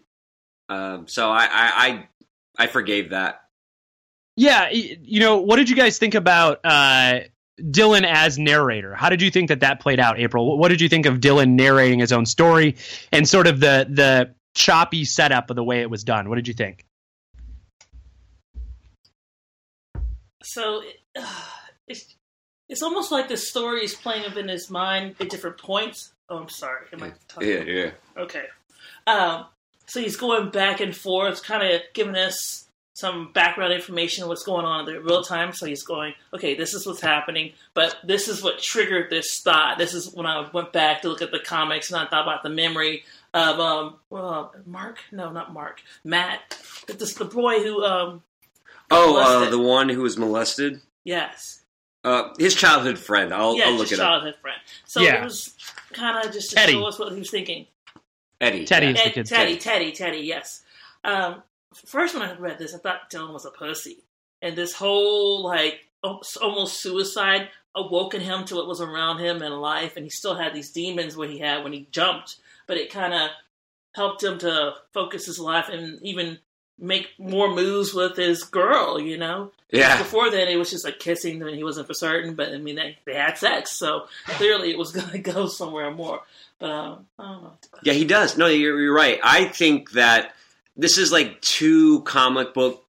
um, 0.69 1.08
so 1.08 1.30
I, 1.30 1.43
I, 1.43 1.47
I, 1.88 2.08
I 2.58 2.67
forgave 2.67 3.10
that. 3.12 3.41
Yeah, 4.36 4.69
you 4.71 5.19
know, 5.19 5.38
what 5.38 5.58
did 5.58 5.69
you 5.69 5.76
guys 5.76 5.99
think 5.99 6.15
about 6.15 6.60
uh, 6.63 7.19
Dylan 7.62 8.04
as 8.04 8.39
narrator? 8.39 8.95
How 8.95 9.10
did 9.10 9.21
you 9.21 9.30
think 9.30 9.49
that 9.49 9.60
that 9.60 9.80
played 9.80 9.99
out, 9.99 10.19
April? 10.19 10.58
What 10.58 10.69
did 10.69 10.82
you 10.82 10.89
think 10.89 11.06
of 11.06 11.19
Dylan 11.19 11.49
narrating 11.52 11.99
his 11.99 12.12
own 12.12 12.26
story 12.26 12.76
and 13.12 13.30
sort 13.30 13.45
of 13.45 13.60
the 13.60 13.86
the 13.89 14.34
choppy 14.53 15.05
setup 15.05 15.49
of 15.49 15.55
the 15.55 15.63
way 15.63 15.81
it 15.81 15.89
was 15.89 16.03
done? 16.03 16.29
What 16.29 16.35
did 16.35 16.47
you 16.47 16.53
think? 16.53 16.85
So 20.43 20.81
it, 20.81 20.99
it's 21.87 22.15
it's 22.69 22.81
almost 22.81 23.11
like 23.11 23.27
the 23.27 23.37
story 23.37 23.83
is 23.83 23.93
playing 23.93 24.25
up 24.25 24.37
in 24.37 24.47
his 24.47 24.69
mind 24.69 25.15
at 25.19 25.29
different 25.29 25.57
points. 25.57 26.13
Oh, 26.29 26.37
I'm 26.37 26.49
sorry. 26.49 26.87
Am 26.93 27.03
I 27.03 27.11
talking? 27.27 27.67
yeah. 27.67 27.91
Okay. 28.17 28.45
Um, 29.05 29.45
so 29.85 29.99
he's 29.99 30.15
going 30.15 30.49
back 30.49 30.79
and 30.79 30.95
forth, 30.95 31.43
kind 31.43 31.61
of 31.61 31.81
giving 31.93 32.15
us 32.15 32.67
some 32.95 33.31
background 33.33 33.73
information 33.73 34.23
of 34.23 34.29
what's 34.29 34.43
going 34.43 34.65
on 34.65 34.81
in 34.81 34.85
the 34.85 35.01
real 35.01 35.23
time. 35.23 35.51
So 35.51 35.65
he's 35.65 35.83
going, 35.83 36.13
okay, 36.33 36.55
this 36.55 36.73
is 36.73 36.85
what's 36.85 37.01
happening, 37.01 37.53
but 37.73 37.97
this 38.03 38.27
is 38.27 38.43
what 38.43 38.59
triggered 38.59 39.09
this 39.09 39.41
thought. 39.41 39.77
This 39.77 39.93
is 39.93 40.13
when 40.13 40.25
I 40.25 40.47
went 40.53 40.71
back 40.71 41.01
to 41.01 41.09
look 41.09 41.21
at 41.21 41.31
the 41.31 41.39
comics 41.39 41.91
and 41.91 41.99
I 41.99 42.07
thought 42.07 42.23
about 42.23 42.43
the 42.43 42.49
memory 42.49 43.03
of 43.33 43.59
um, 43.59 43.95
well, 44.09 44.53
Mark. 44.65 44.99
No, 45.11 45.31
not 45.31 45.53
Mark. 45.53 45.81
Matt. 46.03 46.57
This 46.87 47.13
the 47.15 47.25
boy 47.25 47.59
who 47.61 47.83
um, 47.83 48.23
Oh, 48.91 49.17
uh, 49.45 49.49
the 49.49 49.59
one 49.59 49.89
who 49.89 50.01
was 50.01 50.17
molested. 50.17 50.81
yes, 51.03 51.61
Uh, 52.03 52.29
his 52.37 52.53
childhood 52.53 52.99
friend. 52.99 53.33
I'll, 53.33 53.55
yeah, 53.57 53.65
I'll 53.67 53.73
look 53.73 53.89
his 53.89 53.93
it 53.97 54.01
up. 54.01 54.07
childhood 54.09 54.35
friend. 54.41 54.57
So 54.85 55.01
Yeah. 55.01 55.21
it 55.21 55.23
was 55.23 55.53
kind 55.93 56.25
of 56.25 56.31
just 56.33 56.49
to 56.51 56.55
Teddy. 56.57 56.73
show 56.73 56.85
us 56.85 56.99
what 56.99 57.11
he 57.13 57.19
was 57.19 57.31
thinking. 57.31 57.65
Eddie. 58.41 58.65
Teddy. 58.65 58.87
yeah. 58.87 58.91
It's 58.91 59.01
the 59.01 59.07
Ed, 59.07 59.13
kid's 59.13 59.29
Teddy, 59.29 59.51
name. 59.51 59.59
Teddy, 59.59 59.91
Teddy, 59.93 60.17
yes. 60.19 60.61
Um, 61.05 61.43
first, 61.87 62.13
when 62.13 62.23
I 62.23 62.33
read 62.37 62.59
this, 62.59 62.75
I 62.75 62.77
thought 62.77 63.09
Dylan 63.11 63.33
was 63.33 63.45
a 63.45 63.51
pussy, 63.51 64.03
and 64.41 64.55
this 64.55 64.73
whole 64.73 65.43
like 65.43 65.79
almost 66.41 66.81
suicide 66.81 67.49
awoken 67.75 68.19
him 68.21 68.43
to 68.45 68.55
what 68.55 68.67
was 68.67 68.81
around 68.81 69.19
him 69.19 69.41
in 69.41 69.51
life, 69.53 69.95
and 69.95 70.05
he 70.05 70.09
still 70.09 70.35
had 70.35 70.53
these 70.53 70.71
demons 70.71 71.15
what 71.17 71.29
he 71.29 71.39
had 71.39 71.63
when 71.63 71.71
he 71.73 71.87
jumped, 71.91 72.35
but 72.67 72.78
it 72.78 72.91
kind 72.91 73.13
of 73.13 73.30
helped 73.95 74.23
him 74.23 74.38
to 74.39 74.73
focus 74.93 75.26
his 75.26 75.39
life 75.39 75.69
and 75.69 76.02
even 76.02 76.39
make 76.80 77.10
more 77.19 77.54
moves 77.54 77.93
with 77.93 78.17
his 78.17 78.43
girl. 78.43 78.99
You 78.99 79.17
know, 79.17 79.52
Yeah. 79.71 79.97
before 79.99 80.30
then 80.32 80.47
it 80.47 80.56
was 80.58 80.71
just 80.71 80.84
like 80.84 80.99
kissing 80.99 81.39
them 81.39 81.47
and 81.47 81.58
he 81.58 81.63
wasn't 81.63 81.88
for 81.88 81.93
certain 81.93 82.34
but 82.36 82.49
i 82.54 82.58
mean 82.58 82.76
they, 82.76 82.97
they 83.06 83.13
had 83.13 83.38
sex 83.38 83.71
so 83.71 84.08
clearly 84.28 84.71
it 84.71 84.78
was 84.78 84.91
going 84.97 85.10
to 85.10 85.19
go 85.19 85.47
somewhere 85.47 85.91
more 85.91 86.21
but 86.60 86.69
um, 86.71 87.06
i 87.19 87.23
don't 87.23 87.43
know 87.43 87.54
Yeah, 87.84 87.93
he 87.93 88.06
does. 88.06 88.38
No, 88.38 88.47
you're, 88.47 88.80
you're 88.82 88.93
right. 88.95 89.19
I 89.23 89.45
think 89.45 89.91
that 89.91 90.34
this 90.76 90.97
is 90.97 91.12
like 91.12 91.39
two 91.41 92.02
comic 92.02 92.54
book 92.56 92.84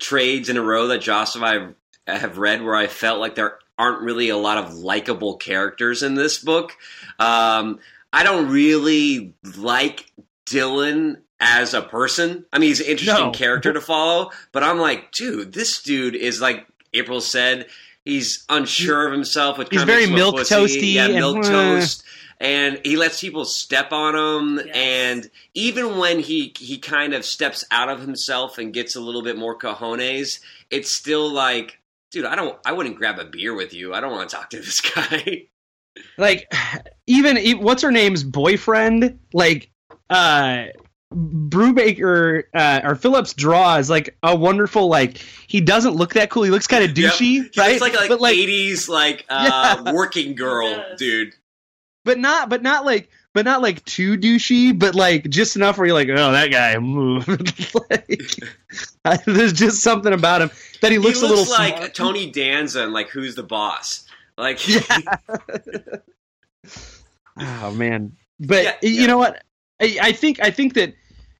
trades 0.00 0.48
in 0.48 0.56
a 0.56 0.62
row 0.62 0.88
that 0.88 1.00
Josh 1.00 1.34
and 1.34 1.44
I 1.44 1.68
have 2.06 2.38
read 2.38 2.62
where 2.62 2.74
I 2.74 2.86
felt 2.86 3.20
like 3.20 3.34
there 3.34 3.58
aren't 3.78 4.02
really 4.02 4.28
a 4.28 4.36
lot 4.36 4.58
of 4.58 4.74
likable 4.74 5.36
characters 5.36 6.02
in 6.02 6.14
this 6.14 6.38
book. 6.38 6.76
Um, 7.18 7.78
I 8.12 8.22
don't 8.24 8.48
really 8.50 9.34
like 9.56 10.10
Dylan 10.46 11.18
as 11.40 11.74
a 11.74 11.82
person. 11.82 12.44
I 12.52 12.58
mean, 12.58 12.68
he's 12.70 12.80
an 12.80 12.86
interesting 12.86 13.26
No. 13.26 13.30
character 13.32 13.72
to 13.72 13.80
follow, 13.80 14.30
but 14.52 14.62
I'm 14.64 14.78
like, 14.78 15.12
dude, 15.12 15.52
this 15.52 15.82
dude 15.82 16.14
is 16.16 16.40
like 16.40 16.66
April 16.94 17.20
said. 17.20 17.66
He's 18.04 18.44
unsure 18.48 19.06
of 19.06 19.12
himself, 19.12 19.58
which 19.58 19.68
He's 19.70 19.82
very 19.82 20.06
milk 20.06 20.36
pussy. 20.36 20.54
toasty 20.54 20.92
Yeah, 20.94 21.08
milquetoast 21.08 22.02
and 22.40 22.80
he 22.84 22.96
lets 22.96 23.20
people 23.20 23.44
step 23.44 23.92
on 23.92 24.14
him 24.14 24.64
Yes. 24.64 24.74
and 24.76 25.30
even 25.54 25.98
when 25.98 26.20
he 26.20 26.54
he 26.58 26.78
kind 26.78 27.12
of 27.12 27.24
steps 27.24 27.64
out 27.72 27.88
of 27.90 28.00
himself 28.00 28.56
and 28.58 28.72
gets 28.72 28.94
a 28.96 29.00
little 29.00 29.22
bit 29.22 29.36
more 29.36 29.58
cojones 29.58 30.38
it's 30.70 30.96
still 30.96 31.28
like 31.32 31.80
dude 32.12 32.24
i 32.24 32.36
don't 32.36 32.56
i 32.64 32.72
wouldn't 32.72 32.94
grab 32.96 33.18
a 33.18 33.24
beer 33.24 33.52
with 33.54 33.74
you 33.74 33.92
i 33.92 33.98
don't 34.00 34.12
want 34.12 34.30
to 34.30 34.36
talk 34.36 34.50
to 34.50 34.58
this 34.58 34.80
guy 34.94 35.46
Like, 36.18 36.52
even 37.06 37.36
what's 37.62 37.82
her 37.82 37.90
name's 37.92 38.22
boyfriend? 38.24 39.18
Like, 39.32 39.70
uh, 40.10 40.66
Brubaker 41.14 42.42
uh, 42.54 42.80
or 42.84 42.94
Phillips 42.94 43.32
draws 43.32 43.88
like 43.88 44.16
a 44.22 44.36
wonderful 44.36 44.88
like 44.88 45.16
he 45.46 45.60
doesn't 45.60 45.94
look 45.94 46.12
that 46.14 46.28
cool. 46.30 46.42
He 46.42 46.50
looks 46.50 46.66
kind 46.66 46.84
of 46.84 46.96
Yep. 46.96 47.12
douchey, 47.14 47.20
He 47.20 47.50
right? 47.60 47.70
looks 47.70 47.80
like 47.80 47.94
like, 47.94 48.08
but 48.10 48.20
like 48.20 48.36
80s 48.36 48.88
like 48.88 49.24
uh 49.30 49.90
working 49.94 50.34
girl 50.34 50.68
Yes. 50.68 50.98
dude 50.98 51.32
but 52.04 52.18
not 52.18 52.48
but 52.50 52.62
not 52.62 52.84
like 52.84 53.10
but 53.34 53.44
not 53.46 53.62
like 53.62 53.84
too 53.84 54.18
douchey, 54.18 54.76
but 54.78 54.94
like 54.94 55.28
just 55.30 55.54
enough 55.56 55.78
where 55.78 55.86
you're 55.86 55.94
like, 55.94 56.08
oh, 56.10 56.32
that 56.32 56.50
guy. 56.50 56.76
move. 56.78 57.26
like, 57.90 59.24
there's 59.26 59.52
just 59.52 59.82
something 59.82 60.12
about 60.12 60.42
him 60.42 60.50
that 60.80 60.90
he 60.90 60.98
looks, 60.98 61.20
he 61.20 61.26
a 61.26 61.28
little 61.28 61.50
like 61.50 61.76
smart. 61.76 61.94
tony 61.94 62.30
danza 62.30 62.82
and 62.82 62.92
like 62.92 63.08
who's 63.10 63.34
the 63.34 63.42
boss 63.42 64.04
like 64.38 64.60
Oh 67.40 67.70
man, 67.72 68.12
but 68.40 68.64
Yeah, 68.64 68.74
you 68.82 68.90
yeah. 69.02 69.06
know 69.06 69.18
what? 69.18 69.42
I, 69.80 69.98
I 70.02 70.12
think 70.12 70.40
I 70.40 70.50
think 70.50 70.74
that 70.74 70.94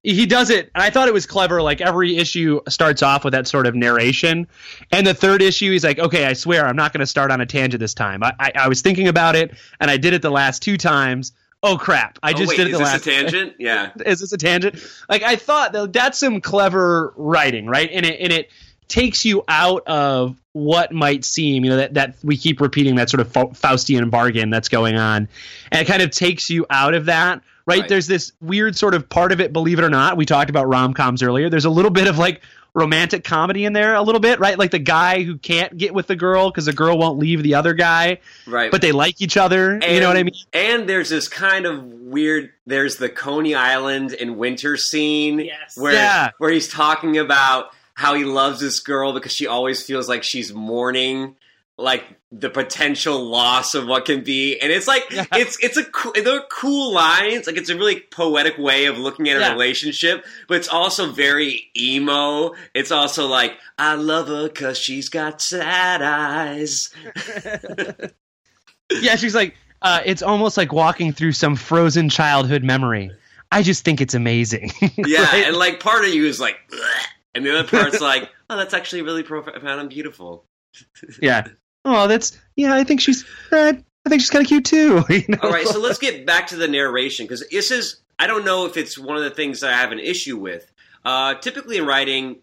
he 0.05 0.27
does 0.27 0.49
it, 0.49 0.71
and 0.75 0.83
I 0.83 0.91
thought 0.91 1.09
it 1.09 1.15
was 1.15 1.27
clever. 1.27 1.61
Like 1.61 1.81
every 1.81 2.17
issue 2.17 2.61
starts 2.69 3.03
off 3.03 3.25
with 3.25 3.33
that 3.33 3.49
sort 3.49 3.67
of 3.67 3.75
narration, 3.75 4.47
and 4.93 5.07
the 5.07 5.15
third 5.15 5.43
issue, 5.43 5.73
he's 5.73 5.83
like, 5.85 5.99
"Okay, 5.99 6.25
I 6.25 6.35
swear, 6.35 6.67
I'm 6.67 6.77
not 6.77 6.93
going 6.93 7.01
to 7.01 7.07
start 7.07 7.33
on 7.33 7.41
a 7.41 7.47
tangent 7.47 7.81
this 7.81 7.95
time. 7.95 8.23
I, 8.23 8.33
I, 8.39 8.53
I 8.55 8.69
was 8.69 8.81
thinking 8.81 9.09
about 9.09 9.35
it, 9.35 9.57
and 9.81 9.91
I 9.91 9.97
did 9.97 10.13
it 10.15 10.23
the 10.23 10.31
last 10.31 10.63
two 10.63 10.77
times. 10.77 11.33
oh 11.65 11.77
crap, 11.77 12.19
I 12.23 12.31
Oh, 12.31 12.35
just 12.35 12.49
wait, 12.51 12.59
did 12.59 12.69
it 12.69 12.71
is 12.71 12.79
the 12.79 12.85
this 12.85 12.93
last. 12.93 13.07
a 13.07 13.11
tangent? 13.11 13.55
Yeah. 13.59 13.91
is 14.07 14.21
this 14.21 14.33
a 14.33 14.39
tangent? 14.39 14.77
Like 15.09 15.25
I 15.25 15.35
thought 15.35 15.73
that 15.73 15.93
that's 15.93 16.19
some 16.19 16.41
clever 16.41 17.13
writing, 17.17 17.67
right? 17.67 17.91
And 17.93 18.07
it 18.07 18.21
and 18.21 18.33
it 18.33 18.51
takes 18.89 19.25
you 19.25 19.45
out 19.49 19.87
of 19.87 20.37
what 20.53 20.93
might 20.93 21.25
seem, 21.25 21.65
you 21.65 21.71
know, 21.71 21.77
that 21.77 21.95
that 21.95 22.15
we 22.23 22.37
keep 22.37 22.61
repeating 22.61 22.97
that 22.97 23.11
sort 23.11 23.21
of 23.21 23.33
Faustian 23.33 24.11
bargain 24.11 24.51
that's 24.51 24.69
going 24.69 24.97
on, 24.97 25.29
and 25.71 25.83
it 25.83 25.87
kind 25.87 26.03
of 26.03 26.11
takes 26.11 26.51
you 26.51 26.67
out 26.71 26.95
of 26.95 27.07
that. 27.07 27.43
Right? 27.67 27.81
Right. 27.81 27.89
There's 27.91 28.07
this 28.07 28.33
weird 28.41 28.77
sort 28.77 28.95
of 28.95 29.11
part 29.11 29.31
of 29.31 29.43
it, 29.43 29.53
believe 29.53 29.79
it 29.79 29.85
or 29.85 29.91
not. 29.91 30.17
We 30.17 30.25
talked 30.25 30.49
about 30.49 30.69
rom 30.69 30.95
coms 30.95 31.23
earlier. 31.23 31.51
There's 31.51 31.67
a 31.67 31.71
little 31.71 31.91
bit 31.91 32.07
of 32.09 32.17
like 32.17 32.41
romantic 32.73 33.25
comedy 33.25 33.67
in 33.67 33.75
there, 33.75 33.95
a 33.95 34.01
little 34.01 34.21
bit, 34.23 34.41
right? 34.41 34.59
Like 34.59 34.71
the 34.71 34.79
guy 34.79 35.23
who 35.23 35.37
can't 35.37 35.77
get 35.77 35.93
with 35.93 36.07
the 36.07 36.17
girl 36.17 36.51
because 36.51 36.65
the 36.65 36.73
girl 36.73 36.97
won't 36.97 37.19
leave 37.19 37.43
the 37.43 37.57
other 37.57 37.75
guy, 37.75 38.21
Right. 38.47 38.71
but 38.71 38.81
they 38.81 38.93
like 38.93 39.21
each 39.21 39.37
other. 39.37 39.73
And, 39.73 39.85
you 39.85 40.01
know 40.01 40.09
what 40.09 40.17
I 40.17 40.23
mean? 40.23 40.35
And 40.55 40.89
there's 40.89 41.11
this 41.11 41.29
kind 41.29 41.67
of 41.67 41.83
weird. 41.85 42.51
There's 42.67 42.97
the 42.97 43.11
Coney 43.11 43.55
Island 43.55 44.13
in 44.15 44.39
winter 44.39 44.79
scene 44.79 45.39
Yes. 45.41 45.77
where 45.77 45.93
Yeah. 45.93 46.31
where 46.39 46.51
he's 46.51 46.69
talking 46.69 47.19
about 47.19 47.73
how 47.99 48.15
he 48.15 48.25
loves 48.25 48.61
this 48.61 48.79
girl 48.81 49.13
because 49.13 49.33
she 49.33 49.47
always 49.47 49.83
feels 49.85 50.09
like 50.09 50.23
she's 50.23 50.53
mourning 50.55 51.35
like 51.81 52.05
the 52.33 52.51
potential 52.51 53.25
loss 53.25 53.75
of 53.75 53.87
what 53.87 54.05
can 54.05 54.23
be 54.25 54.59
and 54.61 54.73
it's 54.73 54.89
like 54.89 55.05
Yeah. 55.13 55.25
it's 55.33 55.57
it's 55.63 55.77
a 55.77 55.85
cool 55.85 56.13
they're 56.13 56.43
cool 56.51 56.93
lines 56.93 57.47
like 57.47 57.57
it's 57.57 57.71
a 57.71 57.77
really 57.77 58.01
poetic 58.11 58.59
way 58.59 58.87
of 58.87 58.99
looking 58.99 59.29
at 59.29 59.37
a 59.37 59.41
Yeah. 59.41 59.53
relationship 59.53 60.25
but 60.49 60.57
it's 60.59 60.69
also 60.69 61.13
very 61.13 61.71
emo 61.77 62.53
it's 62.75 62.91
also 62.91 63.27
like 63.29 63.53
i 63.79 63.95
love 63.95 64.27
her 64.29 64.49
cuz 64.49 64.77
she's 64.79 65.09
got 65.09 65.41
sad 65.41 66.03
eyes 66.03 66.91
yeah, 69.03 69.17
she's 69.17 69.35
like, 69.35 69.55
uh, 69.83 70.01
it's 70.05 70.23
almost 70.23 70.57
like 70.57 70.73
walking 70.73 71.13
through 71.13 71.33
some 71.33 71.57
frozen 71.57 72.09
childhood 72.09 72.65
memory. 72.65 73.11
I 73.53 73.63
just 73.63 73.85
think 73.85 74.01
it's 74.01 74.15
amazing. 74.15 74.73
Yeah, 74.97 75.23
Right? 75.25 75.45
and 75.47 75.57
like 75.57 75.81
part 75.81 76.05
of 76.05 76.11
you 76.13 76.27
is 76.27 76.41
like, 76.41 76.57
"Bleh," 76.71 77.05
and 77.39 77.47
the 77.47 77.59
other 77.59 77.69
part's 77.69 78.01
like, 78.03 78.31
oh, 78.51 78.57
that's 78.57 78.75
actually 78.75 79.03
really 79.03 79.23
profound 79.23 79.81
and 79.81 79.89
beautiful. 79.89 80.45
yeah. 81.23 81.49
Oh, 81.85 82.07
that's 82.07 82.39
yeah. 82.57 82.75
I 82.75 82.85
think 82.85 83.01
she's. 83.01 83.25
Uh, 83.51 83.73
I 84.07 84.11
think 84.11 84.23
she's 84.23 84.31
kind 84.31 84.43
of 84.43 84.49
cute 84.49 84.65
too. 84.65 85.05
you 85.11 85.25
know? 85.29 85.39
All 85.43 85.51
right, 85.51 85.67
so 85.67 85.79
let's 85.81 85.99
get 85.99 86.25
back 86.25 86.47
to 86.49 86.57
the 86.57 86.69
narration 86.69 87.27
because 87.27 87.47
this 87.51 87.71
is, 87.71 88.01
I 88.19 88.27
don't 88.27 88.45
know 88.45 88.65
if 88.65 88.79
it's 88.79 88.97
one 88.97 89.19
of 89.19 89.23
the 89.23 89.31
things 89.31 89.61
that 89.61 89.71
I 89.71 89.77
have 89.77 89.93
an 89.93 89.99
issue 89.99 90.39
with. 90.39 90.71
Uh, 91.05 91.35
typically 91.35 91.77
in 91.77 91.85
writing, 91.87 92.37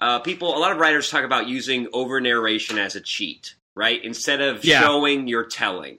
uh, 0.00 0.20
people, 0.20 0.56
a 0.56 0.58
lot 0.58 0.72
of 0.72 0.78
writers 0.78 1.10
talk 1.10 1.24
about 1.24 1.46
using 1.46 1.88
over 1.92 2.22
narration 2.22 2.78
as 2.78 2.96
a 2.96 3.02
cheat, 3.02 3.54
right? 3.76 4.02
Instead 4.02 4.40
of 4.40 4.64
Yeah. 4.64 4.80
showing, 4.80 5.28
you're 5.28 5.44
telling. 5.44 5.98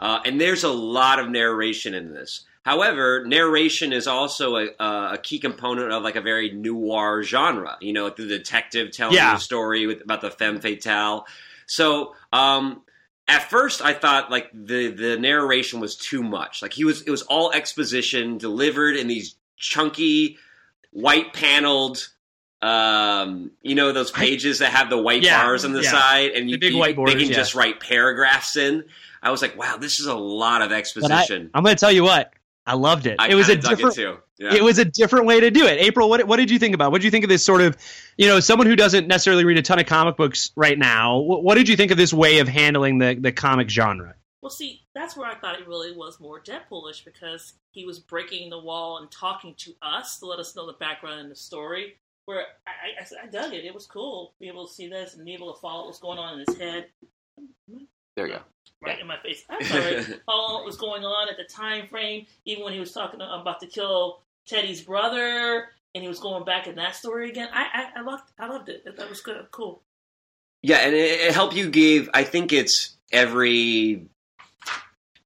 Uh, 0.00 0.20
and 0.24 0.40
there's 0.40 0.64
a 0.64 0.72
lot 0.72 1.18
of 1.18 1.28
narration 1.28 1.92
in 1.92 2.14
this. 2.14 2.46
However, 2.64 3.24
narration 3.26 3.92
is 3.92 4.06
also 4.06 4.56
a, 4.56 4.68
a 4.80 5.18
key 5.22 5.38
component 5.38 5.92
of 5.92 6.02
like 6.02 6.16
a 6.16 6.22
very 6.22 6.50
noir 6.50 7.22
genre. 7.22 7.76
You 7.80 7.92
know, 7.92 8.08
the 8.08 8.26
detective 8.26 8.90
telling 8.90 9.16
Yeah. 9.16 9.34
the 9.34 9.40
story 9.40 9.86
with, 9.86 10.00
about 10.00 10.22
the 10.22 10.30
femme 10.30 10.60
fatale. 10.60 11.26
So, 11.66 12.14
um, 12.32 12.80
at 13.28 13.50
first, 13.50 13.82
I 13.82 13.92
thought 13.92 14.30
like 14.30 14.50
the 14.52 14.88
the 14.88 15.18
narration 15.18 15.80
was 15.80 15.94
too 15.96 16.22
much. 16.22 16.62
Like 16.62 16.72
he 16.72 16.84
was, 16.84 17.02
it 17.02 17.10
was 17.10 17.22
all 17.22 17.52
exposition 17.52 18.38
delivered 18.38 18.96
in 18.96 19.08
these 19.08 19.36
chunky, 19.58 20.38
white 20.90 21.32
paneled. 21.32 22.08
Um, 22.62 23.50
you 23.60 23.74
know 23.74 23.92
those 23.92 24.10
pages 24.10 24.60
that 24.60 24.72
have 24.72 24.88
the 24.88 24.96
white 24.96 25.22
Yeah, 25.22 25.42
bars 25.42 25.66
on 25.66 25.72
the 25.74 25.82
yeah. 25.82 25.90
side, 25.90 26.30
and 26.30 26.48
you, 26.50 26.56
The 26.56 26.70
big 26.70 26.96
they 27.06 27.12
can 27.14 27.28
yeah. 27.28 27.34
just 27.34 27.54
write 27.54 27.78
paragraphs 27.80 28.56
in. 28.56 28.84
I 29.22 29.30
was 29.30 29.40
like, 29.42 29.56
wow, 29.58 29.76
this 29.78 30.00
is 30.00 30.06
a 30.06 30.14
lot 30.14 30.60
of 30.62 30.68
But 30.70 30.76
I, 30.76 30.78
exposition. 30.78 31.50
I'm 31.54 31.62
going 31.62 31.76
to 31.76 31.80
tell 31.80 31.92
you 31.92 32.04
what. 32.04 32.33
I 32.66 32.74
loved 32.74 33.06
it. 33.06 33.16
I 33.18 33.28
it 33.28 33.34
was 33.34 33.48
a 33.48 33.56
different. 33.56 33.98
it 33.98 34.00
too. 34.00 34.16
Yeah. 34.38 34.54
It 34.54 34.64
was 34.64 34.78
a 34.78 34.84
different 34.84 35.26
way 35.26 35.40
to 35.40 35.50
do 35.50 35.66
it. 35.66 35.78
April, 35.80 36.08
what 36.08 36.26
what 36.26 36.36
did 36.36 36.50
you 36.50 36.58
think 36.58 36.74
about? 36.74 36.92
What 36.92 37.00
did 37.00 37.04
you 37.04 37.10
think 37.10 37.24
of 37.24 37.30
this 37.30 37.44
sort 37.44 37.60
of, 37.60 37.76
you 38.16 38.26
know, 38.26 38.40
someone 38.40 38.66
who 38.66 38.74
doesn't 38.76 39.06
necessarily 39.06 39.44
read 39.44 39.58
a 39.58 39.62
ton 39.62 39.78
of 39.78 39.86
comic 39.86 40.16
books 40.16 40.50
right 40.56 40.78
now? 40.78 41.18
What, 41.18 41.44
what 41.44 41.54
did 41.56 41.68
you 41.68 41.76
think 41.76 41.90
of 41.90 41.98
this 41.98 42.12
way 42.12 42.38
of 42.38 42.48
handling 42.48 42.98
the 42.98 43.14
the 43.14 43.32
comic 43.32 43.68
genre? 43.68 44.14
Well, 44.40 44.50
see, 44.50 44.82
that's 44.94 45.16
where 45.16 45.26
I 45.26 45.34
thought 45.36 45.58
it 45.58 45.66
really 45.66 45.96
was 45.96 46.20
more 46.20 46.38
Deadpoolish 46.38 47.04
because 47.04 47.54
he 47.70 47.86
was 47.86 47.98
breaking 47.98 48.50
the 48.50 48.58
wall 48.58 48.98
and 48.98 49.10
talking 49.10 49.54
to 49.58 49.74
us 49.80 50.18
to 50.18 50.26
let 50.26 50.38
us 50.38 50.54
know 50.54 50.66
the 50.66 50.74
background 50.74 51.20
and 51.20 51.30
the 51.30 51.36
story. 51.36 51.96
Where 52.26 52.44
I, 52.66 53.00
I, 53.00 53.24
I 53.24 53.26
dug 53.26 53.52
it. 53.52 53.64
It 53.64 53.74
was 53.74 53.86
cool. 53.86 54.34
Be 54.40 54.48
able 54.48 54.66
to 54.66 54.72
see 54.72 54.88
this 54.88 55.14
and 55.14 55.24
be 55.24 55.34
able 55.34 55.52
to 55.52 55.60
follow 55.60 55.82
what 55.82 55.88
was 55.88 55.98
going 55.98 56.18
on 56.18 56.40
in 56.40 56.44
his 56.46 56.58
head. 56.58 56.86
there 58.16 58.26
you 58.26 58.34
go. 58.34 58.40
Right 58.82 58.98
in 59.00 59.06
my 59.06 59.18
face. 59.18 59.44
I'm 59.48 59.64
sorry. 59.64 60.02
Follow 60.26 60.54
what 60.54 60.64
was 60.64 60.76
going 60.76 61.04
on 61.04 61.28
at 61.28 61.36
the 61.36 61.44
time 61.44 61.88
frame, 61.88 62.26
even 62.44 62.64
when 62.64 62.72
he 62.72 62.80
was 62.80 62.92
talking 62.92 63.20
about 63.20 63.60
to 63.60 63.66
kill 63.66 64.20
Teddy's 64.46 64.82
brother, 64.82 65.68
and 65.94 66.02
he 66.02 66.08
was 66.08 66.18
going 66.18 66.44
back 66.44 66.66
in 66.66 66.76
that 66.76 66.94
story 66.94 67.30
again. 67.30 67.48
I 67.52 67.66
I, 67.72 68.00
I 68.00 68.02
loved 68.02 68.24
I 68.38 68.46
loved 68.46 68.68
it. 68.68 68.84
That 68.96 69.08
was 69.08 69.20
good. 69.20 69.46
Cool. 69.50 69.82
Yeah, 70.62 70.78
and 70.78 70.94
it, 70.94 71.20
it 71.20 71.34
helped 71.34 71.54
you 71.54 71.70
give. 71.70 72.08
I 72.14 72.24
think 72.24 72.52
it's 72.52 72.96
every. 73.12 74.06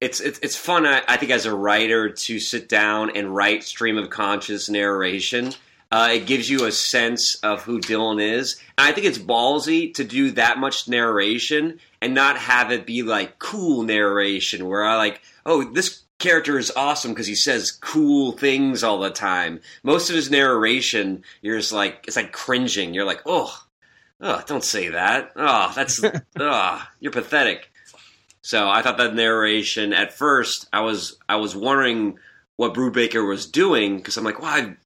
It's 0.01 0.21
it's 0.21 0.39
it's 0.41 0.57
fun. 0.57 0.87
I, 0.87 1.03
I 1.09 1.17
think 1.17 1.33
as 1.33 1.47
a 1.47 1.55
writer 1.55 2.11
to 2.11 2.39
sit 2.39 2.69
down 2.69 3.17
and 3.17 3.35
write 3.35 3.65
stream 3.65 3.99
of 3.99 4.11
conscious 4.11 4.69
narration. 4.69 5.53
Uh, 5.91 6.11
it 6.13 6.27
gives 6.27 6.51
you 6.51 6.65
a 6.65 6.73
sense 6.73 7.37
of 7.37 7.63
who 7.63 7.81
Dylan 7.81 8.21
is, 8.23 8.61
and 8.77 8.87
I 8.87 8.93
think 8.93 9.07
it's 9.07 9.19
ballsy 9.19 9.95
to 9.95 10.05
do 10.05 10.33
that 10.33 10.59
much 10.59 10.89
narration 10.89 11.81
and 12.03 12.15
not 12.15 12.37
have 12.37 12.71
it 12.71 12.87
be 12.87 13.03
like 13.03 13.39
cool 13.39 13.83
narration, 13.85 14.67
where 14.67 14.85
I 14.85 14.97
like, 14.97 15.23
oh, 15.47 15.65
this 15.65 16.03
character 16.19 16.59
is 16.59 16.73
awesome 16.77 17.13
because 17.13 17.27
he 17.27 17.35
says 17.35 17.71
cool 17.73 18.33
things 18.33 18.83
all 18.83 18.99
the 18.99 19.11
time. 19.11 19.61
Most 19.83 20.11
of 20.11 20.17
his 20.17 20.31
narration, 20.31 21.23
you're 21.41 21.59
just 21.59 21.73
like, 21.73 22.05
it's 22.07 22.17
like 22.17 22.33
cringing. 22.33 22.93
You're 22.93 23.07
like, 23.07 23.23
oh, 23.25 23.65
Oh, 24.21 24.43
don't 24.47 24.65
say 24.65 24.89
that. 24.89 25.33
Oh, 25.37 25.73
that's 25.75 26.03
oh, 26.39 26.89
you're 27.01 27.13
pathetic. 27.13 27.71
So 28.43 28.69
I 28.69 28.83
thought 28.83 28.99
that 28.99 29.15
narration 29.15 29.93
at 29.93 30.13
first, 30.13 30.69
I 30.73 30.81
was 30.81 31.17
I 31.29 31.37
was 31.37 31.55
wondering 31.55 32.19
what 32.57 32.75
Brubaker 32.75 33.27
was 33.27 33.47
doing 33.47 33.99
because 33.99 34.17
I'm 34.17 34.25
like, 34.25 34.41
well, 34.41 34.51
I, 34.51 34.77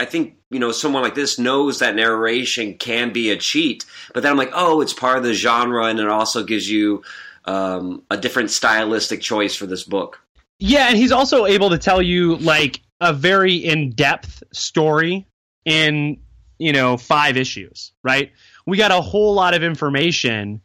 I 0.00 0.06
think 0.06 0.36
you 0.50 0.58
know 0.58 0.72
someone 0.72 1.02
like 1.02 1.14
this 1.14 1.38
knows 1.38 1.78
that 1.80 1.94
narration 1.94 2.78
can 2.78 3.12
be 3.12 3.30
a 3.30 3.36
cheat, 3.36 3.84
but 4.14 4.22
then 4.22 4.32
I'm 4.32 4.38
like, 4.38 4.50
oh, 4.54 4.80
it's 4.80 4.94
part 4.94 5.18
of 5.18 5.24
the 5.24 5.34
genre, 5.34 5.84
and 5.84 6.00
it 6.00 6.08
also 6.08 6.42
gives 6.42 6.68
you 6.70 7.02
um, 7.44 8.02
a 8.10 8.16
different 8.16 8.50
stylistic 8.50 9.20
choice 9.20 9.54
for 9.54 9.66
this 9.66 9.84
book. 9.84 10.18
Yeah, 10.58 10.88
and 10.88 10.96
he's 10.96 11.12
also 11.12 11.44
able 11.44 11.68
to 11.68 11.78
tell 11.78 12.00
you 12.00 12.36
like 12.36 12.80
a 13.00 13.12
very 13.12 13.54
in-depth 13.54 14.42
story 14.52 15.26
in, 15.66 16.18
you 16.58 16.72
know, 16.72 16.96
5 16.96 17.36
issues, 17.36 17.92
right? 18.02 18.32
We 18.66 18.78
got 18.78 18.90
a 18.90 19.00
whole 19.00 19.34
lot 19.34 19.54
of 19.54 19.62
information 19.62 20.60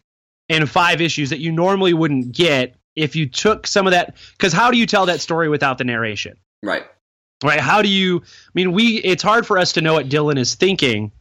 in 0.47 0.65
5 0.65 1.01
issues 1.01 1.29
that 1.29 1.39
you 1.39 1.51
normally 1.51 1.93
wouldn't 1.93 2.31
get 2.31 2.75
if 2.95 3.15
you 3.15 3.27
took 3.27 3.67
some 3.67 3.87
of 3.87 3.91
that 3.91 4.15
cuz 4.37 4.53
how 4.53 4.71
do 4.71 4.77
you 4.77 4.85
tell 4.85 5.05
that 5.07 5.19
story 5.19 5.49
without 5.49 5.77
the 5.77 5.83
narration? 5.83 6.37
Right. 6.63 6.85
Right? 7.43 7.59
How 7.59 7.81
do 7.81 7.89
you 7.89 8.17
I 8.23 8.49
mean, 8.53 8.71
we 8.71 8.97
it's 8.97 9.23
hard 9.23 9.45
for 9.45 9.57
us 9.57 9.73
to 9.73 9.81
know 9.81 9.93
what 9.93 10.09
Dylan 10.09 10.37
is 10.37 10.55
thinking 10.55 11.11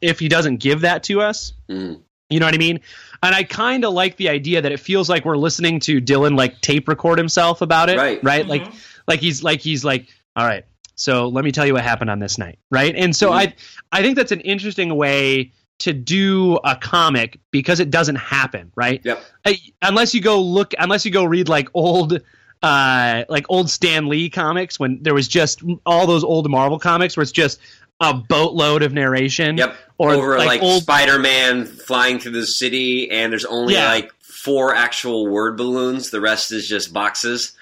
if 0.00 0.18
he 0.18 0.28
doesn't 0.28 0.56
give 0.58 0.80
that 0.82 1.02
to 1.04 1.20
us. 1.20 1.52
Mhm. 1.70 2.00
You 2.30 2.40
know 2.40 2.46
what 2.46 2.54
I 2.54 2.58
mean? 2.58 2.80
And 3.22 3.34
I 3.34 3.42
kind 3.44 3.84
of 3.84 3.92
like 3.92 4.16
the 4.16 4.28
idea 4.28 4.62
that 4.62 4.72
it 4.72 4.80
feels 4.80 5.08
like 5.08 5.24
we're 5.24 5.36
listening 5.36 5.80
to 5.80 6.00
Dylan 6.00 6.36
like 6.36 6.60
tape 6.60 6.88
record 6.88 7.18
himself 7.18 7.60
about 7.62 7.88
it, 7.88 7.96
Right. 7.98 8.22
Right? 8.22 8.46
Like 8.46 8.64
Mhm. 8.64 8.74
like 9.08 9.20
he's 9.20 9.42
like 9.42 9.60
he's 9.60 9.84
like 9.84 10.08
all 10.36 10.46
right 10.46 10.64
so 10.94 11.28
let 11.28 11.44
me 11.44 11.52
tell 11.52 11.66
you 11.66 11.72
what 11.74 11.82
happened 11.82 12.08
on 12.10 12.18
this 12.18 12.36
night 12.38 12.58
right 12.70 12.94
and 12.96 13.14
so 13.16 13.30
Mhm. 13.30 13.34
i 13.34 13.54
i 13.92 14.02
think 14.02 14.16
that's 14.16 14.30
an 14.32 14.40
interesting 14.40 14.94
way 14.94 15.50
to 15.80 15.92
do 15.92 16.56
a 16.64 16.76
comic 16.76 17.38
because 17.50 17.80
it 17.80 17.90
doesn't 17.90 18.16
happen 18.16 18.70
right 18.76 19.00
Yep. 19.04 19.22
I- 19.46 19.58
unless 19.82 20.14
you 20.14 20.20
go 20.20 20.40
look 20.40 20.72
unless 20.78 21.04
you 21.04 21.10
go 21.10 21.24
read 21.24 21.48
like 21.48 21.68
old 21.74 22.20
uh 22.62 23.24
like 23.28 23.44
old 23.48 23.68
stan 23.70 24.06
lee 24.08 24.30
comics 24.30 24.78
when 24.78 25.02
there 25.02 25.14
was 25.14 25.26
just 25.28 25.62
all 25.84 26.06
those 26.06 26.22
old 26.24 26.48
marvel 26.50 26.78
comics 26.78 27.16
where 27.16 27.22
it's 27.22 27.32
just 27.32 27.58
a 28.00 28.14
boatload 28.14 28.82
of 28.82 28.92
narration 28.92 29.56
Yep. 29.56 29.76
or 29.98 30.12
Over 30.14 30.38
like, 30.38 30.46
like, 30.48 30.62
old 30.62 30.82
Spider-Man 30.82 31.66
flying 31.66 32.18
through 32.18 32.32
the 32.32 32.46
city, 32.46 33.08
and 33.10 33.30
there's 33.32 33.44
only 33.44 33.74
Yeah. 33.74 33.88
like 33.90 34.10
four 34.20 34.74
actual 34.74 35.28
word 35.28 35.56
balloons. 35.56 36.10
The 36.10 36.20
rest 36.20 36.50
is 36.50 36.66
just 36.68 36.92
boxes. 36.92 37.52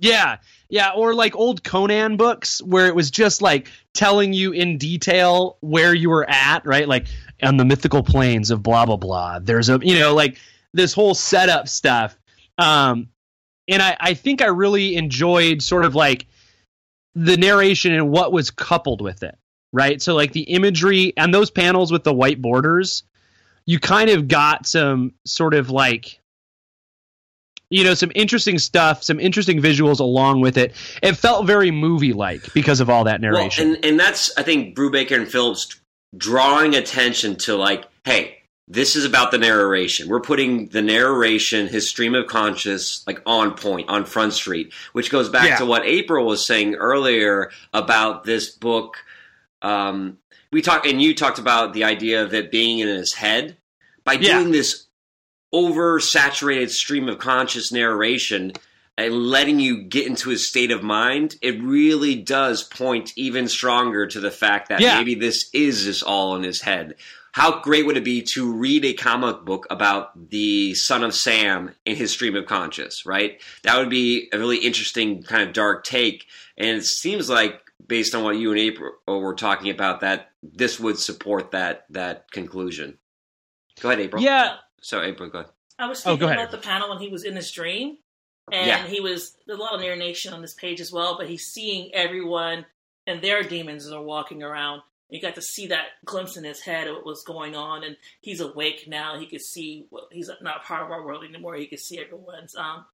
Yeah, 0.00 0.38
yeah, 0.68 0.90
or 0.96 1.14
like 1.14 1.36
old 1.36 1.62
Conan 1.62 2.16
books 2.16 2.60
where 2.62 2.86
it 2.88 2.96
was 2.96 3.08
just 3.12 3.40
like 3.40 3.70
telling 3.92 4.32
you 4.32 4.50
in 4.50 4.78
detail 4.78 5.58
where 5.60 5.94
you 5.94 6.10
were 6.10 6.28
at, 6.28 6.66
right? 6.66 6.88
Like 6.88 7.06
on 7.40 7.56
the 7.56 7.64
mythical 7.64 8.02
plains 8.02 8.50
of 8.50 8.64
blah 8.64 8.86
blah 8.86 8.96
blah. 8.96 9.38
There's 9.38 9.68
a 9.68 9.78
you 9.80 9.98
know 10.00 10.12
like 10.14 10.38
this 10.72 10.92
whole 10.92 11.14
setup 11.14 11.68
stuff. 11.68 12.16
Um, 12.58 13.08
and 13.68 13.82
I 13.82 13.96
I 14.00 14.14
think 14.14 14.42
I 14.42 14.46
really 14.46 14.96
enjoyed 14.96 15.62
sort 15.62 15.84
of 15.84 15.94
like 15.94 16.26
the 17.14 17.36
narration 17.36 17.92
and 17.92 18.10
what 18.10 18.32
was 18.32 18.50
coupled 18.50 19.00
with 19.00 19.22
it, 19.22 19.36
right? 19.72 20.02
So 20.02 20.14
like 20.14 20.32
the 20.32 20.42
imagery 20.42 21.12
and 21.16 21.32
those 21.32 21.50
panels 21.50 21.92
with 21.92 22.04
the 22.04 22.14
white 22.14 22.42
borders, 22.42 23.04
you 23.66 23.78
kind 23.78 24.10
of 24.10 24.28
got 24.28 24.66
some 24.66 25.12
sort 25.24 25.54
of 25.54 25.70
like 25.70 26.20
you 27.70 27.82
know, 27.82 27.94
some 27.94 28.12
interesting 28.14 28.58
stuff, 28.58 29.02
some 29.02 29.18
interesting 29.18 29.60
visuals 29.60 29.98
along 29.98 30.40
with 30.40 30.56
it. 30.56 30.76
It 31.02 31.14
felt 31.14 31.44
very 31.44 31.72
movie 31.72 32.12
like 32.12 32.52
because 32.52 32.78
of 32.78 32.88
all 32.88 33.04
that 33.04 33.20
narration. 33.20 33.66
Well, 33.66 33.76
and, 33.76 33.84
and 33.84 34.00
that's 34.00 34.30
I 34.36 34.44
think 34.44 34.76
Brubaker 34.76 35.16
and 35.16 35.28
Phillips 35.28 35.80
drawing 36.16 36.76
attention 36.76 37.36
to 37.36 37.56
like, 37.56 37.86
hey, 38.04 38.43
this 38.66 38.96
is 38.96 39.04
about 39.04 39.30
the 39.30 39.38
narration. 39.38 40.08
We're 40.08 40.20
putting 40.20 40.68
the 40.68 40.80
narration, 40.80 41.66
his 41.66 41.88
stream 41.88 42.14
of 42.14 42.26
conscious, 42.26 43.06
like 43.06 43.20
on 43.26 43.54
point, 43.54 43.88
on 43.90 44.04
Front 44.06 44.32
Street, 44.32 44.72
which 44.92 45.10
goes 45.10 45.28
back 45.28 45.48
Yeah. 45.48 45.56
to 45.58 45.66
what 45.66 45.84
April 45.84 46.24
was 46.26 46.46
saying 46.46 46.76
earlier 46.76 47.50
about 47.74 48.24
this 48.24 48.50
book. 48.50 49.04
Um, 49.60 50.18
we 50.50 50.62
talked, 50.62 50.86
and 50.86 51.00
you 51.02 51.14
talked 51.14 51.38
about 51.38 51.74
the 51.74 51.84
idea 51.84 52.22
of 52.22 52.32
it 52.32 52.50
being 52.50 52.78
in 52.78 52.88
his 52.88 53.12
head. 53.14 53.56
By 54.04 54.14
Yeah. 54.14 54.38
doing 54.38 54.52
this 54.52 54.86
oversaturated 55.54 56.70
stream 56.70 57.08
of 57.08 57.18
conscious 57.18 57.70
narration 57.70 58.52
and 58.96 59.12
letting 59.28 59.58
you 59.60 59.82
get 59.82 60.06
into 60.06 60.30
his 60.30 60.48
state 60.48 60.70
of 60.70 60.82
mind, 60.82 61.36
it 61.42 61.60
really 61.62 62.14
does 62.14 62.62
point 62.62 63.12
even 63.16 63.48
stronger 63.48 64.06
to 64.06 64.20
the 64.20 64.30
fact 64.30 64.68
that 64.68 64.80
Yeah. 64.80 64.98
maybe 64.98 65.14
this 65.14 65.50
is 65.52 65.84
just 65.84 66.02
all 66.02 66.36
in 66.36 66.42
his 66.42 66.60
head. 66.62 66.94
How 67.32 67.60
great 67.60 67.84
would 67.84 67.96
it 67.96 68.04
be 68.04 68.22
to 68.34 68.52
read 68.52 68.84
a 68.84 68.92
comic 68.94 69.44
book 69.44 69.66
about 69.68 70.30
the 70.30 70.74
son 70.74 71.02
of 71.02 71.12
Sam 71.16 71.74
in 71.84 71.96
his 71.96 72.12
stream 72.12 72.36
of 72.36 72.46
conscious, 72.46 73.04
right? 73.04 73.42
That 73.64 73.76
would 73.78 73.90
be 73.90 74.28
a 74.32 74.38
really 74.38 74.58
interesting 74.58 75.24
kind 75.24 75.42
of 75.42 75.52
dark 75.52 75.82
take. 75.84 76.26
And 76.56 76.78
it 76.78 76.84
seems 76.84 77.28
like, 77.28 77.60
based 77.84 78.14
on 78.14 78.22
what 78.22 78.36
you 78.36 78.52
and 78.52 78.60
April 78.60 78.92
were 79.08 79.34
talking 79.34 79.70
about, 79.72 80.00
that 80.02 80.30
this 80.44 80.78
would 80.78 80.96
support 81.00 81.50
that 81.50 81.86
that 81.90 82.30
conclusion. 82.30 82.98
Go 83.80 83.88
ahead, 83.90 84.00
April. 84.00 84.22
yeah, 84.22 84.58
So, 84.80 85.02
April, 85.02 85.28
go 85.28 85.38
ahead. 85.40 85.50
I 85.76 85.88
was 85.88 86.00
Oh, 86.02 86.10
thinking 86.10 86.20
go 86.20 86.26
ahead. 86.26 86.38
about 86.38 86.50
the 86.52 86.58
panel 86.64 86.88
when 86.90 86.98
he 87.00 87.08
was 87.08 87.24
in 87.24 87.34
his 87.34 87.50
dream, 87.50 87.98
and 88.52 88.66
Yeah. 88.66 88.86
he 88.86 89.00
was 89.00 89.36
there's 89.46 89.58
a 89.58 89.62
lot 89.62 89.74
of 89.74 89.80
narration 89.80 90.32
on 90.34 90.42
this 90.42 90.54
page 90.54 90.80
as 90.80 90.92
well. 90.92 91.16
But 91.18 91.28
he's 91.28 91.46
seeing 91.46 91.94
everyone 91.94 92.66
and 93.06 93.22
their 93.22 93.42
demons 93.42 93.90
are 93.90 94.02
walking 94.02 94.42
around. 94.42 94.82
You 95.10 95.20
got 95.20 95.34
to 95.36 95.42
see 95.42 95.66
that 95.68 95.86
glimpse 96.04 96.36
in 96.36 96.44
his 96.44 96.60
head 96.60 96.88
of 96.88 96.96
what 96.96 97.06
was 97.06 97.22
going 97.24 97.54
on, 97.54 97.84
and 97.84 97.96
he's 98.20 98.40
awake 98.40 98.86
now. 98.88 99.18
He 99.18 99.26
could 99.26 99.42
see 99.42 99.86
what 99.90 100.08
he's 100.10 100.30
not 100.40 100.64
part 100.64 100.82
of 100.82 100.90
our 100.90 101.04
world 101.04 101.24
anymore. 101.24 101.54
He 101.56 101.66
could 101.66 101.78
see 101.78 102.00
everyone's 102.00 102.56
um, 102.56 102.86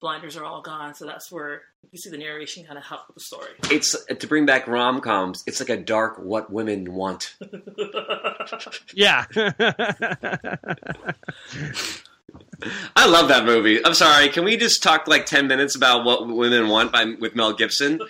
blinders 0.00 0.36
are 0.36 0.44
all 0.44 0.60
gone. 0.60 0.94
So 0.94 1.06
that's 1.06 1.32
where 1.32 1.62
you 1.90 1.98
see 1.98 2.10
the 2.10 2.18
narration 2.18 2.64
kind 2.64 2.76
of 2.78 2.84
help 2.84 3.08
with 3.08 3.14
the 3.16 3.22
story. 3.22 3.48
It's 3.70 3.96
to 4.04 4.26
bring 4.26 4.44
back 4.44 4.68
rom 4.68 5.00
coms. 5.00 5.42
It's 5.46 5.58
like 5.58 5.70
a 5.70 5.78
dark 5.78 6.18
what 6.18 6.52
women 6.52 6.94
want. 6.94 7.34
yeah. 8.94 9.24
I 12.96 13.06
love 13.06 13.28
that 13.28 13.44
movie. 13.44 13.84
I'm 13.84 13.94
sorry. 13.94 14.28
Can 14.28 14.44
we 14.44 14.56
just 14.56 14.82
talk 14.82 15.06
like 15.06 15.26
ten 15.26 15.46
minutes 15.46 15.74
about 15.76 16.04
what 16.04 16.26
women 16.28 16.68
want 16.68 16.92
by 16.92 17.14
with 17.18 17.34
Mel 17.34 17.52
Gibson? 17.52 18.00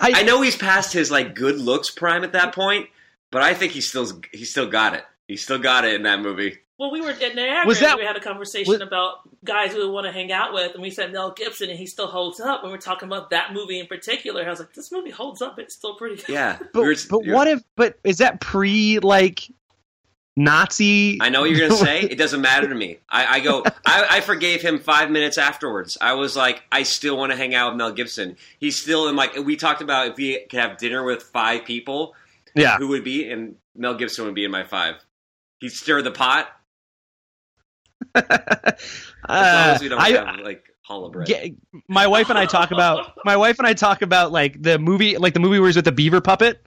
I 0.00 0.22
know 0.24 0.42
he's 0.42 0.56
past 0.56 0.92
his 0.92 1.10
like 1.10 1.34
good 1.34 1.58
looks 1.58 1.90
prime 1.90 2.24
at 2.24 2.32
that 2.32 2.54
point, 2.54 2.88
but 3.30 3.42
I 3.42 3.54
think 3.54 3.72
he 3.72 3.80
still 3.80 4.06
he 4.32 4.44
still 4.44 4.68
got 4.68 4.94
it. 4.94 5.04
He 5.28 5.36
still 5.36 5.58
got 5.58 5.84
it 5.84 5.94
in 5.94 6.02
that 6.02 6.20
movie. 6.20 6.58
Well, 6.76 6.90
we 6.90 7.00
were 7.00 7.10
at 7.10 7.20
Niagara. 7.20 7.64
Was 7.66 7.78
that- 7.78 7.96
we 7.96 8.04
had 8.04 8.16
a 8.16 8.20
conversation 8.20 8.72
was- 8.72 8.80
about 8.80 9.20
guys 9.44 9.72
we 9.74 9.78
would 9.84 9.92
want 9.92 10.06
to 10.06 10.12
hang 10.12 10.32
out 10.32 10.52
with, 10.52 10.74
and 10.74 10.82
we 10.82 10.90
said 10.90 11.12
Mel 11.12 11.30
Gibson, 11.30 11.70
and 11.70 11.78
he 11.78 11.86
still 11.86 12.08
holds 12.08 12.40
up. 12.40 12.64
When 12.64 12.72
we're 12.72 12.78
talking 12.78 13.06
about 13.08 13.30
that 13.30 13.52
movie 13.52 13.78
in 13.78 13.86
particular, 13.86 14.44
I 14.44 14.50
was 14.50 14.58
like, 14.58 14.74
this 14.74 14.90
movie 14.90 15.10
holds 15.10 15.40
up. 15.40 15.60
It's 15.60 15.74
still 15.76 15.94
pretty 15.94 16.16
good. 16.16 16.30
Yeah, 16.30 16.58
but 16.72 16.80
You're- 16.82 16.96
but 17.08 17.20
you're- 17.24 17.32
what 17.34 17.46
if? 17.46 17.62
But 17.76 17.98
is 18.02 18.18
that 18.18 18.40
pre 18.40 18.98
like 18.98 19.48
Nazi? 20.36 21.18
I 21.20 21.28
know 21.28 21.42
what 21.42 21.50
you're 21.50 21.68
gonna 21.68 21.78
say. 21.80 22.00
It 22.10 22.16
doesn't 22.18 22.40
matter 22.40 22.68
to 22.68 22.74
me. 22.74 22.98
I, 23.08 23.36
I 23.36 23.40
go. 23.40 23.62
I, 23.86 24.06
I 24.10 24.20
forgave 24.20 24.62
him 24.62 24.78
five 24.80 25.10
minutes 25.10 25.38
afterwards. 25.38 25.96
I 26.00 26.14
was 26.14 26.34
like, 26.36 26.62
I 26.72 26.82
still 26.82 27.16
want 27.16 27.30
to 27.32 27.36
hang 27.36 27.54
out 27.54 27.70
with 27.72 27.78
Mel 27.78 27.92
Gibson. 27.92 28.36
He's 28.58 28.76
still 28.76 29.08
in 29.08 29.14
like 29.16 29.36
we 29.36 29.56
talked 29.56 29.80
about 29.82 30.08
if 30.08 30.16
we 30.16 30.44
could 30.50 30.58
have 30.58 30.76
dinner 30.78 31.04
with 31.04 31.22
five 31.22 31.64
people, 31.64 32.14
yeah. 32.54 32.76
who 32.78 32.88
would 32.88 33.04
be? 33.04 33.30
And 33.30 33.54
Mel 33.76 33.94
Gibson 33.94 34.24
would 34.24 34.34
be 34.34 34.44
in 34.44 34.50
my 34.50 34.64
five. 34.64 34.96
He'd 35.60 35.70
stir 35.70 36.02
the 36.02 36.10
pot 36.10 36.48
as 38.14 38.22
long 38.28 38.78
Uh, 39.28 39.72
as 39.76 39.80
we 39.80 39.88
don't 39.88 40.00
I- 40.00 40.10
have 40.10 40.40
like 40.40 40.64
challah 40.88 41.12
bread. 41.12 41.28
Yeah, 41.28 41.46
my 41.88 42.06
wife 42.06 42.28
and 42.28 42.38
I 42.38 42.46
talk 42.46 42.70
about 42.72 43.12
my 43.24 43.36
wife 43.36 43.58
and 43.58 43.66
I 43.66 43.72
talk 43.74 44.02
about 44.02 44.32
like 44.32 44.60
the 44.60 44.78
movie, 44.78 45.16
like 45.16 45.32
the 45.34 45.40
movie 45.40 45.58
where 45.58 45.68
he's 45.68 45.76
with 45.76 45.84
the 45.86 45.92
beaver 45.92 46.20
puppet, 46.20 46.64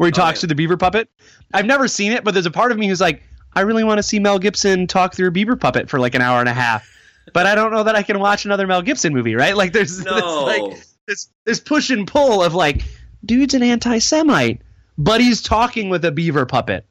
where 0.00 0.06
he 0.06 0.12
Oh, 0.12 0.16
talks 0.16 0.38
yeah. 0.38 0.40
to 0.40 0.46
the 0.46 0.54
beaver 0.54 0.78
puppet. 0.78 1.10
I've 1.52 1.66
never 1.66 1.86
seen 1.86 2.12
it, 2.12 2.24
but 2.24 2.32
there's 2.32 2.46
a 2.46 2.50
part 2.50 2.72
of 2.72 2.78
me 2.78 2.88
who's 2.88 3.02
like, 3.02 3.22
I 3.52 3.60
really 3.60 3.84
want 3.84 3.98
to 3.98 4.02
see 4.02 4.18
Mel 4.18 4.38
Gibson 4.38 4.86
talk 4.86 5.14
through 5.14 5.28
a 5.28 5.30
beaver 5.30 5.56
puppet 5.56 5.90
for 5.90 6.00
like 6.00 6.14
an 6.14 6.22
hour 6.22 6.40
and 6.40 6.48
a 6.48 6.54
half. 6.54 6.90
But 7.34 7.44
I 7.44 7.54
don't 7.54 7.70
know 7.70 7.82
that 7.82 7.94
I 7.96 8.02
can 8.02 8.18
watch 8.18 8.46
another 8.46 8.66
Mel 8.66 8.80
Gibson 8.80 9.12
movie, 9.12 9.34
right? 9.34 9.54
Like 9.54 9.74
there's 9.74 10.02
No. 10.06 10.14
this, 10.14 10.24
like 10.60 10.82
this 11.06 11.28
this 11.44 11.60
push 11.60 11.90
and 11.90 12.08
pull 12.08 12.42
of 12.42 12.54
like, 12.54 12.82
dude's 13.26 13.52
an 13.52 13.62
anti-Semite, 13.62 14.62
but 14.96 15.20
he's 15.20 15.42
talking 15.42 15.90
with 15.90 16.02
a 16.06 16.10
beaver 16.12 16.46
puppet. 16.46 16.86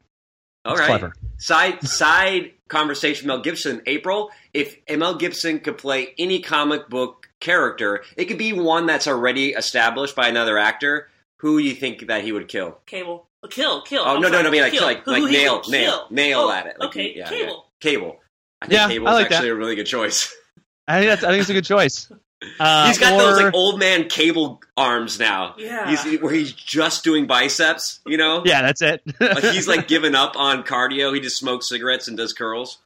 All 0.64 0.72
It's 0.74 0.80
right. 0.82 0.86
clever. 0.86 1.12
Side 1.38 1.82
side 1.82 2.52
conversation. 2.68 3.26
Mel 3.26 3.40
Gibson. 3.40 3.82
April. 3.86 4.30
If 4.54 4.76
Mel 4.88 5.16
Gibson 5.16 5.58
could 5.58 5.78
play 5.78 6.14
any 6.16 6.38
comic 6.40 6.88
book 6.88 7.28
character, 7.40 8.04
it 8.16 8.26
could 8.26 8.38
be 8.38 8.52
one 8.52 8.86
that's 8.86 9.08
already 9.08 9.48
established 9.50 10.14
by 10.14 10.28
another 10.28 10.56
actor. 10.58 11.08
Who 11.40 11.58
do 11.58 11.64
you 11.64 11.74
think 11.74 12.06
that 12.08 12.22
he 12.24 12.32
would 12.32 12.48
kill? 12.48 12.78
Cable. 12.86 13.26
Kill, 13.50 13.82
kill. 13.82 14.02
Oh 14.04 14.16
I'm 14.16 14.20
no, 14.20 14.28
no, 14.28 14.32
sorry, 14.34 14.42
no! 14.42 14.48
I 14.48 14.52
mean 14.52 14.62
like 14.62 14.72
kill. 14.72 14.82
like 14.82 15.02
Who 15.04 15.12
like 15.12 15.22
he 15.22 15.30
nail 15.32 15.62
nail 15.68 15.90
kill. 15.92 16.06
nail 16.10 16.38
Oh, 16.40 16.52
at 16.52 16.66
it. 16.66 16.76
Like, 16.78 16.88
okay, 16.90 17.14
yeah, 17.16 17.28
Cable. 17.28 17.66
yeah. 17.82 17.90
Cable. 17.90 18.16
I 18.62 18.66
think 18.66 18.78
Yeah, 18.78 18.88
Cable's 18.88 19.08
I 19.08 19.12
like 19.14 19.28
that. 19.30 19.34
actually 19.36 19.48
a 19.50 19.54
really 19.54 19.74
good 19.76 19.86
choice. 19.86 20.34
I 20.88 20.98
think 20.98 21.10
that's 21.10 21.24
I 21.24 21.28
think 21.30 21.40
it's 21.40 21.50
a 21.50 21.54
good 21.54 21.64
choice. 21.64 22.10
Uh, 22.58 22.86
he's 22.86 22.96
got 22.96 23.12
or- 23.12 23.18
those 23.18 23.42
like 23.42 23.52
old 23.54 23.78
man 23.78 24.08
cable 24.08 24.62
arms 24.74 25.18
now. 25.18 25.54
Yeah. 25.58 25.90
He's 25.90 26.22
where 26.22 26.32
he's 26.32 26.54
just 26.54 27.04
doing 27.04 27.26
biceps. 27.26 28.00
You 28.06 28.16
know. 28.16 28.42
Yeah, 28.46 28.62
that's 28.62 28.80
it. 28.80 29.02
Like 29.20 29.44
he's 29.44 29.68
like 29.68 29.88
given 29.88 30.14
up 30.14 30.36
on 30.38 30.62
cardio. 30.62 31.14
He 31.14 31.20
just 31.20 31.36
smokes 31.36 31.68
cigarettes 31.68 32.08
and 32.08 32.16
does 32.16 32.32
curls. 32.32 32.78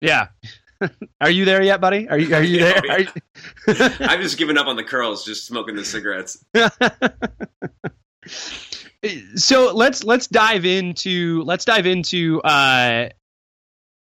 Yeah. 0.00 0.28
are 1.20 1.30
you 1.30 1.44
there 1.44 1.62
yet, 1.62 1.80
buddy? 1.80 2.08
Are 2.08 2.18
you 2.18 2.34
are 2.34 2.42
you 2.42 2.60
there? 2.60 2.82
Are 2.90 3.00
you- 3.00 3.08
I've 3.68 4.20
just 4.20 4.38
given 4.38 4.56
up 4.58 4.66
on 4.66 4.76
the 4.76 4.84
curls, 4.84 5.24
just 5.24 5.46
smoking 5.46 5.76
the 5.76 5.84
cigarettes. 5.84 6.44
so 9.36 9.72
let's 9.74 10.04
let's 10.04 10.26
dive 10.26 10.64
into 10.64 11.42
let's 11.44 11.64
dive 11.64 11.86
into 11.86 12.40
uh 12.42 13.08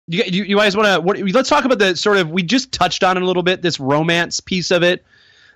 you 0.08 0.22
you, 0.26 0.44
you 0.44 0.56
guys 0.58 0.76
want 0.76 0.86
to 0.86 1.24
let's 1.32 1.48
talk 1.48 1.64
about 1.64 1.78
the 1.78 1.96
sort 1.96 2.18
of 2.18 2.30
we 2.30 2.42
just 2.42 2.70
touched 2.72 3.02
on 3.02 3.16
it 3.16 3.22
a 3.22 3.26
little 3.26 3.42
bit 3.42 3.62
this 3.62 3.80
romance 3.80 4.40
piece 4.40 4.70
of 4.70 4.82
it 4.82 5.04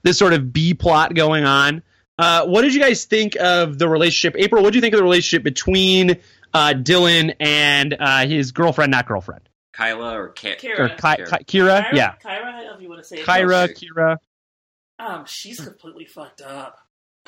this 0.03 0.19
sort 0.19 0.33
of 0.33 0.53
B 0.53 0.73
plot 0.73 1.15
going 1.15 1.45
on 1.45 1.83
uh 2.19 2.47
what 2.47 2.63
did 2.63 2.75
you 2.75 2.81
guys 2.81 3.05
think 3.05 3.37
of 3.39 3.79
the 3.79 3.89
relationship 3.89 4.35
April 4.39 4.63
what 4.63 4.73
do 4.73 4.79
you 4.79 4.81
think 4.81 4.95
of 4.95 4.99
the 4.99 5.05
relationship 5.05 5.43
between 5.43 6.17
uh 6.55 6.73
Dylan 6.75 7.35
and 7.39 7.95
uh 8.01 8.27
his 8.27 8.53
girlfriend 8.53 8.91
not 8.93 9.07
girlfriend 9.07 9.48
Kyla 9.79 10.19
or 10.19 10.29
Kit. 10.31 10.61
Kira. 10.61 10.79
or 10.81 10.89
Ki- 10.89 10.97
Kira. 10.97 11.39
Ki- 11.47 11.61
Kira 11.61 11.83
Kyra? 11.85 11.93
yeah 11.93 12.15
Kyra, 12.25 12.53
however 12.53 12.83
you 12.83 12.89
want 12.89 13.01
to 13.01 13.07
say 13.09 13.19
it. 13.21 13.27
Kyra 13.27 13.69
Kira 13.75 14.17
Um, 14.99 15.25
she's 15.27 15.61
completely 15.61 16.05
fucked 16.05 16.41
up. 16.43 16.79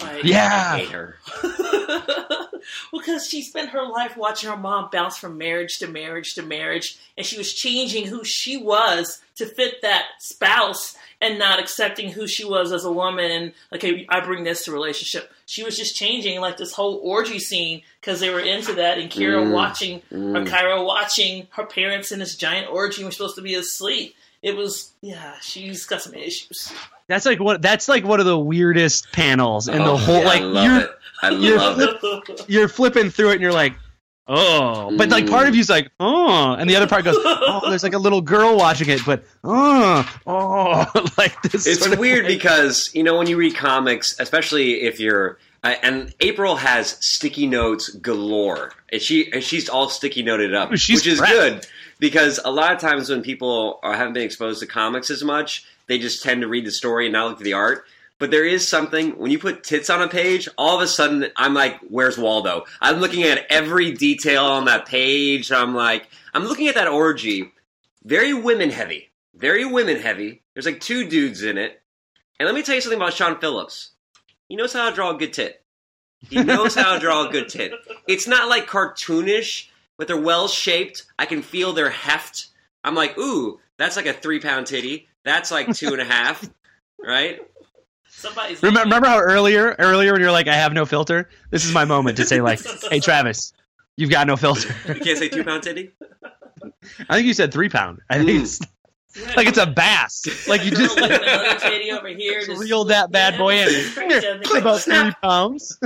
Like, 0.03 0.25
Yeah. 0.25 0.73
I 0.75 0.79
hate 0.79 0.89
her. 0.91 1.17
because 2.93 3.27
she 3.29 3.43
spent 3.43 3.71
her 3.71 3.87
life 3.87 4.17
watching 4.17 4.51
her 4.51 4.57
mom 4.57 4.89
bounce 4.93 5.17
from 5.17 5.39
marriage 5.39 5.79
to 5.79 5.87
marriage 5.89 6.35
to 6.35 6.43
marriage, 6.43 6.99
and 7.17 7.27
she 7.27 7.39
was 7.39 7.53
changing 7.55 8.07
who 8.07 8.25
she 8.25 8.57
was 8.57 9.21
to 9.37 9.47
fit 9.47 9.83
that 9.83 10.05
spouse 10.19 10.97
and 11.23 11.39
not 11.39 11.59
accepting 11.59 12.11
who 12.11 12.27
she 12.27 12.45
was 12.45 12.73
as 12.73 12.85
a 12.85 12.93
woman. 12.93 13.31
And 13.31 13.53
okay, 13.75 14.07
I 14.09 14.21
bring 14.21 14.45
this 14.45 14.65
to 14.65 14.73
relationship. 14.73 15.31
She 15.47 15.63
was 15.63 15.77
just 15.77 15.97
changing, 15.97 16.41
like 16.41 16.57
this 16.57 16.73
whole 16.73 16.97
orgy 17.03 17.39
scene, 17.39 17.83
because 18.01 18.21
they 18.21 18.31
were 18.31 18.41
into 18.41 18.75
that. 18.75 18.99
And 18.99 19.11
Kira 19.11 19.43
Mm. 19.45 19.53
watching, 19.53 19.97
or 20.11 20.17
Mm. 20.43 20.49
Kyra 20.49 20.85
watching 20.85 21.49
her 21.53 21.65
parents 21.67 22.13
in 22.13 22.19
this 22.21 22.37
giant 22.37 22.69
orgy, 22.71 22.99
and 23.03 23.07
were 23.09 23.13
supposed 23.13 23.37
to 23.37 23.43
be 23.43 23.55
asleep. 23.55 24.15
It 24.43 24.57
was, 24.57 24.93
yeah, 25.03 25.35
she's 25.43 25.85
got 25.85 26.01
some 26.03 26.15
issues. 26.15 26.73
That's 27.11 27.27
like 27.27 27.41
what 27.41 27.61
that's 27.63 27.89
like 27.89 28.05
one 28.05 28.21
of 28.21 28.27
the 28.27 28.39
weirdest 28.39 29.11
panels 29.13 29.69
in 29.69 29.79
the 29.79 29.85
Oh, 29.85 29.97
whole 29.97 30.19
yeah, 30.21 30.25
like 30.27 30.43
I 30.43 30.45
love 30.45 30.65
you're 30.65 30.81
it. 30.81 30.91
I 31.23 31.29
love 31.31 31.81
it. 32.03 32.45
you're 32.49 32.69
flipping 32.69 33.11
through 33.11 33.31
it 33.31 33.33
and 33.35 33.43
you're 33.43 33.53
like, 33.53 33.75
oh, 34.27 34.95
but 34.97 35.09
like 35.11 35.25
Mm. 35.25 35.31
part 35.31 35.49
of 35.49 35.55
you's 35.55 35.69
like, 35.69 35.91
oh, 36.01 36.55
and 36.59 36.69
the 36.71 36.77
other 36.77 36.87
part 36.87 37.05
goes, 37.05 37.17
oh, 37.19 37.69
there's 37.69 37.83
like 37.83 37.93
a 37.95 37.99
little 37.99 38.21
girl 38.21 38.57
watching 38.57 38.89
it, 38.89 39.01
but 39.05 39.25
oh, 39.45 40.09
oh, 40.27 40.87
like 41.19 41.41
this. 41.43 41.67
It's 41.67 41.81
sort 41.81 41.93
of 41.95 41.99
weird 41.99 42.25
like- 42.25 42.35
because 42.39 42.91
you 42.95 43.03
know 43.03 43.17
when 43.19 43.27
you 43.27 43.37
read 43.37 43.55
comics, 43.57 44.19
especially 44.19 44.83
if 44.83 45.01
you're 45.01 45.39
uh, 45.63 45.75
and 45.83 46.15
April 46.21 46.57
has 46.57 46.97
sticky 47.05 47.47
notes 47.47 47.91
galore. 47.91 48.73
And 48.93 49.01
she 49.03 49.31
and 49.33 49.43
she's 49.45 49.69
all 49.69 49.89
sticky 49.89 50.23
noted 50.23 50.55
up, 50.55 50.75
She's 50.77 51.01
which 51.01 51.07
is 51.07 51.21
good 51.21 51.67
because 52.01 52.41
a 52.45 52.51
lot 52.51 52.73
of 52.73 52.81
times 52.81 53.09
when 53.09 53.23
people 53.23 53.79
are, 53.85 53.95
haven't 53.95 54.15
been 54.15 54.25
exposed 54.25 54.61
to 54.61 54.67
comics 54.67 55.11
as 55.11 55.23
much, 55.23 55.65
they 55.87 55.99
just 55.99 56.25
tend 56.25 56.41
to 56.41 56.49
read 56.49 56.67
the 56.67 56.73
story 56.73 57.07
and 57.07 57.13
not 57.13 57.29
look 57.29 57.39
at 57.39 57.45
the 57.45 57.53
art. 57.53 57.85
But 58.19 58.31
there 58.31 58.45
is 58.45 58.67
something 58.67 59.17
when 59.19 59.31
you 59.31 59.39
put 59.39 59.63
tits 59.63 59.89
on 59.89 60.03
a 60.03 60.09
page, 60.09 60.49
all 60.59 60.77
of 60.77 60.83
a 60.83 60.87
sudden 60.87 61.27
I'm 61.37 61.55
like, 61.55 61.79
"Where's 61.89 62.19
Waldo?" 62.19 62.65
I'm 62.81 62.97
looking 62.97 63.23
at 63.23 63.47
every 63.49 63.93
detail 63.93 64.45
on 64.45 64.65
that 64.67 64.87
page. 64.87 65.53
I'm 65.53 65.75
like, 65.75 66.09
I'm 66.35 66.45
looking 66.45 66.69
at 66.69 66.75
that 66.75 66.89
orgy, 66.89 67.53
very 68.05 68.35
women 68.35 68.71
heavy, 68.71 69.11
very 69.35 69.65
women 69.65 69.99
heavy. 70.01 70.43
There's 70.53 70.67
like 70.67 70.81
two 70.81 71.09
dudes 71.09 71.43
in 71.43 71.57
it. 71.57 71.81
And 72.39 72.47
let 72.47 72.55
me 72.55 72.63
tell 72.63 72.75
you 72.75 72.81
something 72.81 72.99
about 72.99 73.15
Sean 73.15 73.39
Phillips. 73.39 73.93
He 74.49 74.57
knows 74.57 74.73
how 74.73 74.89
to 74.89 74.95
draw 74.95 75.15
a 75.15 75.19
good 75.19 75.33
tit. 75.33 75.63
He 76.29 76.43
knows 76.43 76.75
how 76.75 76.95
to 76.95 77.01
draw 77.01 77.27
a 77.27 77.33
good 77.33 77.49
tit. 77.49 77.73
It's 78.07 78.27
not 78.27 78.49
like 78.49 78.67
cartoonish, 78.67 79.69
but 80.01 80.09
they're 80.09 80.17
well 80.17 80.49
shaped. 80.49 81.05
I 81.19 81.27
can 81.27 81.43
feel 81.43 81.75
their 81.75 81.91
heft. 81.91 82.47
I'm 82.83 82.95
like, 82.95 83.19
ooh, 83.19 83.61
that's 83.77 83.97
like 83.97 84.07
a 84.07 84.15
three 84.15 84.41
pound 84.41 84.67
titty. 84.67 85.07
That's 85.27 85.51
like 85.51 85.77
two 85.77 85.93
and 85.93 86.01
a 86.01 86.07
half, 86.07 86.43
right? 87.05 87.39
Somebody's 88.09 88.63
Remember, 88.63 88.85
remember 88.85 89.09
how 89.09 89.19
earlier, 89.19 89.77
earlier 89.79 90.13
when 90.13 90.23
you're 90.23 90.33
like, 90.33 90.49
I 90.49 90.55
have 90.55 90.73
no 90.73 90.87
filter. 90.87 91.29
This 91.51 91.67
is 91.67 91.75
my 91.75 91.85
moment 91.85 92.17
to 92.17 92.25
say 92.25 92.41
like, 92.41 92.61
Hey, 92.91 92.99
Travis, 93.01 93.53
you've 93.99 94.09
got 94.09 94.27
no 94.27 94.39
filter. 94.39 94.75
You 94.89 94.95
can't 95.01 95.19
say 95.19 95.29
two 95.29 95.45
pound 95.45 95.65
titty. 95.65 95.91
I 97.11 97.17
think 97.17 97.27
you 97.27 97.35
said 97.35 97.53
three 97.53 97.69
pound. 97.69 98.01
I 98.09 98.25
think 98.25 98.31
Mm. 98.31 98.67
It's 99.15 99.37
like 99.37 99.47
it's 99.49 99.59
a 99.59 99.67
bass. 99.67 100.47
Like 100.49 100.65
you 100.65 100.71
just 100.77 100.97
Girl 100.97 101.09
with 101.09 101.23
another 101.23 101.59
titty 101.59 101.91
over 101.91 102.09
here. 102.17 102.45
just- 102.45 102.61
reeled 102.61 102.89
that 102.89 103.11
bad 103.11 103.37
boy 103.39 103.55
in. 103.61 103.67
It's 103.71 104.55
about 104.55 104.81
three 104.83 105.13
pounds. 105.23 105.79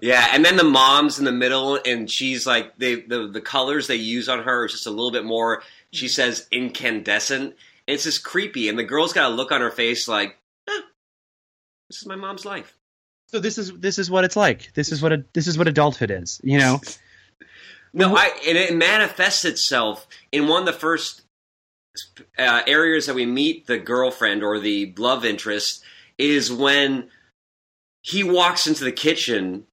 Yeah, 0.00 0.28
and 0.32 0.44
then 0.44 0.56
the 0.56 0.64
mom's 0.64 1.18
in 1.18 1.24
the 1.24 1.32
middle, 1.32 1.78
and 1.84 2.10
she's 2.10 2.46
like 2.46 2.76
they 2.78 2.96
the 2.96 3.28
the 3.28 3.40
colors 3.40 3.86
they 3.86 3.96
use 3.96 4.28
on 4.28 4.42
her 4.42 4.64
is 4.66 4.72
just 4.72 4.86
a 4.86 4.90
little 4.90 5.10
bit 5.10 5.24
more. 5.24 5.62
She 5.92 6.08
says 6.08 6.46
incandescent. 6.50 7.54
And 7.88 7.94
it's 7.94 8.04
just 8.04 8.22
creepy, 8.24 8.68
and 8.68 8.78
the 8.78 8.84
girl's 8.84 9.12
got 9.12 9.30
a 9.30 9.34
look 9.34 9.50
on 9.50 9.60
her 9.62 9.70
face 9.70 10.06
like, 10.06 10.36
eh, 10.68 10.72
"This 11.88 12.02
is 12.02 12.06
my 12.06 12.14
mom's 12.14 12.44
life." 12.44 12.76
So 13.26 13.40
this 13.40 13.58
is 13.58 13.72
this 13.78 13.98
is 13.98 14.10
what 14.10 14.24
it's 14.24 14.36
like. 14.36 14.72
This 14.74 14.92
is 14.92 15.02
what 15.02 15.12
a, 15.12 15.24
this 15.32 15.46
is 15.46 15.56
what 15.58 15.66
adulthood 15.66 16.10
is. 16.10 16.40
You 16.44 16.58
know. 16.58 16.80
No, 17.92 18.14
I 18.16 18.26
and 18.46 18.56
it 18.56 18.74
manifests 18.76 19.44
itself 19.44 20.06
in 20.30 20.46
one 20.46 20.62
of 20.62 20.66
the 20.66 20.72
first 20.78 21.22
uh, 22.38 22.62
areas 22.66 23.06
that 23.06 23.14
we 23.14 23.26
meet 23.26 23.66
the 23.66 23.78
girlfriend 23.78 24.42
or 24.42 24.58
the 24.58 24.94
love 24.96 25.24
interest 25.24 25.82
is 26.18 26.52
when 26.52 27.08
he 28.02 28.22
walks 28.24 28.66
into 28.66 28.84
the 28.84 28.92
kitchen 28.92 29.66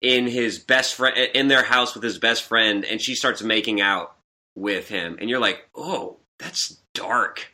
in 0.00 0.26
his 0.26 0.58
best 0.58 0.94
friend 0.94 1.16
in 1.34 1.48
their 1.48 1.62
house 1.64 1.94
with 1.94 2.02
his 2.02 2.18
best 2.18 2.42
friend, 2.42 2.84
and 2.84 3.00
she 3.00 3.14
starts 3.14 3.42
making 3.42 3.80
out 3.80 4.14
with 4.54 4.88
him, 4.88 5.16
and 5.20 5.30
you're 5.30 5.40
like, 5.40 5.68
"Oh, 5.74 6.16
that's 6.38 6.80
dark." 6.94 7.52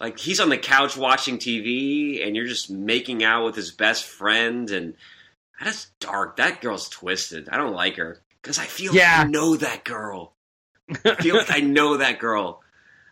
Like 0.00 0.18
he's 0.18 0.40
on 0.40 0.48
the 0.48 0.58
couch 0.58 0.96
watching 0.96 1.38
TV, 1.38 2.26
and 2.26 2.34
you're 2.36 2.46
just 2.46 2.70
making 2.70 3.22
out 3.22 3.44
with 3.44 3.54
his 3.54 3.70
best 3.70 4.04
friend, 4.04 4.70
and 4.70 4.94
that 5.58 5.68
is 5.68 5.86
dark. 6.00 6.36
That 6.36 6.60
girl's 6.60 6.88
twisted. 6.88 7.48
I 7.48 7.56
don't 7.56 7.74
like 7.74 7.96
her 7.96 8.20
because 8.42 8.58
I 8.58 8.66
feel 8.66 8.94
Yeah. 8.94 9.18
like 9.18 9.26
I 9.26 9.30
know 9.30 9.56
that 9.56 9.84
girl. 9.84 10.32
I 11.04 11.14
feel 11.14 11.36
like 11.36 11.50
I 11.52 11.60
know 11.60 11.96
that 11.98 12.18
girl. 12.18 12.62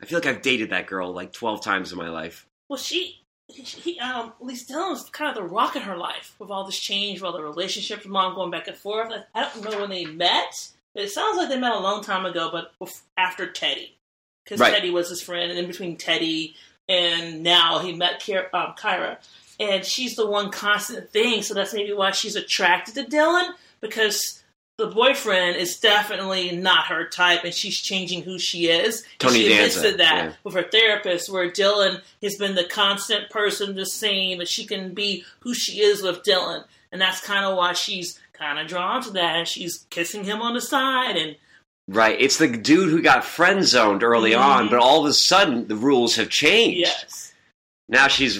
I 0.02 0.06
feel 0.06 0.18
like 0.18 0.26
I've 0.26 0.42
dated 0.42 0.70
that 0.70 0.86
girl 0.86 1.12
like 1.12 1.32
twelve 1.32 1.62
times 1.62 1.92
in 1.92 1.98
my 1.98 2.08
life. 2.08 2.46
Well, 2.68 2.78
she, 2.78 3.20
he, 3.48 3.98
um, 4.00 4.32
at 4.40 4.46
least 4.46 4.68
Dylan 4.68 4.90
was 4.90 5.08
kind 5.10 5.30
of 5.30 5.36
the 5.36 5.48
rock 5.48 5.76
in 5.76 5.82
her 5.82 5.96
life 5.96 6.34
with 6.38 6.50
all 6.50 6.64
this 6.64 6.78
change, 6.78 7.20
with 7.20 7.26
all 7.30 7.36
the 7.36 7.42
relationships, 7.44 8.06
mom 8.06 8.34
going 8.34 8.50
back 8.50 8.66
and 8.66 8.76
forth. 8.76 9.12
I, 9.12 9.24
I 9.40 9.48
don't 9.48 9.70
know 9.70 9.80
when 9.80 9.90
they 9.90 10.04
met. 10.06 10.70
It 10.94 11.10
sounds 11.10 11.36
like 11.38 11.48
they 11.48 11.58
met 11.58 11.72
a 11.72 11.78
long 11.78 12.02
time 12.02 12.26
ago, 12.26 12.50
but 12.50 12.72
after 13.16 13.50
Teddy, 13.50 13.96
because 14.44 14.60
Right. 14.60 14.74
Teddy 14.74 14.90
was 14.90 15.08
his 15.08 15.22
friend, 15.22 15.50
and 15.50 15.58
in 15.58 15.66
between 15.66 15.96
Teddy 15.96 16.54
and 16.88 17.42
now 17.42 17.78
he 17.78 17.92
met 17.92 18.20
Kyra, 18.20 18.52
um, 18.52 18.74
Kyra, 18.76 19.18
and 19.60 19.84
she's 19.84 20.16
the 20.16 20.26
one 20.26 20.50
constant 20.50 21.10
thing. 21.10 21.42
So 21.42 21.54
that's 21.54 21.72
maybe 21.72 21.92
why 21.92 22.10
she's 22.10 22.36
attracted 22.36 22.94
to 22.96 23.04
Dylan 23.04 23.50
because 23.80 24.41
the 24.78 24.86
boyfriend 24.86 25.56
is 25.56 25.78
definitely 25.78 26.56
not 26.56 26.86
her 26.86 27.06
type, 27.06 27.44
and 27.44 27.54
she's 27.54 27.80
changing 27.80 28.22
who 28.22 28.38
she 28.38 28.66
is. 28.68 29.02
And 29.02 29.30
Tony 29.30 29.40
she 29.40 29.52
admits 29.52 29.74
Danza, 29.74 29.90
to 29.92 29.96
that 29.98 30.24
yeah. 30.24 30.32
with 30.44 30.54
her 30.54 30.62
therapist, 30.62 31.30
where 31.30 31.50
Dylan 31.50 32.00
has 32.22 32.36
been 32.36 32.54
the 32.54 32.64
constant 32.64 33.30
person, 33.30 33.74
the 33.76 33.86
same, 33.86 34.40
and 34.40 34.48
she 34.48 34.64
can 34.66 34.94
be 34.94 35.24
who 35.40 35.54
she 35.54 35.80
is 35.80 36.02
with 36.02 36.22
Dylan, 36.22 36.64
and 36.90 37.00
that's 37.00 37.20
kind 37.20 37.44
of 37.44 37.56
why 37.56 37.74
she's 37.74 38.18
kind 38.32 38.58
of 38.58 38.66
drawn 38.66 39.02
to 39.02 39.10
that, 39.10 39.36
and 39.36 39.46
she's 39.48 39.86
kissing 39.90 40.24
him 40.24 40.40
on 40.42 40.54
the 40.54 40.60
side, 40.60 41.16
and 41.16 41.36
Right. 41.88 42.16
It's 42.20 42.38
the 42.38 42.46
dude 42.48 42.90
who 42.90 43.02
got 43.02 43.24
friend 43.24 43.64
zoned 43.66 44.04
early 44.04 44.30
Mhm. 44.30 44.38
on, 44.40 44.68
but 44.68 44.78
all 44.78 45.00
of 45.04 45.10
a 45.10 45.12
sudden 45.12 45.66
the 45.66 45.74
rules 45.76 46.14
have 46.14 46.30
changed. 46.30 46.78
yes, 46.78 47.32
Now 47.88 48.06
she's 48.06 48.38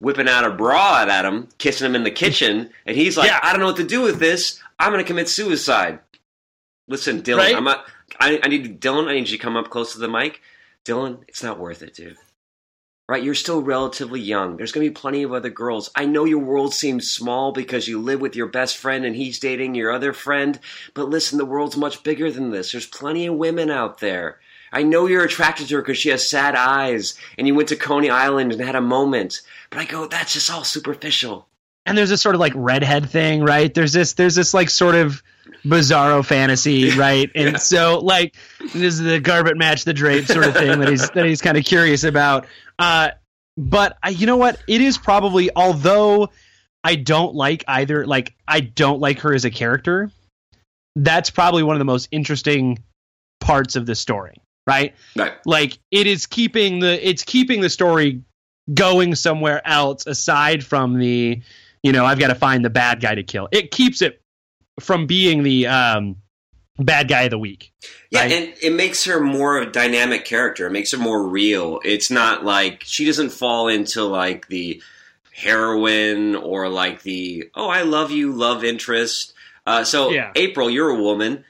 whipping 0.00 0.26
out 0.28 0.44
her 0.44 0.50
bra 0.50 1.04
at 1.08 1.26
him, 1.26 1.48
kissing 1.58 1.84
him 1.84 1.94
in 1.94 2.04
the 2.04 2.10
kitchen, 2.10 2.70
and 2.86 2.96
he's 2.96 3.18
like, 3.18 3.28
Yeah. 3.28 3.38
I 3.42 3.52
don't 3.52 3.60
know 3.60 3.66
what 3.66 3.76
to 3.76 3.84
do 3.84 4.00
with 4.00 4.18
this. 4.18 4.58
I'm 4.80 4.92
going 4.92 5.04
to 5.04 5.06
commit 5.06 5.28
suicide. 5.28 6.00
Listen, 6.88 7.22
Dylan, 7.22 7.36
Right? 7.38 7.54
I'm 7.54 7.64
not. 7.64 7.84
I, 8.18 8.40
I 8.42 8.48
need 8.48 8.80
Dylan. 8.80 9.08
I 9.08 9.14
need 9.14 9.28
you 9.28 9.36
to 9.36 9.42
come 9.42 9.56
up 9.56 9.70
close 9.70 9.92
to 9.92 9.98
the 9.98 10.08
mic. 10.08 10.40
Dylan, 10.84 11.18
it's 11.28 11.42
not 11.42 11.58
worth 11.58 11.82
it, 11.82 11.94
dude. 11.94 12.16
Right? 13.08 13.22
You're 13.22 13.34
still 13.34 13.60
relatively 13.62 14.20
young. 14.20 14.56
There's 14.56 14.72
going 14.72 14.84
to 14.86 14.90
be 14.90 14.94
plenty 14.94 15.22
of 15.22 15.32
other 15.32 15.50
girls. 15.50 15.90
I 15.96 16.06
know 16.06 16.24
your 16.24 16.38
world 16.38 16.72
seems 16.72 17.10
small 17.10 17.52
because 17.52 17.88
you 17.88 18.00
live 18.00 18.20
with 18.20 18.36
your 18.36 18.46
best 18.46 18.76
friend 18.76 19.04
and 19.04 19.14
he's 19.16 19.38
dating 19.40 19.74
your 19.74 19.92
other 19.92 20.12
friend. 20.12 20.58
But 20.94 21.08
listen, 21.08 21.36
the 21.36 21.44
world's 21.44 21.76
much 21.76 22.02
bigger 22.02 22.30
than 22.30 22.50
this. 22.50 22.72
There's 22.72 22.86
plenty 22.86 23.26
of 23.26 23.34
women 23.34 23.68
out 23.70 23.98
there. 23.98 24.38
I 24.72 24.84
know 24.84 25.06
you're 25.06 25.24
attracted 25.24 25.68
to 25.68 25.76
her 25.76 25.82
because 25.82 25.98
she 25.98 26.10
has 26.10 26.30
sad 26.30 26.54
eyes 26.54 27.18
and 27.36 27.46
you 27.48 27.54
went 27.54 27.68
to 27.70 27.76
Coney 27.76 28.10
Island 28.10 28.52
and 28.52 28.60
had 28.60 28.76
a 28.76 28.80
moment. 28.80 29.42
But 29.70 29.80
I 29.80 29.84
go, 29.84 30.06
that's 30.06 30.32
just 30.32 30.50
all 30.50 30.62
superficial. 30.64 31.48
And 31.86 31.96
there's 31.96 32.10
this 32.10 32.22
sort 32.22 32.34
of 32.34 32.40
like 32.40 32.52
redhead 32.54 33.08
thing, 33.10 33.42
right? 33.42 33.72
There's 33.72 33.92
this 33.92 34.12
there's 34.14 34.34
this 34.34 34.54
like 34.54 34.70
sort 34.70 34.94
of 34.94 35.22
bizarro 35.64 36.24
fantasy, 36.24 36.90
right? 36.96 37.30
And 37.34 37.52
Yeah. 37.52 37.56
so 37.58 37.98
like 37.98 38.36
this 38.60 38.94
is 38.94 39.00
the 39.00 39.20
garbage 39.20 39.56
match 39.56 39.84
the 39.84 39.92
drape 39.92 40.26
sort 40.26 40.46
of 40.46 40.54
thing 40.54 40.78
that 40.80 40.88
he's 40.88 41.10
that 41.10 41.26
he's 41.26 41.40
kind 41.42 41.56
of 41.58 41.64
curious 41.64 42.04
about. 42.04 42.46
Uh, 42.78 43.10
but 43.56 43.98
I, 44.02 44.10
you 44.10 44.26
know 44.26 44.36
what? 44.36 44.62
It 44.68 44.80
is 44.80 44.96
probably 44.98 45.50
although 45.54 46.30
I 46.84 46.94
don't 46.96 47.34
like 47.34 47.64
either 47.68 48.06
like 48.06 48.34
I 48.48 48.60
don't 48.60 49.00
like 49.00 49.20
her 49.20 49.34
as 49.34 49.44
a 49.44 49.50
character. 49.50 50.10
That's 50.96 51.30
probably 51.30 51.62
one 51.62 51.76
of 51.76 51.78
the 51.80 51.84
most 51.84 52.08
interesting 52.10 52.78
parts 53.40 53.76
of 53.76 53.86
the 53.86 53.94
story, 53.94 54.36
right? 54.66 54.94
Right. 55.16 55.32
like 55.46 55.78
it 55.90 56.06
is 56.06 56.26
keeping 56.26 56.80
the 56.80 57.08
it's 57.08 57.22
keeping 57.22 57.60
the 57.60 57.70
story 57.70 58.22
going 58.72 59.14
somewhere 59.14 59.66
else 59.66 60.06
aside 60.06 60.64
from 60.64 60.98
the 60.98 61.42
you 61.82 61.92
know 61.92 62.04
i've 62.04 62.18
got 62.18 62.28
to 62.28 62.34
find 62.34 62.64
the 62.64 62.70
bad 62.70 63.00
guy 63.00 63.14
to 63.14 63.22
kill 63.22 63.48
it 63.52 63.70
keeps 63.70 64.02
it 64.02 64.20
from 64.80 65.06
being 65.06 65.42
the 65.42 65.66
um 65.66 66.16
bad 66.78 67.08
guy 67.08 67.22
of 67.22 67.30
the 67.30 67.38
week 67.38 67.72
Yeah, 68.10 68.20
Right. 68.22 68.32
and 68.32 68.54
it 68.62 68.72
makes 68.72 69.04
her 69.04 69.20
more 69.20 69.58
of 69.58 69.68
a 69.68 69.70
dynamic 69.70 70.24
character. 70.24 70.66
It 70.66 70.70
makes 70.70 70.92
her 70.92 70.98
more 70.98 71.28
real. 71.28 71.78
It's 71.84 72.10
not 72.10 72.42
like 72.42 72.82
she 72.86 73.04
doesn't 73.04 73.30
fall 73.30 73.68
into 73.68 74.02
like 74.04 74.48
the 74.48 74.82
heroine 75.34 76.36
or 76.36 76.68
like 76.70 77.02
the 77.02 77.50
oh 77.54 77.68
I 77.68 77.82
love 77.82 78.10
you 78.10 78.32
love 78.32 78.64
interest. 78.64 79.34
Uh, 79.66 79.84
so 79.84 80.10
Yeah. 80.10 80.32
April, 80.36 80.70
you're 80.70 80.88
a 80.90 81.02
woman. 81.02 81.44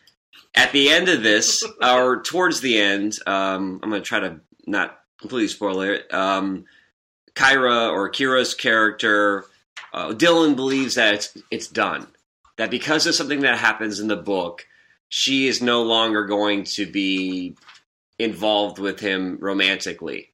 At 0.55 0.72
the 0.72 0.89
end 0.91 1.09
of 1.09 1.22
this, 1.22 1.62
or 1.83 2.22
towards 2.22 2.61
the 2.61 2.78
end, 2.78 3.16
um, 3.26 3.78
I'm 3.83 3.91
going 3.91 4.03
to 4.03 4.07
try 4.09 4.18
to 4.20 4.41
not 4.66 4.99
completely 5.20 5.47
spoil 5.49 5.81
it. 5.83 6.12
Um, 6.12 6.64
Kyra 7.35 7.93
or 7.93 8.11
Kira's 8.11 8.55
character, 8.55 9.45
uh, 9.93 10.09
Dylan 10.11 10.57
believes 10.57 10.95
that 10.95 11.14
it's, 11.14 11.38
it's 11.51 11.68
done. 11.68 12.07
That 12.57 12.70
because 12.70 13.07
of 13.07 13.14
something 13.14 13.41
that 13.41 13.59
happens 13.59 14.01
in 14.01 14.09
the 14.09 14.16
book, 14.16 14.66
she 15.09 15.49
is 15.49 15.62
no 15.62 15.82
longer 15.82 16.24
going 16.24 16.64
to 16.64 16.86
be 16.86 17.57
involved 18.18 18.78
with 18.78 19.01
him 19.01 19.38
romantically. 19.41 20.28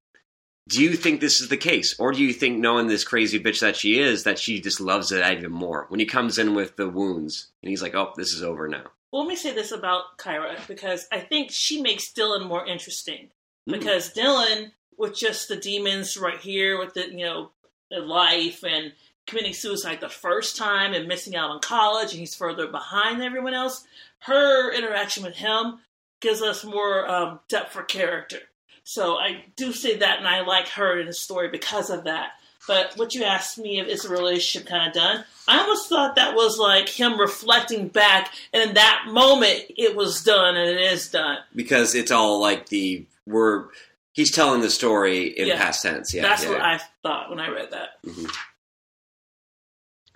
Do 0.68 0.82
you 0.82 0.94
think 0.94 1.20
this 1.20 1.40
is 1.40 1.48
the 1.48 1.56
case? 1.56 1.94
Or 2.00 2.12
do 2.12 2.22
you 2.22 2.32
think, 2.32 2.58
knowing 2.58 2.88
this 2.88 3.04
crazy 3.04 3.38
bitch 3.38 3.60
that 3.60 3.76
she 3.76 4.00
is, 4.00 4.24
that 4.24 4.38
she 4.38 4.60
just 4.60 4.80
loves 4.80 5.12
it 5.12 5.24
even 5.24 5.52
more 5.52 5.86
when 5.88 6.00
he 6.00 6.06
comes 6.06 6.38
in 6.38 6.54
with 6.54 6.76
the 6.76 6.88
wounds 6.88 7.48
and 7.62 7.70
he's 7.70 7.82
like, 7.82 7.94
oh, 7.94 8.12
this 8.16 8.32
is 8.32 8.42
over 8.42 8.66
now? 8.66 8.84
Well, 9.12 9.22
let 9.22 9.28
me 9.28 9.36
say 9.36 9.54
this 9.54 9.70
about 9.70 10.18
Kyra 10.18 10.66
because 10.66 11.06
I 11.12 11.20
think 11.20 11.50
she 11.52 11.80
makes 11.80 12.12
Dylan 12.12 12.46
more 12.48 12.66
interesting. 12.66 13.30
Because 13.66 14.12
Dylan, 14.12 14.72
with 14.98 15.16
just 15.16 15.48
the 15.48 15.56
demons 15.56 16.16
right 16.16 16.38
here, 16.38 16.78
with 16.78 16.94
the 16.94 17.10
you 17.10 17.24
know 17.24 17.50
the 17.90 18.00
life 18.00 18.62
and 18.64 18.92
committing 19.26 19.52
suicide 19.54 20.00
the 20.00 20.08
first 20.08 20.56
time 20.56 20.94
and 20.94 21.08
missing 21.08 21.36
out 21.36 21.50
on 21.50 21.60
college, 21.60 22.10
and 22.12 22.20
he's 22.20 22.34
further 22.34 22.66
behind 22.68 23.22
everyone 23.22 23.54
else. 23.54 23.84
Her 24.20 24.72
interaction 24.72 25.24
with 25.24 25.36
him 25.36 25.78
gives 26.20 26.42
us 26.42 26.64
more 26.64 27.08
um, 27.08 27.40
depth 27.48 27.72
for 27.72 27.82
character. 27.82 28.38
So 28.84 29.16
I 29.16 29.44
do 29.56 29.72
say 29.72 29.96
that, 29.98 30.18
and 30.18 30.28
I 30.28 30.42
like 30.42 30.68
her 30.70 30.98
in 31.00 31.06
the 31.06 31.12
story 31.12 31.48
because 31.48 31.90
of 31.90 32.04
that. 32.04 32.30
But 32.68 32.94
what 32.96 33.14
you 33.14 33.22
asked 33.22 33.58
me 33.58 33.78
if 33.80 33.86
is 33.86 34.04
a 34.04 34.08
relationship 34.10 34.68
kind 34.68 34.88
of 34.88 34.94
done, 34.94 35.24
I 35.46 35.60
almost 35.60 35.88
thought 35.88 36.16
that 36.16 36.34
was 36.34 36.58
like 36.58 36.88
him 36.88 37.18
reflecting 37.18 37.88
back, 37.88 38.32
and 38.52 38.62
in 38.62 38.74
that 38.74 39.04
moment, 39.08 39.64
it 39.76 39.94
was 39.94 40.22
done, 40.24 40.56
and 40.56 40.68
it 40.70 40.80
is 40.92 41.08
done. 41.10 41.38
Because 41.54 41.94
it's 41.94 42.10
all 42.10 42.40
like 42.40 42.68
the, 42.68 43.06
we're, 43.26 43.66
he's 44.12 44.32
telling 44.32 44.62
the 44.62 44.70
story 44.70 45.26
in 45.28 45.46
Yeah. 45.48 45.58
past 45.58 45.82
tense. 45.82 46.12
Yeah. 46.12 46.22
That's 46.22 46.44
yeah. 46.44 46.50
what 46.50 46.60
I 46.60 46.80
thought 47.02 47.30
when 47.30 47.38
I 47.38 47.50
read 47.50 47.70
that. 47.70 47.90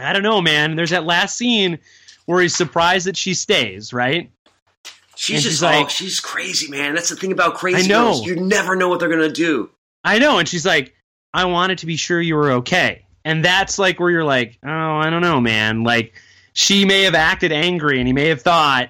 I 0.03 0.13
don't 0.13 0.23
know 0.23 0.41
man 0.41 0.77
there's 0.77 0.91
that 0.91 1.05
last 1.05 1.37
scene 1.37 1.79
where 2.27 2.41
he's 2.43 2.57
surprised 2.57 3.07
that 3.07 3.17
she 3.17 3.35
stays 3.35 3.93
right 3.93 4.31
She's 5.17 5.37
And 5.37 5.43
just 5.43 5.55
she's 5.57 5.63
like- 5.63 5.85
oh, 5.85 5.89
she's 5.89 6.19
crazy, 6.19 6.71
man. 6.71 6.95
That's 6.95 7.11
the 7.11 7.17
thing 7.17 7.31
about 7.31 7.55
crazy 7.57 7.85
I 7.85 7.87
know. 7.87 8.05
girls. 8.07 8.25
You 8.25 8.37
never 8.37 8.75
know 8.75 8.89
what 8.89 9.01
they're 9.01 9.11
going 9.11 9.21
to 9.21 9.29
do. 9.31 9.69
I 10.03 10.19
know. 10.19 10.39
And 10.39 10.49
she's 10.49 10.65
like, 10.65 10.95
I 11.35 11.45
wanted 11.45 11.77
to 11.79 11.87
be 11.87 11.97
sure 11.97 12.19
you 12.23 12.37
were 12.37 12.53
okay. 12.53 13.05
And 13.23 13.45
that's 13.45 13.79
like 13.79 14.01
where 14.01 14.09
you're 14.11 14.25
like, 14.25 14.59
oh, 14.65 14.69
I 14.71 15.11
don't 15.11 15.21
know, 15.21 15.39
man. 15.39 15.85
Like, 15.85 16.15
she 16.55 16.87
may 16.87 17.03
have 17.03 17.15
acted 17.15 17.53
angry 17.53 17.99
and 17.99 18.07
he 18.07 18.15
may 18.15 18.29
have 18.29 18.41
thought, 18.41 18.89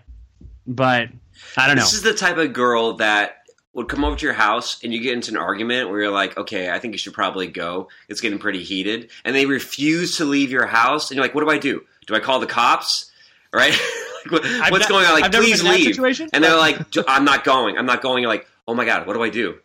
but 0.68 1.08
I 1.56 1.66
don't 1.66 1.74
know. 1.74 1.82
This 1.82 1.94
is 1.94 2.02
the 2.02 2.14
type 2.14 2.36
of 2.36 2.52
girl 2.52 2.92
that 2.98 3.39
would 3.72 3.88
come 3.88 4.04
over 4.04 4.16
to 4.16 4.26
your 4.26 4.34
house 4.34 4.82
and 4.82 4.92
you 4.92 5.00
get 5.00 5.12
into 5.12 5.30
an 5.30 5.36
argument 5.36 5.88
where 5.88 6.00
you're 6.00 6.10
like, 6.10 6.36
okay, 6.36 6.70
I 6.70 6.78
think 6.78 6.92
you 6.92 6.98
should 6.98 7.14
probably 7.14 7.46
go. 7.46 7.88
It's 8.08 8.20
getting 8.20 8.38
pretty 8.38 8.64
heated. 8.64 9.10
And 9.24 9.34
they 9.34 9.46
refuse 9.46 10.16
to 10.16 10.24
leave 10.24 10.50
your 10.50 10.66
house. 10.66 11.10
And 11.10 11.16
you're 11.16 11.24
like, 11.24 11.34
what 11.34 11.42
do 11.42 11.50
I 11.50 11.58
do? 11.58 11.82
Do 12.06 12.14
I 12.14 12.20
call 12.20 12.40
the 12.40 12.46
cops? 12.46 13.10
Right? 13.52 13.78
like, 14.30 14.72
what's 14.72 14.88
going 14.88 15.06
on? 15.06 15.12
Like, 15.12 15.24
I've 15.24 15.32
please 15.32 15.62
been 15.62 15.72
in 15.74 15.84
that 15.84 16.00
leave. 16.00 16.30
And 16.32 16.42
they're 16.42 16.56
like, 16.56 16.78
I'm 17.06 17.24
not 17.24 17.44
going. 17.44 17.78
I'm 17.78 17.86
not 17.86 18.02
going. 18.02 18.22
You're 18.22 18.30
like, 18.30 18.46
oh 18.66 18.74
my 18.74 18.84
God, 18.84 19.06
what 19.06 19.14
do 19.14 19.22
I 19.22 19.30
do? 19.30 19.58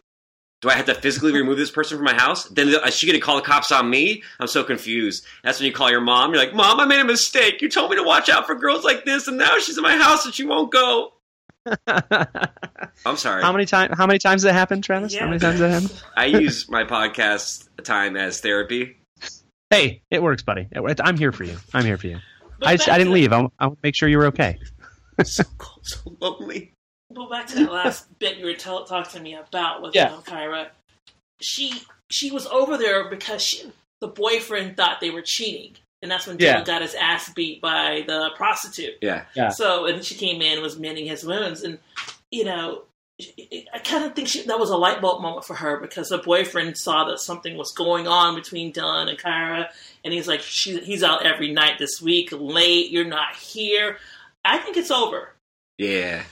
Do 0.61 0.69
I 0.69 0.73
have 0.73 0.85
to 0.85 0.93
physically 0.93 1.33
remove 1.33 1.57
this 1.57 1.71
person 1.71 1.97
from 1.97 2.05
my 2.05 2.13
house? 2.13 2.45
Then 2.45 2.69
is 2.69 2.75
uh, 2.75 2.91
she 2.91 3.07
going 3.07 3.19
to 3.19 3.25
call 3.25 3.37
the 3.37 3.41
cops 3.41 3.71
on 3.71 3.89
me? 3.89 4.23
I'm 4.39 4.47
so 4.47 4.63
confused. 4.63 5.25
That's 5.43 5.59
when 5.59 5.67
you 5.67 5.73
call 5.73 5.89
your 5.89 6.01
mom. 6.01 6.31
You're 6.31 6.43
like, 6.43 6.53
Mom, 6.53 6.79
I 6.79 6.85
made 6.85 6.99
a 6.99 7.05
mistake. 7.05 7.61
You 7.61 7.69
told 7.69 7.89
me 7.89 7.97
to 7.97 8.03
watch 8.03 8.29
out 8.29 8.45
for 8.45 8.55
girls 8.55 8.83
like 8.83 9.05
this, 9.05 9.27
and 9.27 9.37
now 9.37 9.57
she's 9.59 9.77
in 9.77 9.83
my 9.83 9.97
house 9.97 10.25
and 10.25 10.33
she 10.33 10.45
won't 10.45 10.71
go. 10.71 11.13
I'm 13.05 13.17
sorry. 13.17 13.41
how 13.41 13.51
many 13.51 13.65
times? 13.65 13.95
How 13.97 14.05
many 14.07 14.19
times 14.19 14.41
did 14.43 14.49
that 14.49 14.53
happen, 14.53 14.81
Travis? 14.81 15.15
How 15.15 15.25
many 15.27 15.39
times 15.39 15.59
did 15.59 15.71
that 15.71 15.81
happen? 15.83 15.97
I 16.17 16.25
use 16.25 16.69
my 16.69 16.83
podcast 16.83 17.67
time 17.83 18.15
as 18.15 18.41
therapy. 18.41 18.97
Hey, 19.69 20.01
it 20.11 20.21
works, 20.21 20.43
buddy. 20.43 20.67
It 20.71 20.81
works. 20.81 21.01
I'm 21.03 21.17
here 21.17 21.31
for 21.31 21.43
you. 21.43 21.57
I'm 21.73 21.83
here 21.85 21.97
for 21.97 22.07
you. 22.07 22.19
But 22.59 22.67
I, 22.69 22.77
back 22.77 22.89
I 22.89 22.97
didn't 22.97 23.09
to- 23.09 23.13
leave. 23.13 23.33
I, 23.33 23.37
I 23.37 23.41
want 23.41 23.53
to 23.59 23.77
make 23.83 23.95
sure 23.95 24.07
you 24.07 24.17
were 24.17 24.27
okay. 24.27 24.57
so 25.23 25.43
cold, 25.57 25.85
so 25.85 26.15
lonely. 26.21 26.71
Go 27.13 27.29
back 27.29 27.47
to 27.47 27.55
that 27.55 27.71
last 27.71 28.07
bit 28.19 28.37
you 28.37 28.45
were 28.45 28.53
tell, 28.53 28.85
talking 28.85 29.11
to 29.17 29.19
me 29.21 29.35
about 29.35 29.81
with 29.81 29.95
Yeah. 29.95 30.13
um, 30.13 30.21
Kyra. 30.23 30.67
She 31.41 31.81
she 32.11 32.31
was 32.31 32.45
over 32.47 32.77
there 32.77 33.09
because 33.09 33.41
she, 33.41 33.71
the 34.01 34.07
boyfriend 34.07 34.77
thought 34.77 34.99
they 35.01 35.09
were 35.09 35.23
cheating, 35.23 35.75
and 36.05 36.11
that's 36.11 36.27
when 36.27 36.37
Dylan 36.37 36.41
Yeah. 36.41 36.63
got 36.63 36.83
his 36.83 36.93
ass 36.93 37.33
beat 37.33 37.61
by 37.61 38.03
the 38.05 38.29
prostitute. 38.37 38.93
Yeah. 39.01 39.25
Yeah. 39.35 39.49
So 39.49 39.87
and 39.87 40.05
she 40.05 40.13
came 40.13 40.39
in 40.41 40.53
and 40.53 40.61
was 40.61 40.77
mending 40.77 41.07
his 41.07 41.23
wounds, 41.25 41.63
and 41.63 41.79
you 42.31 42.45
know. 42.45 42.83
I 43.73 43.79
kind 43.81 44.03
of 44.03 44.13
think 44.13 44.27
she, 44.27 44.41
that 44.41 44.59
was 44.59 44.69
a 44.69 44.75
light 44.75 44.99
bulb 44.99 45.21
moment 45.21 45.45
for 45.45 45.53
her 45.53 45.79
because 45.79 46.09
her 46.11 46.17
boyfriend 46.17 46.77
saw 46.77 47.05
that 47.05 47.19
something 47.21 47.55
was 47.55 47.71
going 47.71 48.09
on 48.09 48.35
between 48.35 48.73
Dylan 48.73 49.07
and 49.09 49.17
Kyra, 49.17 49.69
and 50.03 50.13
he's 50.13 50.27
like, 50.27 50.41
she, 50.41 50.79
"He's 50.81 51.01
out 51.01 51.25
every 51.25 51.53
night 51.53 51.79
this 51.79 52.01
week, 52.01 52.27
late. 52.33 52.91
You're 52.91 53.05
not 53.05 53.33
here." 53.37 53.99
I 54.43 54.57
think 54.57 54.75
it's 54.75 54.91
over. 54.91 55.33
Yeah. 55.77 56.23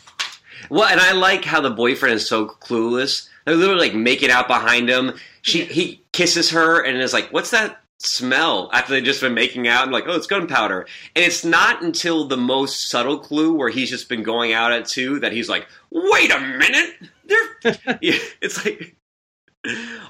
Well, 0.70 0.84
and 0.90 1.00
I 1.00 1.14
like 1.14 1.46
how 1.46 1.62
the 1.62 1.70
boyfriend 1.70 2.16
is 2.16 2.28
so 2.28 2.48
clueless. 2.48 3.30
They're 3.46 3.56
literally 3.56 3.88
like 3.88 3.96
making 3.96 4.30
out 4.30 4.50
behind 4.50 4.90
him. 4.90 5.14
She 5.42 5.64
he 5.64 6.04
kisses 6.12 6.50
her 6.50 6.82
and 6.84 6.98
is 7.02 7.14
like, 7.14 7.32
"What's 7.32 7.52
that 7.52 7.82
smell?" 8.06 8.70
After 8.74 8.94
they've 8.94 9.04
just 9.04 9.22
been 9.22 9.34
making 9.34 9.68
out 9.68 9.84
and 9.84 9.92
like, 9.92 10.06
"Oh, 10.08 10.16
it's 10.16 10.28
gunpowder." 10.28 10.88
And 11.16 11.26
it's 11.26 11.44
not 11.46 11.82
until 11.82 12.28
the 12.28 12.38
most 12.38 12.90
subtle 12.90 13.20
clue 13.20 13.54
where 13.54 13.70
he's 13.70 13.90
just 13.90 14.10
been 14.10 14.24
going 14.24 14.54
out 14.54 14.72
at 14.72 14.88
two 14.88 15.20
that 15.20 15.32
he's 15.32 15.50
like, 15.50 15.68
"Wait 15.92 16.32
a 16.32 16.40
minute, 16.40 16.94
they're." 17.26 17.78
yeah, 18.02 18.18
it's 18.42 18.66
like 18.66 18.96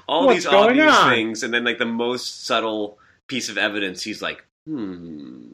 all 0.08 0.26
What's 0.26 0.44
these 0.44 0.46
obvious 0.46 0.92
on? 0.92 1.10
things, 1.10 1.42
and 1.42 1.54
then 1.54 1.64
like 1.64 1.78
the 1.78 1.84
most 1.86 2.44
subtle 2.44 2.98
piece 3.28 3.48
of 3.48 3.56
evidence, 3.58 4.02
he's 4.02 4.20
like, 4.22 4.44
"Hmm." 4.66 5.52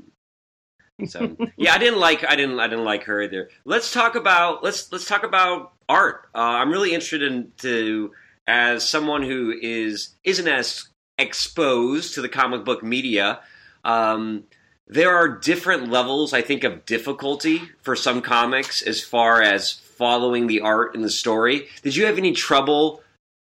So 1.07 1.37
yeah, 1.57 1.75
I 1.75 1.79
didn't 1.79 2.01
like 2.01 2.25
I 2.29 2.37
didn't 2.37 2.59
I 2.61 2.69
didn't 2.69 2.85
like 2.85 3.05
her 3.05 3.23
either. 3.23 3.49
Let's 3.65 3.93
talk 3.93 4.15
about 4.15 4.63
let's 4.63 4.91
let's 4.93 5.07
talk 5.07 5.23
about 5.25 5.73
art. 5.89 6.29
Uh, 6.35 6.39
I'm 6.39 6.71
really 6.71 6.93
interested 6.93 7.23
in 7.23 7.53
to 7.59 8.13
as 8.47 8.89
someone 8.89 9.23
who 9.23 9.55
is 9.61 10.15
isn't 10.25 10.49
as 10.49 10.89
exposed 11.21 12.15
to 12.15 12.23
the 12.23 12.29
comic 12.29 12.65
book 12.65 12.83
media. 12.83 13.41
Um, 13.85 14.45
there 14.87 15.15
are 15.15 15.29
different 15.29 15.89
levels, 15.91 16.33
I 16.33 16.43
think, 16.43 16.65
of 16.65 16.85
difficulty 16.85 17.63
for 17.83 17.95
some 17.95 18.21
comics 18.23 18.83
as 18.83 19.03
far 19.03 19.41
as 19.41 19.73
following 19.73 20.47
the 20.49 20.61
art 20.63 20.95
and 20.95 21.05
the 21.05 21.11
story. 21.11 21.69
Did 21.83 21.95
you 21.95 22.07
have 22.07 22.19
any 22.19 22.33
trouble 22.33 23.03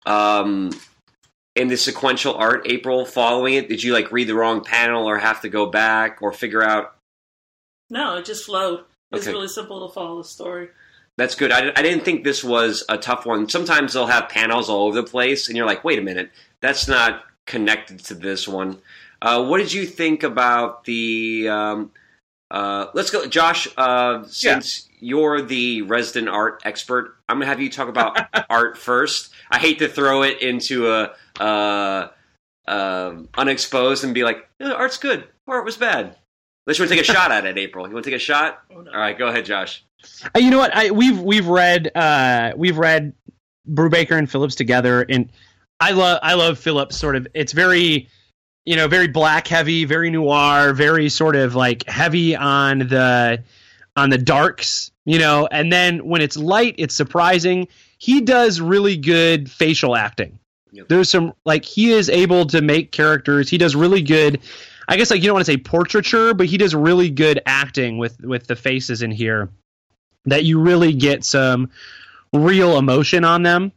um, 0.07 0.71
in 1.57 1.69
the 1.69 1.77
sequential 1.77 2.35
art, 2.35 2.67
April, 2.71 3.05
following 3.05 3.55
it? 3.55 3.69
Did 3.69 3.83
you 3.83 3.93
like 3.93 4.13
read 4.13 4.29
the 4.29 4.35
wrong 4.35 4.63
panel 4.63 5.07
or 5.09 5.19
have 5.19 5.41
to 5.43 5.49
go 5.49 5.67
back 5.67 6.19
or 6.23 6.33
figure 6.33 6.63
out 6.63 6.95
No, 7.91 8.17
it 8.19 8.25
just 8.25 8.45
flowed. 8.45 8.85
It's 9.13 9.27
Okay. 9.27 9.33
really 9.33 9.49
simple 9.49 9.87
to 9.89 9.93
follow 9.95 10.19
the 10.23 10.29
story. 10.29 10.69
That's 11.17 11.35
good. 11.37 11.53
I, 11.53 11.71
I 11.77 11.83
didn't 11.83 12.05
think 12.05 12.25
this 12.25 12.43
was 12.43 12.85
a 12.89 12.99
tough 12.99 13.25
one. 13.25 13.49
Sometimes 13.49 13.93
they'll 13.93 14.07
have 14.07 14.29
panels 14.29 14.69
all 14.69 14.87
over 14.87 14.97
the 14.97 15.09
place, 15.09 15.47
and 15.49 15.57
you're 15.57 15.67
like, 15.67 15.85
wait 15.85 15.99
a 15.99 16.03
minute, 16.03 16.31
that's 16.61 16.89
not 16.89 17.23
connected 17.47 18.01
to 18.07 18.15
this 18.15 18.47
one. 18.49 18.79
Uh, 19.21 19.45
what 19.47 19.59
did 19.59 19.73
you 19.73 19.87
think 19.87 20.23
about 20.23 20.85
the? 20.85 21.49
Um, 21.49 21.91
uh, 22.51 22.87
let's 22.95 23.11
go, 23.11 23.27
Josh. 23.27 23.69
Uh, 23.77 24.25
since 24.27 24.89
you're 25.01 25.41
the 25.43 25.83
resident 25.83 26.29
art 26.29 26.63
expert, 26.65 27.17
I'm 27.29 27.37
gonna 27.37 27.47
have 27.47 27.61
you 27.61 27.71
talk 27.71 27.89
about 27.89 28.19
art 28.51 28.77
first. 28.77 29.33
I 29.51 29.59
hate 29.59 29.79
to 29.79 29.89
throw 29.89 30.23
it 30.23 30.43
into 30.43 30.91
a 30.91 31.15
uh, 31.41 32.09
um 32.67 33.29
unexposed 33.35 34.05
and 34.05 34.15
be 34.15 34.25
like, 34.25 34.49
"Eh, 34.61 34.71
art's 34.71 34.99
good, 34.99 35.25
art 35.47 35.65
was 35.65 35.77
bad. 35.77 36.17
Unless 36.67 36.79
you 36.79 36.83
want 36.83 36.91
to 36.91 36.97
take 36.97 37.09
a 37.09 37.13
shot 37.13 37.31
at 37.31 37.45
it, 37.45 37.59
April. 37.59 37.87
You 37.87 37.93
want 37.93 38.05
to 38.05 38.11
take 38.11 38.17
a 38.17 38.23
shot? 38.23 38.63
Oh, 38.75 38.81
no. 38.81 38.91
All 38.91 38.99
right, 38.99 39.17
go 39.17 39.29
ahead, 39.29 39.45
Josh. 39.45 39.85
Uh, 40.35 40.39
you 40.39 40.51
know 40.51 40.59
what? 40.59 40.75
I 40.75 40.91
we've 40.91 41.21
we've 41.21 41.47
read 41.47 41.91
uh, 41.95 42.53
we've 42.57 42.79
read 42.79 43.13
Brubaker 43.69 44.19
and 44.19 44.31
Phillips 44.31 44.55
together, 44.55 45.03
and 45.09 45.31
I 45.81 45.91
love 45.93 46.21
I 46.23 46.35
love 46.35 46.59
Phillips. 46.59 46.97
Sort 46.97 47.17
of, 47.17 47.27
it's 47.35 47.53
very 47.53 48.09
you 48.65 48.77
know 48.77 48.89
very 48.89 49.09
black 49.09 49.49
heavy, 49.49 49.85
very 49.85 50.11
noir, 50.11 50.73
very 50.73 51.09
sort 51.09 51.37
of 51.37 51.55
like 51.55 51.87
heavy 51.89 52.37
on 52.37 52.81
the 52.81 53.43
on 53.97 54.11
the 54.11 54.19
darks. 54.19 54.91
You 55.05 55.19
know, 55.19 55.47
and 55.51 55.73
then 55.73 56.07
when 56.07 56.23
it's 56.23 56.37
light, 56.37 56.77
it's 56.79 56.95
surprising. 56.95 57.69
He 57.99 58.21
does 58.21 58.61
really 58.61 58.97
good 58.97 59.51
facial 59.51 59.97
acting. 59.97 60.39
Yep. 60.73 60.89
There's 60.89 61.11
some 61.11 61.35
like 61.45 61.65
he 61.65 61.93
is 61.93 62.09
able 62.09 62.47
to 62.47 62.63
make 62.63 62.91
characters. 62.91 63.49
He 63.49 63.59
does 63.59 63.77
really 63.77 64.03
good. 64.03 64.41
I 64.89 64.97
guess 64.97 65.11
like 65.11 65.23
you 65.23 65.27
don't 65.27 65.35
want 65.35 65.47
to 65.47 65.53
say 65.53 65.57
portraiture, 65.57 66.35
but 66.35 66.47
he 66.47 66.59
does 66.59 66.75
really 66.75 67.11
good 67.11 67.41
acting 67.47 67.99
with 67.99 68.21
with 68.21 68.47
the 68.47 68.57
faces 68.57 69.03
in 69.03 69.11
here 69.11 69.51
that 70.27 70.45
you 70.45 70.61
really 70.61 70.93
get 70.95 71.25
some 71.25 71.71
real 72.33 72.79
emotion 72.79 73.25
on 73.25 73.43
them 73.43 73.73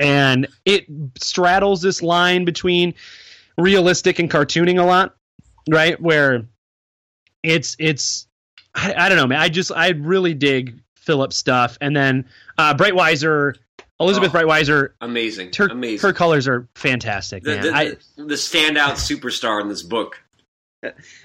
and 0.00 0.48
it 0.64 0.86
straddles 1.20 1.82
this 1.82 2.02
line 2.02 2.44
between 2.44 2.94
realistic 3.58 4.18
and 4.18 4.30
cartooning 4.30 4.80
a 4.80 4.84
lot 4.84 5.14
right 5.68 6.00
where 6.00 6.42
it's 7.42 7.76
it's 7.78 8.26
I, 8.74 8.94
I 8.94 9.08
don't 9.08 9.18
know 9.18 9.26
man 9.26 9.40
i 9.40 9.48
just 9.48 9.70
i 9.70 9.90
really 9.90 10.34
dig 10.34 10.80
Phillips' 10.96 11.36
stuff 11.36 11.76
and 11.80 11.94
then 11.94 12.26
uh 12.58 12.74
Breitweiser 12.74 13.54
elizabeth 14.00 14.34
Oh, 14.34 14.38
Breitweiser 14.38 14.90
Amazing, 15.00 15.52
her, 15.58 15.66
amazing. 15.66 16.08
her 16.08 16.12
colors 16.14 16.48
are 16.48 16.66
fantastic 16.74 17.42
the, 17.44 17.50
man 17.50 17.62
the, 17.62 17.74
I, 17.74 17.84
the, 18.16 18.34
standout 18.34 18.94
superstar 18.94 19.60
in 19.60 19.68
this 19.68 19.82
book. 19.82 20.22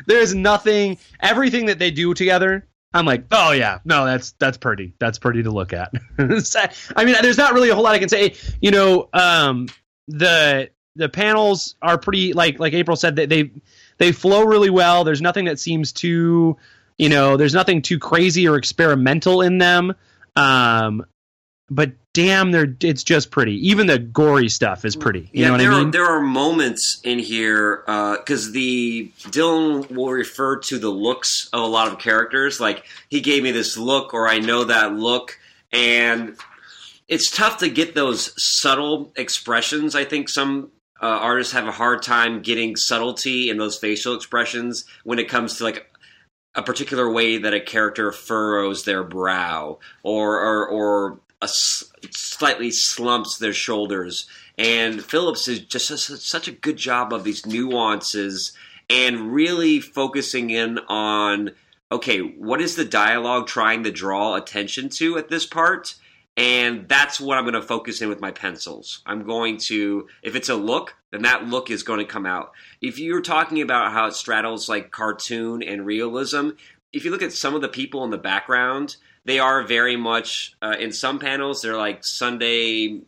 there's 0.06 0.36
nothing 0.36 0.98
everything 1.22 1.68
that 1.68 1.80
they 1.80 1.92
do 1.92 2.14
together 2.14 2.68
i'm 2.96 3.06
like 3.06 3.26
oh 3.32 3.52
yeah. 3.52 3.80
No 3.86 4.06
that's 4.06 4.32
that's 4.34 4.58
pretty. 4.58 4.94
That's 5.00 5.20
pretty 5.20 5.44
to 5.44 5.52
look 5.52 5.74
at. 5.74 5.94
I 6.18 7.06
mean 7.06 7.16
there's 7.22 7.38
not 7.38 7.54
really 7.54 7.70
a 7.70 7.76
whole 7.76 7.84
lot 7.84 7.96
i 7.96 8.00
can 8.00 8.10
say. 8.10 8.36
You 8.62 8.72
know 8.72 9.10
um 9.14 9.68
the 10.08 10.70
the 10.96 11.10
panels 11.10 11.76
are 11.82 11.98
pretty 11.98 12.34
like 12.34 12.60
like 12.60 12.74
april 12.74 12.96
said 12.96 13.16
they 13.16 13.52
they 13.98 14.12
flow 14.12 14.44
really 14.44 14.70
well. 14.70 15.04
There's 15.04 15.22
nothing 15.22 15.46
that 15.46 15.60
seems 15.60 15.92
too 15.92 16.58
you 16.98 17.10
know 17.10 17.38
there's 17.38 17.54
nothing 17.54 17.82
too 17.82 18.00
crazy 18.00 18.48
or 18.48 18.56
experimental 18.56 19.42
in 19.42 19.58
them. 19.58 19.94
Um 20.36 21.06
but 21.70 21.92
damn 22.14 22.52
they're 22.52 22.76
it's 22.82 23.04
just 23.04 23.32
pretty 23.32 23.56
even 23.68 23.88
the 23.88 24.00
gory 24.00 24.48
stuff 24.48 24.86
is 24.86 24.96
pretty 24.96 25.22
you 25.34 25.42
yeah, 25.42 25.48
know 25.48 25.54
what 25.54 25.58
there 25.58 25.72
i 25.72 25.78
mean 25.80 25.88
are 25.88 25.92
there 25.92 26.06
are 26.06 26.22
moments 26.22 27.02
in 27.04 27.20
here 27.20 27.84
because 27.86 28.52
the 28.52 29.12
Dylan 29.24 29.92
will 29.92 30.12
refer 30.12 30.58
to 30.58 30.80
the 30.80 30.90
looks 30.90 31.50
of 31.54 31.62
a 31.62 31.66
lot 31.66 31.92
of 31.92 32.00
characters. 32.00 32.60
Like 32.60 32.86
he 33.10 33.22
gave 33.22 33.44
me 33.44 33.52
this 33.52 33.78
look, 33.78 34.14
or 34.14 34.28
I 34.28 34.40
know 34.40 34.66
that 34.66 34.94
look, 34.94 35.40
and 35.72 36.38
it's 37.08 37.30
tough 37.30 37.58
to 37.60 37.70
get 37.70 37.96
those 37.96 38.34
subtle 38.38 39.12
expressions. 39.16 39.96
I 39.96 40.06
think 40.06 40.30
some 40.30 40.72
uh, 41.02 41.06
artists 41.06 41.54
have 41.54 41.68
a 41.68 41.72
hard 41.72 42.02
time 42.02 42.42
getting 42.42 42.76
subtlety 42.76 43.50
in 43.50 43.58
those 43.58 43.78
facial 43.78 44.16
expressions 44.16 44.86
when 45.04 45.20
it 45.20 45.28
comes 45.28 45.58
to 45.58 45.64
like 45.64 45.86
a 46.56 46.64
particular 46.64 47.12
way 47.12 47.38
that 47.38 47.54
a 47.54 47.60
character 47.60 48.12
furrows 48.12 48.84
their 48.86 49.04
brow 49.04 49.80
or 50.04 50.40
or, 50.40 50.68
or 50.68 51.20
a 51.42 51.48
slightly 51.48 52.72
slumps 52.72 53.38
their 53.38 53.54
shoulders. 53.54 54.28
And 54.58 55.04
Phillips 55.04 55.48
is 55.48 55.60
just 55.60 55.90
does 55.90 56.24
such 56.24 56.48
a 56.48 56.52
good 56.52 56.78
job 56.78 57.14
of 57.14 57.24
these 57.24 57.46
nuances 57.46 58.54
and 58.90 59.34
really 59.34 59.80
focusing 59.80 60.50
in 60.50 60.80
on 60.88 61.52
okay, 61.92 62.20
what 62.20 62.62
is 62.62 62.76
the 62.76 62.86
dialogue 62.86 63.48
trying 63.48 63.84
to 63.84 63.92
draw 63.92 64.36
attention 64.36 64.90
to 64.90 65.18
at 65.18 65.30
this 65.30 65.46
part? 65.46 65.96
and 66.38 66.88
that's 66.90 67.20
what 67.20 67.38
I'm 67.38 67.46
going 67.46 67.54
to 67.54 67.62
focus 67.62 68.02
in 68.02 68.10
with 68.10 68.20
my 68.20 68.32
pencils. 68.32 69.02
I'm 69.06 69.24
going 69.24 69.58
to, 69.68 70.08
if 70.22 70.36
it's 70.36 70.50
a 70.50 70.56
look, 70.56 70.96
then 71.12 71.22
that 71.22 71.48
look 71.48 71.72
is 71.72 71.84
going 71.84 72.00
to 72.00 72.06
come 72.06 72.26
out. 72.26 72.52
If 72.82 73.00
you're 73.00 73.22
talking 73.22 73.62
about 73.62 73.94
how 73.94 74.08
it 74.08 74.16
straddles 74.16 74.68
like 74.68 74.92
cartoon 74.92 75.64
and 75.64 75.86
realism, 75.86 76.50
if 76.92 77.06
you 77.06 77.12
look 77.12 77.22
at 77.22 77.32
some 77.32 77.56
of 77.56 77.62
the 77.62 77.70
people 77.70 78.04
in 78.04 78.10
the 78.10 78.18
background, 78.18 78.98
they 79.26 79.40
are 79.40 79.64
very 79.64 79.96
much 79.96 80.56
uh, 80.62 80.76
in 80.80 80.92
some 80.92 81.20
panels. 81.20 81.62
They're 81.62 81.78
like 81.78 82.06
Sunday 82.06 83.02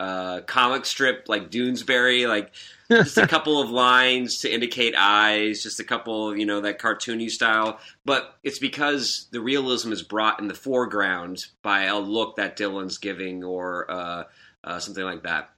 uh, 0.00 0.40
comic 0.46 0.86
strip, 0.86 1.28
like 1.28 1.50
Doonesbury, 1.50 2.26
like 2.26 2.52
just 2.90 3.18
a 3.18 3.26
couple 3.28 3.60
of 3.60 3.70
lines 3.70 4.38
to 4.38 4.52
indicate 4.52 4.94
eyes, 4.96 5.62
just 5.62 5.78
a 5.78 5.84
couple 5.84 6.36
you 6.36 6.46
know, 6.46 6.62
that 6.62 6.78
cartoony 6.78 7.30
style. 7.30 7.78
But 8.04 8.34
it's 8.42 8.58
because 8.58 9.28
the 9.30 9.40
realism 9.40 9.92
is 9.92 10.02
brought 10.02 10.40
in 10.40 10.48
the 10.48 10.54
foreground 10.54 11.44
by 11.62 11.84
a 11.84 11.98
look 11.98 12.36
that 12.36 12.56
Dylan's 12.56 12.98
giving 12.98 13.44
or 13.44 13.90
uh, 13.90 14.24
uh, 14.64 14.78
something 14.78 15.04
like 15.04 15.22
that. 15.24 15.50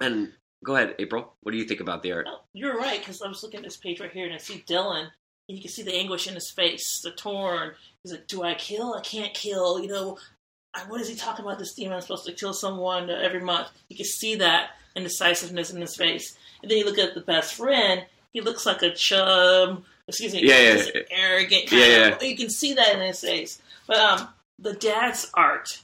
And 0.00 0.32
go 0.64 0.74
ahead, 0.74 0.96
April. 0.98 1.34
What 1.42 1.52
do 1.52 1.58
you 1.58 1.64
think 1.64 1.80
about 1.80 2.02
the 2.02 2.12
art? 2.12 2.26
Well, 2.26 2.44
you're 2.52 2.76
right, 2.76 2.98
because 2.98 3.22
I 3.22 3.28
was 3.28 3.42
looking 3.42 3.58
at 3.58 3.64
this 3.64 3.76
page 3.76 4.00
right 4.00 4.10
here 4.10 4.26
and 4.26 4.34
I 4.34 4.38
see 4.38 4.64
Dylan, 4.68 5.08
and 5.48 5.56
you 5.56 5.60
can 5.60 5.70
see 5.70 5.82
the 5.82 5.94
anguish 5.94 6.26
in 6.26 6.34
his 6.34 6.50
face, 6.50 7.00
the 7.02 7.12
torn. 7.12 7.72
He's 8.06 8.12
like, 8.12 8.28
Do 8.28 8.42
I 8.44 8.54
kill? 8.54 8.94
I 8.94 9.00
can't 9.00 9.34
kill. 9.34 9.80
You 9.80 9.88
know, 9.88 10.18
I, 10.74 10.80
what 10.88 11.00
is 11.00 11.08
he 11.08 11.16
talking 11.16 11.44
about? 11.44 11.58
This 11.58 11.74
demon 11.74 11.98
is 11.98 12.04
supposed 12.04 12.26
to 12.26 12.32
kill 12.32 12.52
someone 12.54 13.10
every 13.10 13.40
month. 13.40 13.68
You 13.88 13.96
can 13.96 14.06
see 14.06 14.36
that 14.36 14.70
indecisiveness 14.94 15.72
in 15.72 15.80
his 15.80 15.96
face. 15.96 16.36
And 16.62 16.70
then 16.70 16.78
you 16.78 16.84
look 16.84 16.98
at 16.98 17.14
the 17.14 17.20
best 17.20 17.54
friend, 17.54 18.04
he 18.32 18.40
looks 18.40 18.64
like 18.64 18.82
a 18.82 18.92
chum. 18.94 19.84
Excuse 20.08 20.32
me, 20.34 20.42
Yeah, 20.46 20.58
yeah, 20.74 20.84
yeah. 20.94 21.00
arrogant. 21.10 21.66
Kind 21.68 21.82
Yeah, 21.82 22.08
of, 22.14 22.22
You 22.22 22.36
can 22.36 22.48
see 22.50 22.74
that 22.74 22.94
in 22.94 23.00
his 23.00 23.20
face. 23.20 23.60
But 23.88 23.96
um, 23.96 24.28
the 24.58 24.72
dad's 24.74 25.28
art, 25.34 25.80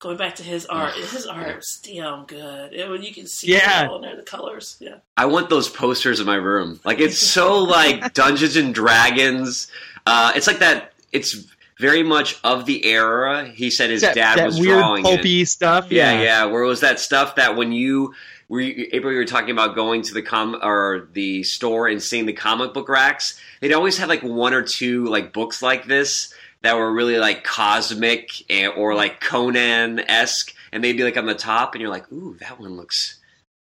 going 0.00 0.16
back 0.16 0.36
to 0.36 0.42
his 0.44 0.64
art, 0.66 0.94
his 1.10 1.26
art 1.26 1.58
is 1.58 1.80
damn 1.82 2.24
good. 2.24 2.72
It, 2.72 3.02
you 3.02 3.12
can 3.12 3.26
see 3.26 3.52
Yeah. 3.52 3.88
there, 4.00 4.14
the 4.16 4.22
colors. 4.22 4.76
Yeah. 4.80 4.96
I 5.16 5.24
want 5.26 5.50
those 5.50 5.68
posters 5.68 6.20
in 6.20 6.26
my 6.26 6.36
room. 6.36 6.78
Like 6.84 7.00
it's 7.00 7.18
so 7.18 7.58
like 7.64 8.14
Dungeons 8.14 8.54
and 8.56 8.72
Dragons. 8.74 9.68
Uh, 10.06 10.32
it's 10.36 10.46
like 10.46 10.58
that. 10.60 10.92
It's 11.12 11.46
very 11.78 12.02
much 12.02 12.38
of 12.44 12.66
the 12.66 12.84
era. 12.84 13.46
He 13.46 13.70
said 13.70 13.90
his 13.90 14.02
that, 14.02 14.14
dad 14.14 14.38
that 14.38 14.46
was 14.46 14.60
weird 14.60 14.78
drawing 14.78 15.04
it. 15.04 15.08
pulpy 15.08 15.44
stuff. 15.44 15.90
Yeah, 15.90 16.12
Yeah, 16.12 16.22
yeah. 16.22 16.44
Where 16.46 16.62
was 16.62 16.80
that 16.80 17.00
stuff 17.00 17.36
that 17.36 17.56
when 17.56 17.72
you 17.72 18.14
were 18.48 18.60
you, 18.60 18.88
April, 18.92 19.12
you 19.12 19.18
were 19.18 19.24
talking 19.24 19.50
about 19.50 19.74
going 19.74 20.02
to 20.02 20.14
the 20.14 20.22
com 20.22 20.56
or 20.62 21.08
the 21.12 21.42
store 21.42 21.88
and 21.88 22.02
seeing 22.02 22.26
the 22.26 22.32
comic 22.32 22.74
book 22.74 22.88
racks. 22.88 23.40
They'd 23.60 23.72
always 23.72 23.98
have 23.98 24.08
like 24.08 24.22
one 24.22 24.54
or 24.54 24.62
two 24.62 25.06
like 25.06 25.32
books 25.32 25.62
like 25.62 25.86
this 25.86 26.32
that 26.62 26.76
were 26.76 26.92
really 26.92 27.18
like 27.18 27.44
cosmic 27.44 28.30
and, 28.50 28.72
or 28.74 28.94
like 28.94 29.20
Conan 29.20 30.00
esque, 30.08 30.54
and 30.72 30.82
they'd 30.82 30.96
be 30.96 31.04
like 31.04 31.16
on 31.16 31.26
the 31.26 31.34
top, 31.34 31.74
and 31.74 31.80
you're 31.80 31.90
like, 31.90 32.10
ooh, 32.12 32.36
that 32.40 32.58
one 32.58 32.76
looks 32.76 33.20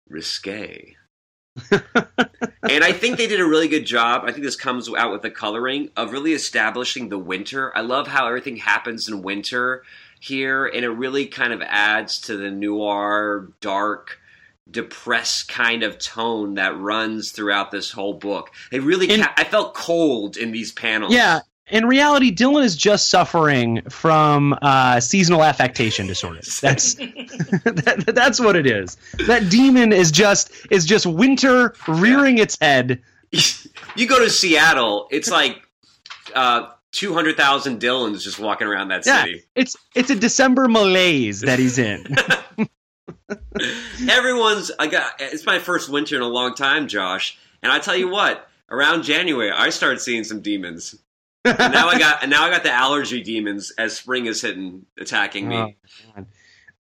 risque. 0.09 0.97
and 1.71 2.83
I 2.85 2.93
think 2.93 3.17
they 3.17 3.27
did 3.27 3.41
a 3.41 3.47
really 3.47 3.69
good 3.69 3.87
job. 3.87 4.23
I 4.25 4.33
think 4.33 4.45
this 4.45 4.57
comes 4.57 4.89
out 4.93 5.13
with 5.13 5.23
the 5.23 5.31
coloring 5.31 5.91
of 5.97 6.13
really 6.13 6.33
establishing 6.33 7.09
the 7.09 7.19
winter. 7.19 7.77
I 7.77 7.81
love 7.81 8.09
how 8.09 8.27
everything 8.27 8.57
happens 8.57 9.09
in 9.09 9.23
winter 9.23 9.83
here, 10.21 10.67
and 10.67 10.85
it 10.85 10.89
really 10.91 11.27
kind 11.27 11.53
of 11.53 11.63
adds 11.63 12.21
to 12.23 12.37
the 12.37 12.51
noir, 12.51 13.49
dark, 13.61 14.19
depressed 14.71 15.49
kind 15.49 15.83
of 15.83 15.99
tone 15.99 16.55
that 16.55 16.77
runs 16.79 17.31
throughout 17.31 17.71
this 17.71 17.91
whole 17.93 18.15
book. 18.15 18.51
It 18.73 18.83
really, 18.83 19.09
And- 19.11 19.23
ca- 19.23 19.35
I 19.37 19.45
felt 19.45 19.75
cold 19.75 20.37
in 20.37 20.51
these 20.53 20.73
panels. 20.73 21.13
Yeah. 21.13 21.41
In 21.71 21.87
reality, 21.87 22.31
Dylan 22.35 22.63
is 22.63 22.77
just 22.77 23.09
suffering 23.09 23.81
from 23.89 24.55
uh, 24.61 25.01
seasonal 25.01 25.43
affectation 25.43 26.07
disorder. 26.07 26.41
That's 26.61 26.95
that, 26.95 28.13
that's 28.15 28.39
what 28.39 28.55
it 28.55 28.67
is. 28.67 28.97
That 29.27 29.49
demon 29.51 29.93
is 29.93 30.11
just 30.11 30.53
is 30.71 30.85
just 30.85 31.07
winter 31.07 31.75
rearing 31.89 32.37
its 32.39 32.59
head. 32.61 33.03
you 33.97 34.07
go 34.07 34.19
to 34.23 34.29
Seattle, 34.29 35.09
it's 35.11 35.31
like 35.31 35.63
uh, 36.35 36.69
two 36.93 37.15
hundred 37.15 37.37
thousand 37.39 37.81
Dylans 37.81 38.23
just 38.23 38.39
walking 38.39 38.67
around 38.67 38.89
that 38.89 39.07
Yeah, 39.07 39.25
city. 39.25 39.45
it's 39.55 39.75
it's 39.95 40.11
a 40.11 40.17
December 40.17 40.69
malaise 40.69 41.41
that 41.41 41.59
he's 41.59 41.79
in. 41.79 42.05
Everyone's 44.09 44.71
I 44.79 44.87
got 44.87 45.13
it's 45.19 45.47
my 45.47 45.59
first 45.59 45.89
winter 45.89 46.17
in 46.17 46.23
a 46.23 46.29
long 46.29 46.55
time, 46.55 46.89
Josh. 46.89 47.39
And 47.63 47.73
I 47.73 47.79
tell 47.79 47.97
you 47.97 48.09
what, 48.09 48.49
around 48.71 49.03
January 49.05 49.51
I 49.51 49.71
started 49.71 50.01
seeing 50.01 50.25
some 50.25 50.41
demons. 50.41 50.97
And 51.45 51.73
now 51.73 51.89
I 51.89 51.99
got 51.99 52.23
and 52.23 52.31
now 52.31 52.45
I 52.45 52.51
got 52.51 52.63
the 52.63 52.73
allergy 52.73 53.23
demons 53.23 53.73
as 53.77 53.97
spring 53.97 54.27
is 54.27 54.41
hitting 54.41 54.87
attacking 54.99 55.49
me. 55.49 55.77
Oh, 56.17 56.25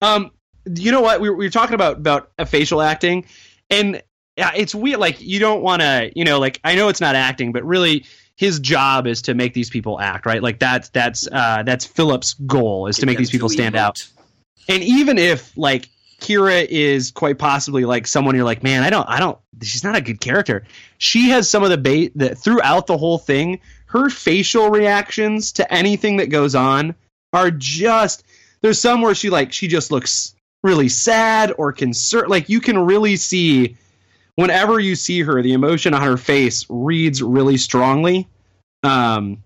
Um, 0.03 0.31
you 0.67 0.93
know 0.93 1.01
what? 1.01 1.21
We 1.21 1.31
were, 1.31 1.37
we 1.37 1.47
were 1.47 1.51
talking 1.51 1.75
about 1.75 1.97
about 1.97 2.31
uh, 2.39 2.45
facial 2.45 2.83
acting, 2.83 3.25
and 3.71 4.03
yeah, 4.37 4.53
it's 4.55 4.75
weird. 4.75 5.01
Like 5.01 5.21
you 5.21 5.41
don't 5.41 5.63
want 5.63 5.83
to, 5.83 6.13
you 6.15 6.25
know, 6.25 6.39
like 6.39 6.61
I 6.65 6.75
know 6.75 6.89
it's 6.89 7.01
not 7.01 7.15
acting, 7.15 7.53
but 7.53 7.65
really 7.65 8.05
his 8.37 8.59
job 8.59 9.07
is 9.07 9.23
to 9.23 9.35
make 9.35 9.55
these 9.55 9.71
people 9.71 10.01
act, 10.01 10.27
right? 10.27 10.43
Like 10.43 10.59
that's 10.59 10.91
that's 10.91 11.29
uh, 11.31 11.63
that's 11.65 11.85
Phillips' 11.85 12.35
goal 12.35 12.87
is 12.87 12.97
to 12.99 13.07
make 13.07 13.19
these 13.19 13.31
people 13.31 13.49
stand 13.49 13.77
out. 13.77 14.07
And 14.69 14.83
even 14.83 15.19
if 15.19 15.57
like 15.57 15.89
Kira 16.21 16.65
is 16.67 17.11
quite 17.11 17.39
possibly 17.39 17.85
like 17.85 18.07
someone 18.07 18.35
you're 18.35 18.45
like, 18.45 18.63
man, 18.63 18.83
I 18.83 18.91
don't, 18.91 19.09
I 19.09 19.19
don't, 19.19 19.39
she's 19.63 19.83
not 19.83 19.97
a 19.97 20.01
good 20.01 20.21
character. 20.21 20.65
She 20.99 21.31
has 21.31 21.49
some 21.49 21.63
of 21.63 21.71
the 21.71 21.79
bait 21.79 22.13
that 22.17 22.39
throughout 22.39 22.87
the 22.87 22.97
whole 22.97 23.19
thing, 23.19 23.61
her 23.91 24.09
facial 24.09 24.71
reactions 24.71 25.53
to 25.53 25.73
anything 25.73 26.19
that 26.19 26.31
goes 26.31 26.55
on 26.55 26.95
are 27.33 27.51
just. 27.51 28.25
There's 28.63 28.81
some 28.81 29.01
where 29.01 29.15
she 29.15 29.31
like 29.31 29.53
she 29.53 29.69
just 29.69 29.91
looks 29.91 30.35
really 30.63 30.89
sad 30.89 31.53
or 31.57 31.73
concerned. 31.73 32.29
Like 32.29 32.49
you 32.49 32.61
can 32.61 32.79
really 32.79 33.17
see 33.17 33.77
whenever 34.37 34.79
you 34.79 34.95
see 34.95 35.23
her, 35.23 35.43
the 35.43 35.55
emotion 35.55 35.95
on 35.95 36.03
her 36.03 36.17
face 36.17 36.67
reads 36.69 37.23
really 37.23 37.57
strongly. 37.57 38.29
Um, 38.83 39.43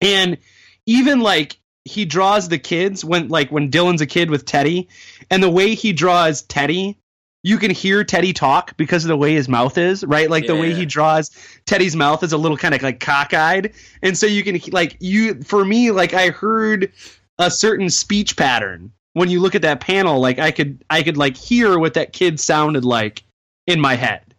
and 0.00 0.38
even 0.86 1.20
like 1.20 1.58
he 1.84 2.04
draws 2.06 2.48
the 2.48 2.58
kids 2.58 3.04
when 3.04 3.28
like 3.28 3.50
when 3.50 3.70
Dylan's 3.70 4.00
a 4.00 4.06
kid 4.06 4.30
with 4.30 4.46
Teddy, 4.46 4.88
and 5.30 5.42
the 5.42 5.50
way 5.50 5.74
he 5.74 5.92
draws 5.92 6.42
Teddy, 6.42 6.98
you 7.44 7.58
can 7.58 7.70
hear 7.70 8.02
Teddy 8.02 8.32
talk 8.32 8.74
because 8.78 9.04
of 9.04 9.08
the 9.08 9.16
way 9.18 9.34
his 9.34 9.50
mouth 9.50 9.76
is, 9.76 10.02
right? 10.04 10.30
Like 10.30 10.46
the 10.46 10.56
way 10.56 10.72
he 10.72 10.86
draws 10.86 11.30
Teddy's 11.66 11.94
mouth 11.94 12.22
is 12.22 12.32
a 12.32 12.38
little 12.38 12.56
kind 12.56 12.74
of 12.74 12.82
like 12.82 13.00
cockeyed, 13.00 13.74
and 14.02 14.16
so 14.16 14.26
you 14.26 14.42
can 14.42 14.58
like 14.72 14.96
you 14.98 15.40
for 15.42 15.64
me 15.64 15.90
like 15.90 16.14
I 16.14 16.30
heard 16.30 16.90
a 17.38 17.50
certain 17.50 17.90
speech 17.90 18.36
pattern 18.38 18.90
when 19.12 19.28
you 19.28 19.40
look 19.40 19.54
at 19.54 19.62
that 19.62 19.80
panel. 19.80 20.20
Like 20.20 20.38
I 20.38 20.50
could 20.50 20.82
I 20.88 21.02
could 21.02 21.18
like 21.18 21.36
hear 21.36 21.78
what 21.78 21.94
that 21.94 22.14
kid 22.14 22.40
sounded 22.40 22.84
like 22.84 23.22
in 23.66 23.78
my 23.78 23.94
head. 23.94 24.33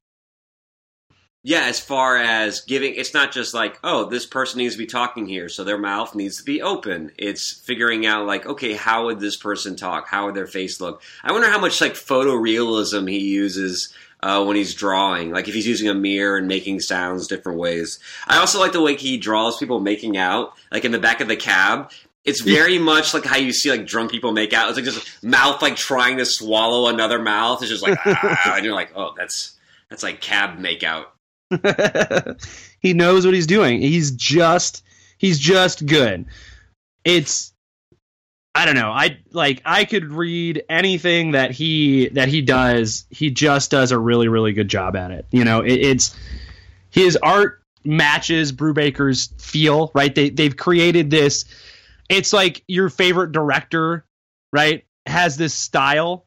Yeah, 1.47 1.65
as 1.65 1.79
far 1.79 2.17
as 2.17 2.61
giving, 2.61 2.95
it's 2.95 3.13
not 3.13 3.31
just 3.31 3.53
like, 3.53 3.77
oh, 3.83 4.05
this 4.05 4.25
person 4.25 4.57
needs 4.57 4.73
to 4.73 4.79
be 4.79 4.87
talking 4.87 5.27
here, 5.27 5.47
so 5.47 5.63
their 5.63 5.77
mouth 5.77 6.15
needs 6.15 6.37
to 6.37 6.43
be 6.43 6.63
open. 6.63 7.11
It's 7.19 7.53
figuring 7.53 8.03
out, 8.03 8.25
like, 8.25 8.47
okay, 8.47 8.73
how 8.73 9.05
would 9.05 9.19
this 9.19 9.37
person 9.37 9.75
talk? 9.75 10.07
How 10.07 10.25
would 10.25 10.33
their 10.33 10.47
face 10.47 10.81
look? 10.81 11.03
I 11.23 11.31
wonder 11.31 11.47
how 11.47 11.59
much, 11.59 11.79
like, 11.81 11.93
photorealism 11.93 13.07
he 13.07 13.19
uses 13.19 13.93
uh, 14.23 14.43
when 14.43 14.55
he's 14.55 14.73
drawing. 14.73 15.29
Like, 15.29 15.47
if 15.47 15.53
he's 15.53 15.67
using 15.67 15.87
a 15.87 15.93
mirror 15.93 16.37
and 16.37 16.47
making 16.47 16.79
sounds 16.79 17.27
different 17.27 17.59
ways. 17.59 17.99
I 18.27 18.39
also 18.39 18.59
like 18.59 18.71
the 18.71 18.81
way 18.81 18.95
he 18.95 19.17
draws 19.17 19.57
people 19.57 19.79
making 19.79 20.17
out, 20.17 20.53
like, 20.71 20.83
in 20.83 20.91
the 20.91 20.97
back 20.97 21.21
of 21.21 21.27
the 21.27 21.35
cab. 21.35 21.91
It's 22.23 22.41
very 22.41 22.79
much 22.79 23.13
like 23.13 23.23
how 23.23 23.37
you 23.37 23.53
see, 23.53 23.69
like, 23.69 23.85
drunk 23.85 24.09
people 24.09 24.31
make 24.31 24.51
out. 24.51 24.69
It's 24.69 24.77
like 24.77 24.85
just 24.85 25.23
mouth, 25.23 25.61
like, 25.61 25.75
trying 25.75 26.17
to 26.17 26.25
swallow 26.25 26.89
another 26.89 27.19
mouth. 27.19 27.61
It's 27.61 27.69
just 27.69 27.83
like, 27.83 27.99
ah, 28.05 28.55
and 28.55 28.65
you're 28.65 28.73
like, 28.73 28.93
oh, 28.95 29.13
that's, 29.15 29.55
that's 29.91 30.01
like 30.01 30.21
cab 30.21 30.57
makeout. 30.57 31.05
he 32.79 32.93
knows 32.93 33.25
what 33.25 33.33
he's 33.33 33.47
doing. 33.47 33.81
He's 33.81 34.11
just 34.11 34.83
he's 35.17 35.39
just 35.39 35.85
good. 35.85 36.25
It's 37.03 37.53
I 38.53 38.65
don't 38.65 38.75
know. 38.75 38.91
I 38.91 39.19
like 39.31 39.61
I 39.65 39.85
could 39.85 40.11
read 40.11 40.63
anything 40.69 41.31
that 41.31 41.51
he 41.51 42.09
that 42.09 42.27
he 42.29 42.41
does. 42.41 43.05
He 43.09 43.29
just 43.31 43.71
does 43.71 43.91
a 43.91 43.99
really 43.99 44.27
really 44.27 44.53
good 44.53 44.67
job 44.69 44.95
at 44.95 45.11
it. 45.11 45.25
You 45.31 45.43
know, 45.43 45.61
it, 45.61 45.73
it's 45.73 46.15
his 46.89 47.17
art 47.17 47.61
matches 47.83 48.51
Brubaker's 48.51 49.33
feel, 49.37 49.91
right? 49.93 50.13
They 50.13 50.29
they've 50.29 50.55
created 50.55 51.09
this 51.09 51.45
it's 52.09 52.33
like 52.33 52.63
your 52.67 52.89
favorite 52.89 53.31
director, 53.31 54.05
right? 54.53 54.85
Has 55.05 55.37
this 55.37 55.53
style 55.53 56.25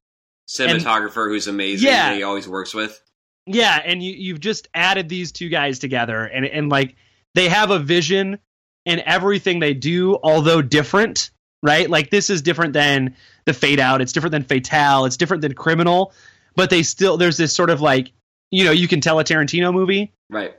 cinematographer 0.49 1.29
who's 1.29 1.47
amazing 1.47 1.89
Yeah. 1.89 2.11
that 2.11 2.17
he 2.17 2.23
always 2.23 2.49
works 2.49 2.75
with. 2.75 3.01
Yeah, 3.49 3.81
and 3.85 4.03
you 4.03 4.13
you've 4.13 4.41
just 4.41 4.69
added 4.75 5.09
these 5.09 5.33
two 5.33 5.49
guys 5.49 5.79
together, 5.79 6.25
and 6.25 6.45
and 6.45 6.69
like 6.69 6.97
they 7.35 7.49
have 7.49 7.71
a 7.71 7.79
vision, 7.79 8.39
and 8.87 9.01
everything 9.01 9.61
they 9.61 9.75
do, 9.75 10.19
although 10.23 10.63
different, 10.63 11.31
right? 11.63 11.89
Like 11.89 12.11
this 12.11 12.31
is 12.31 12.43
different 12.43 12.73
than 12.73 13.17
the 13.45 13.55
Fade 13.55 13.81
Out. 13.81 14.01
It's 14.01 14.13
different 14.13 14.33
than 14.33 14.45
Fatal. 14.45 15.05
It's 15.05 15.17
different 15.17 15.41
than 15.43 15.55
Criminal, 15.55 16.13
but 16.55 16.71
they 16.71 16.83
still 16.83 17.17
there's 17.17 17.37
this 17.37 17.53
sort 17.55 17.71
of 17.71 17.81
like 17.81 18.13
you 18.51 18.65
know 18.65 18.71
you 18.73 18.89
can 18.89 19.01
tell 19.01 19.19
a 19.19 19.25
Tarantino 19.25 19.73
movie, 19.73 20.13
Right. 20.31 20.55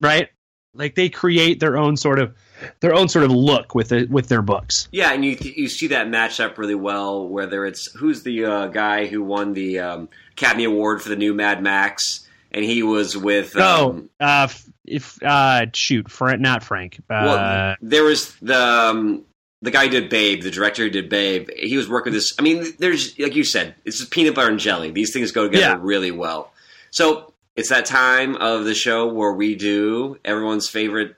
Right? 0.00 0.28
Like 0.74 0.94
they 0.94 1.08
create 1.08 1.58
their 1.58 1.76
own 1.78 1.96
sort 1.96 2.18
of 2.18 2.34
their 2.80 2.94
own 2.94 3.08
sort 3.08 3.24
of 3.24 3.30
look 3.30 3.74
with 3.74 3.92
it 3.92 4.10
with 4.10 4.28
their 4.28 4.42
books. 4.42 4.88
Yeah, 4.92 5.12
and 5.12 5.24
you 5.24 5.36
you 5.40 5.68
see 5.68 5.86
that 5.88 6.08
match 6.08 6.38
up 6.38 6.58
really 6.58 6.74
well. 6.74 7.26
Whether 7.26 7.64
it's 7.64 7.90
who's 7.92 8.22
the 8.22 8.44
uh, 8.44 8.66
guy 8.68 9.06
who 9.06 9.22
won 9.22 9.54
the 9.54 9.78
um, 9.78 10.08
Academy 10.32 10.64
Award 10.64 11.02
for 11.02 11.08
the 11.08 11.16
new 11.16 11.32
Mad 11.32 11.62
Max, 11.62 12.25
and 12.56 12.64
he 12.64 12.82
was 12.82 13.16
with. 13.16 13.54
Um, 13.56 14.08
oh, 14.18 14.24
uh, 14.24 14.48
if 14.84 15.22
uh, 15.22 15.66
shoot, 15.74 16.10
Frank, 16.10 16.40
not 16.40 16.64
Frank. 16.64 16.98
Uh, 17.08 17.22
well, 17.24 17.76
there 17.80 18.02
was 18.02 18.34
the 18.36 18.58
um, 18.60 19.24
the 19.62 19.70
guy 19.70 19.86
did 19.86 20.08
Babe, 20.08 20.42
the 20.42 20.50
director 20.50 20.82
who 20.84 20.90
did 20.90 21.08
Babe. 21.08 21.48
He 21.56 21.76
was 21.76 21.88
working 21.88 22.12
this. 22.12 22.34
I 22.38 22.42
mean, 22.42 22.64
there's 22.78 23.16
like 23.18 23.36
you 23.36 23.44
said, 23.44 23.76
it's 23.84 23.98
just 23.98 24.10
peanut 24.10 24.34
butter 24.34 24.50
and 24.50 24.58
jelly. 24.58 24.90
These 24.90 25.12
things 25.12 25.30
go 25.30 25.44
together 25.44 25.76
Yeah. 25.76 25.78
really 25.80 26.10
well. 26.10 26.52
So 26.90 27.32
it's 27.54 27.68
that 27.68 27.84
time 27.84 28.36
of 28.36 28.64
the 28.64 28.74
show 28.74 29.06
where 29.06 29.32
we 29.32 29.54
do 29.54 30.18
everyone's 30.24 30.68
favorite 30.68 31.14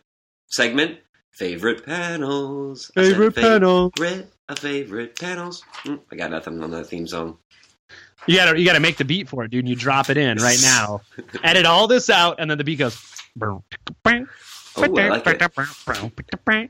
segment, 0.48 0.98
favorite 1.30 1.84
panels. 1.86 2.90
Said 2.94 3.06
favorite 3.06 3.36
panel. 3.36 3.92
A 4.50 4.56
favorite 4.56 5.18
panels. 5.18 5.62
Mm, 5.84 6.00
I 6.10 6.16
got 6.16 6.30
nothing 6.30 6.62
on 6.62 6.70
that 6.70 6.86
theme 6.86 7.06
song. 7.06 7.36
You 8.28 8.36
gotta 8.36 8.58
you 8.58 8.64
gotta 8.66 8.80
make 8.80 8.96
the 8.98 9.04
beat 9.04 9.28
for 9.28 9.42
it, 9.44 9.50
dude. 9.50 9.60
And 9.64 9.68
you 9.68 9.74
drop 9.76 10.10
it 10.10 10.16
in 10.16 10.38
right 10.38 10.58
now. 10.62 11.00
Edit 11.42 11.66
all 11.66 11.86
this 11.88 12.10
out, 12.10 12.36
and 12.38 12.50
then 12.50 12.58
the 12.58 12.64
beat 12.64 12.78
goes. 12.78 12.96
Oh, 14.76 14.82
I 14.82 15.08
like 15.10 15.24
it. 15.36 15.38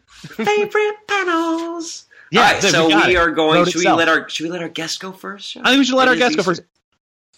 favorite 0.09 0.97
panels. 1.07 2.07
Yeah, 2.31 2.41
All 2.41 2.53
right, 2.53 2.63
so 2.63 2.69
so 2.69 2.87
we 2.89 3.07
we 3.09 3.17
are 3.17 3.31
going. 3.31 3.59
Wrote 3.59 3.71
Should 3.73 3.81
we 3.81 3.91
let 3.91 4.09
our 4.09 4.29
should 4.29 4.45
we 4.45 4.51
let 4.51 4.63
our 4.63 4.69
guest 4.69 5.01
go 5.01 5.13
first? 5.13 5.57
I 5.57 5.71
think 5.71 5.79
we 5.79 5.85
should 5.85 5.95
let 5.97 6.09
It 6.09 6.11
our 6.11 6.15
is 6.15 6.21
guest 6.21 6.37
go 6.37 6.43
first. 6.43 6.63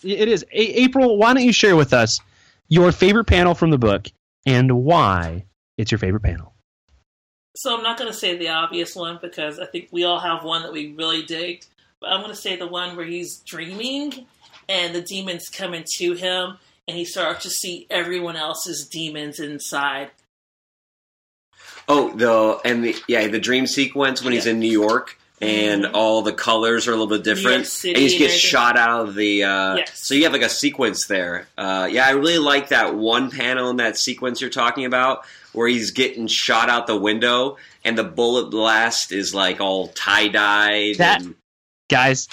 It 0.02 0.28
is 0.28 0.44
A- 0.52 0.80
April. 0.82 1.16
Why 1.16 1.32
don't 1.34 1.42
you 1.44 1.52
share 1.52 1.76
with 1.76 1.92
us 1.92 2.20
your 2.68 2.90
favorite 2.92 3.24
panel 3.26 3.54
from 3.54 3.70
the 3.70 3.78
book 3.78 4.08
and 4.46 4.70
why 4.84 5.44
it's 5.78 5.90
your 5.90 5.98
favorite 5.98 6.22
panel? 6.22 6.54
So 7.56 7.76
I'm 7.76 7.82
not 7.82 7.98
going 7.98 8.10
to 8.10 8.16
say 8.16 8.36
the 8.36 8.48
obvious 8.48 8.94
one 8.96 9.18
because 9.20 9.58
I 9.58 9.66
think 9.66 9.88
we 9.90 10.04
all 10.04 10.20
have 10.20 10.44
one 10.44 10.62
that 10.62 10.72
we 10.72 10.92
really 10.94 11.22
digged. 11.22 11.66
But 12.00 12.10
I'm 12.12 12.20
going 12.20 12.30
to 12.34 12.40
say 12.40 12.56
the 12.56 12.66
one 12.66 12.96
where 12.96 13.04
he's 13.06 13.38
dreaming 13.40 14.26
and 14.68 14.94
the 14.94 15.02
demons 15.02 15.48
come 15.48 15.74
into 15.74 16.14
him 16.14 16.56
and 16.88 16.96
he 16.96 17.04
starts 17.04 17.42
to 17.44 17.50
see 17.50 17.86
everyone 17.90 18.36
else's 18.36 18.86
demons 18.86 19.38
inside. 19.38 20.10
Oh, 21.88 22.14
the 22.16 22.60
and 22.68 22.84
the 22.84 22.96
yeah, 23.08 23.26
the 23.28 23.40
dream 23.40 23.66
sequence 23.66 24.22
when 24.22 24.32
he's 24.32 24.46
in 24.46 24.60
New 24.60 24.70
York 24.70 25.18
and 25.40 25.84
Mhm. 25.84 25.90
all 25.94 26.22
the 26.22 26.32
colors 26.32 26.86
are 26.86 26.92
a 26.92 26.94
little 26.94 27.08
bit 27.08 27.24
different, 27.24 27.66
City 27.66 27.94
and 27.94 27.98
he 28.02 28.08
just 28.08 28.20
and 28.20 28.28
gets 28.28 28.34
shot 28.40 28.76
out 28.78 29.08
of 29.08 29.14
the. 29.14 29.42
Uh, 29.44 29.76
Yes. 29.76 30.06
So 30.06 30.14
you 30.14 30.22
have 30.24 30.32
like 30.32 30.42
a 30.42 30.48
sequence 30.48 31.06
there. 31.06 31.48
Uh, 31.58 31.88
yeah, 31.90 32.06
I 32.06 32.10
really 32.10 32.38
like 32.38 32.68
that 32.68 32.94
one 32.94 33.30
panel 33.30 33.70
in 33.70 33.76
that 33.76 33.96
sequence 33.98 34.40
you're 34.40 34.50
talking 34.50 34.84
about 34.84 35.24
where 35.52 35.66
he's 35.66 35.90
getting 35.90 36.28
shot 36.28 36.68
out 36.70 36.86
the 36.86 36.96
window 36.96 37.56
and 37.84 37.98
the 37.98 38.04
bullet 38.04 38.50
blast 38.50 39.10
is 39.12 39.34
like 39.34 39.60
all 39.60 39.88
tie 39.88 40.28
dyed. 40.28 40.96
That- 40.98 41.22
and, 41.22 41.34
guys. 41.90 42.28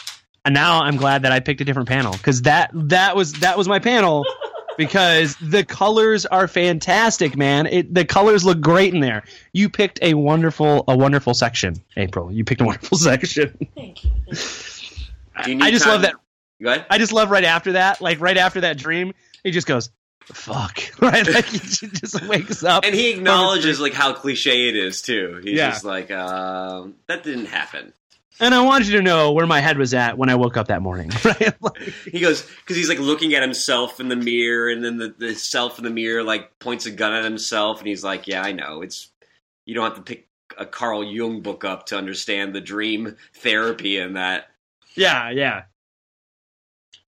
And 0.45 0.53
now 0.53 0.81
I'm 0.83 0.95
glad 0.95 1.23
that 1.23 1.33
I 1.33 1.41
picked 1.41 1.59
a 1.59 1.65
different 1.65 1.89
panel 1.89 2.13
because 2.13 2.43
that 2.43 2.71
that 2.73 3.15
was 3.17 3.33
that 3.33 3.57
was 3.57 3.67
my 3.67 3.79
panel 3.79 4.25
because 4.77 5.35
the 5.41 5.65
colors 5.65 6.25
are 6.25 6.47
fantastic, 6.47 7.35
man. 7.35 7.65
It 7.65 7.93
the 7.93 8.05
colors 8.05 8.45
look 8.45 8.61
great 8.61 8.93
in 8.93 9.01
there. 9.01 9.23
You 9.51 9.69
picked 9.69 9.99
a 10.01 10.13
wonderful 10.13 10.85
a 10.87 10.95
wonderful 10.95 11.33
section, 11.33 11.75
April. 11.97 12.31
You 12.31 12.45
picked 12.45 12.61
a 12.61 12.65
wonderful 12.65 12.97
section. 13.09 13.57
Thank 13.75 14.05
you. 14.05 14.11
Do 15.43 15.49
you 15.51 15.55
need 15.55 15.63
I 15.65 15.71
just 15.71 15.83
time- 15.83 15.93
love 15.93 16.01
that. 16.03 16.13
Go 16.61 16.69
ahead. 16.69 16.85
I 16.89 16.97
just 16.97 17.11
love 17.11 17.29
right 17.29 17.43
after 17.43 17.73
that, 17.73 17.99
like 18.01 18.19
right 18.21 18.37
after 18.37 18.61
that 18.61 18.77
dream, 18.77 19.13
he 19.43 19.51
just 19.51 19.67
goes, 19.67 19.91
"Fuck!" 20.23 20.79
Right? 21.01 21.27
Like 21.27 21.45
he 21.45 21.87
just 21.87 22.25
wakes 22.27 22.63
up. 22.63 22.83
And 22.85 22.95
he 22.95 23.11
acknowledges 23.11 23.79
like 23.79 23.93
how 23.93 24.13
cliche 24.13 24.69
it 24.69 24.75
is 24.75 25.01
too. 25.03 25.39
He's 25.43 25.57
Yeah. 25.57 25.69
just 25.71 25.83
like, 25.83 26.09
um, 26.09 26.95
that 27.07 27.23
didn't 27.23 27.45
happen. 27.45 27.93
And 28.39 28.53
I 28.53 28.61
wanted 28.61 28.87
you 28.87 28.97
to 28.97 29.01
know 29.01 29.31
where 29.31 29.47
my 29.47 29.59
head 29.59 29.77
was 29.77 29.93
at 29.93 30.17
when 30.17 30.29
I 30.29 30.35
woke 30.35 30.57
up 30.57 30.67
that 30.67 30.81
morning. 30.81 31.11
Right? 31.23 31.53
Like, 31.61 31.77
He 32.11 32.19
goes 32.19 32.43
because 32.43 32.75
he's 32.75 32.89
like 32.89 32.99
looking 32.99 33.33
at 33.33 33.41
himself 33.41 33.99
in 33.99 34.07
the 34.07 34.15
mirror, 34.15 34.69
and 34.69 34.83
then 34.83 34.97
the, 34.97 35.13
the 35.17 35.35
self 35.35 35.77
in 35.77 35.83
the 35.83 35.89
mirror 35.89 36.23
like 36.23 36.59
points 36.59 36.85
a 36.85 36.91
gun 36.91 37.13
at 37.13 37.23
himself, 37.23 37.79
and 37.79 37.87
he's 37.87 38.03
like, 38.03 38.27
"Yeah, 38.27 38.41
I 38.41 38.51
know. 38.51 38.81
It's 38.81 39.09
you 39.65 39.73
don't 39.73 39.83
have 39.83 39.95
to 39.95 40.01
pick 40.01 40.27
a 40.57 40.65
Carl 40.65 41.03
Jung 41.03 41.41
book 41.41 41.65
up 41.65 41.87
to 41.87 41.97
understand 41.97 42.53
the 42.53 42.61
dream 42.61 43.15
therapy 43.33 43.97
in 43.97 44.13
that." 44.13 44.49
yeah, 44.95 45.29
yeah. 45.29 45.63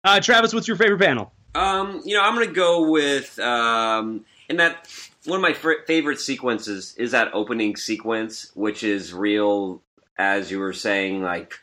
Uh, 0.04 0.20
Travis, 0.20 0.54
what's 0.54 0.68
your 0.68 0.78
favorite 0.78 1.00
panel? 1.00 1.34
Um, 1.56 2.02
you 2.06 2.16
know, 2.16 2.24
I'm 2.24 2.34
gonna 2.34 2.48
go 2.48 2.90
with 2.90 3.38
um, 3.40 4.26
in 4.48 4.58
that 4.58 4.88
one 5.26 5.38
of 5.38 5.42
my 5.42 5.54
fr- 5.54 5.84
favorite 5.86 6.20
sequences 6.20 6.96
is 6.98 7.12
that 7.12 7.34
opening 7.34 7.76
sequence, 7.76 8.52
which 8.56 8.84
is 8.84 9.14
real, 9.14 9.82
as 10.20 10.52
you 10.52 10.60
were 10.60 10.74
saying, 10.74 11.24
like 11.24 11.54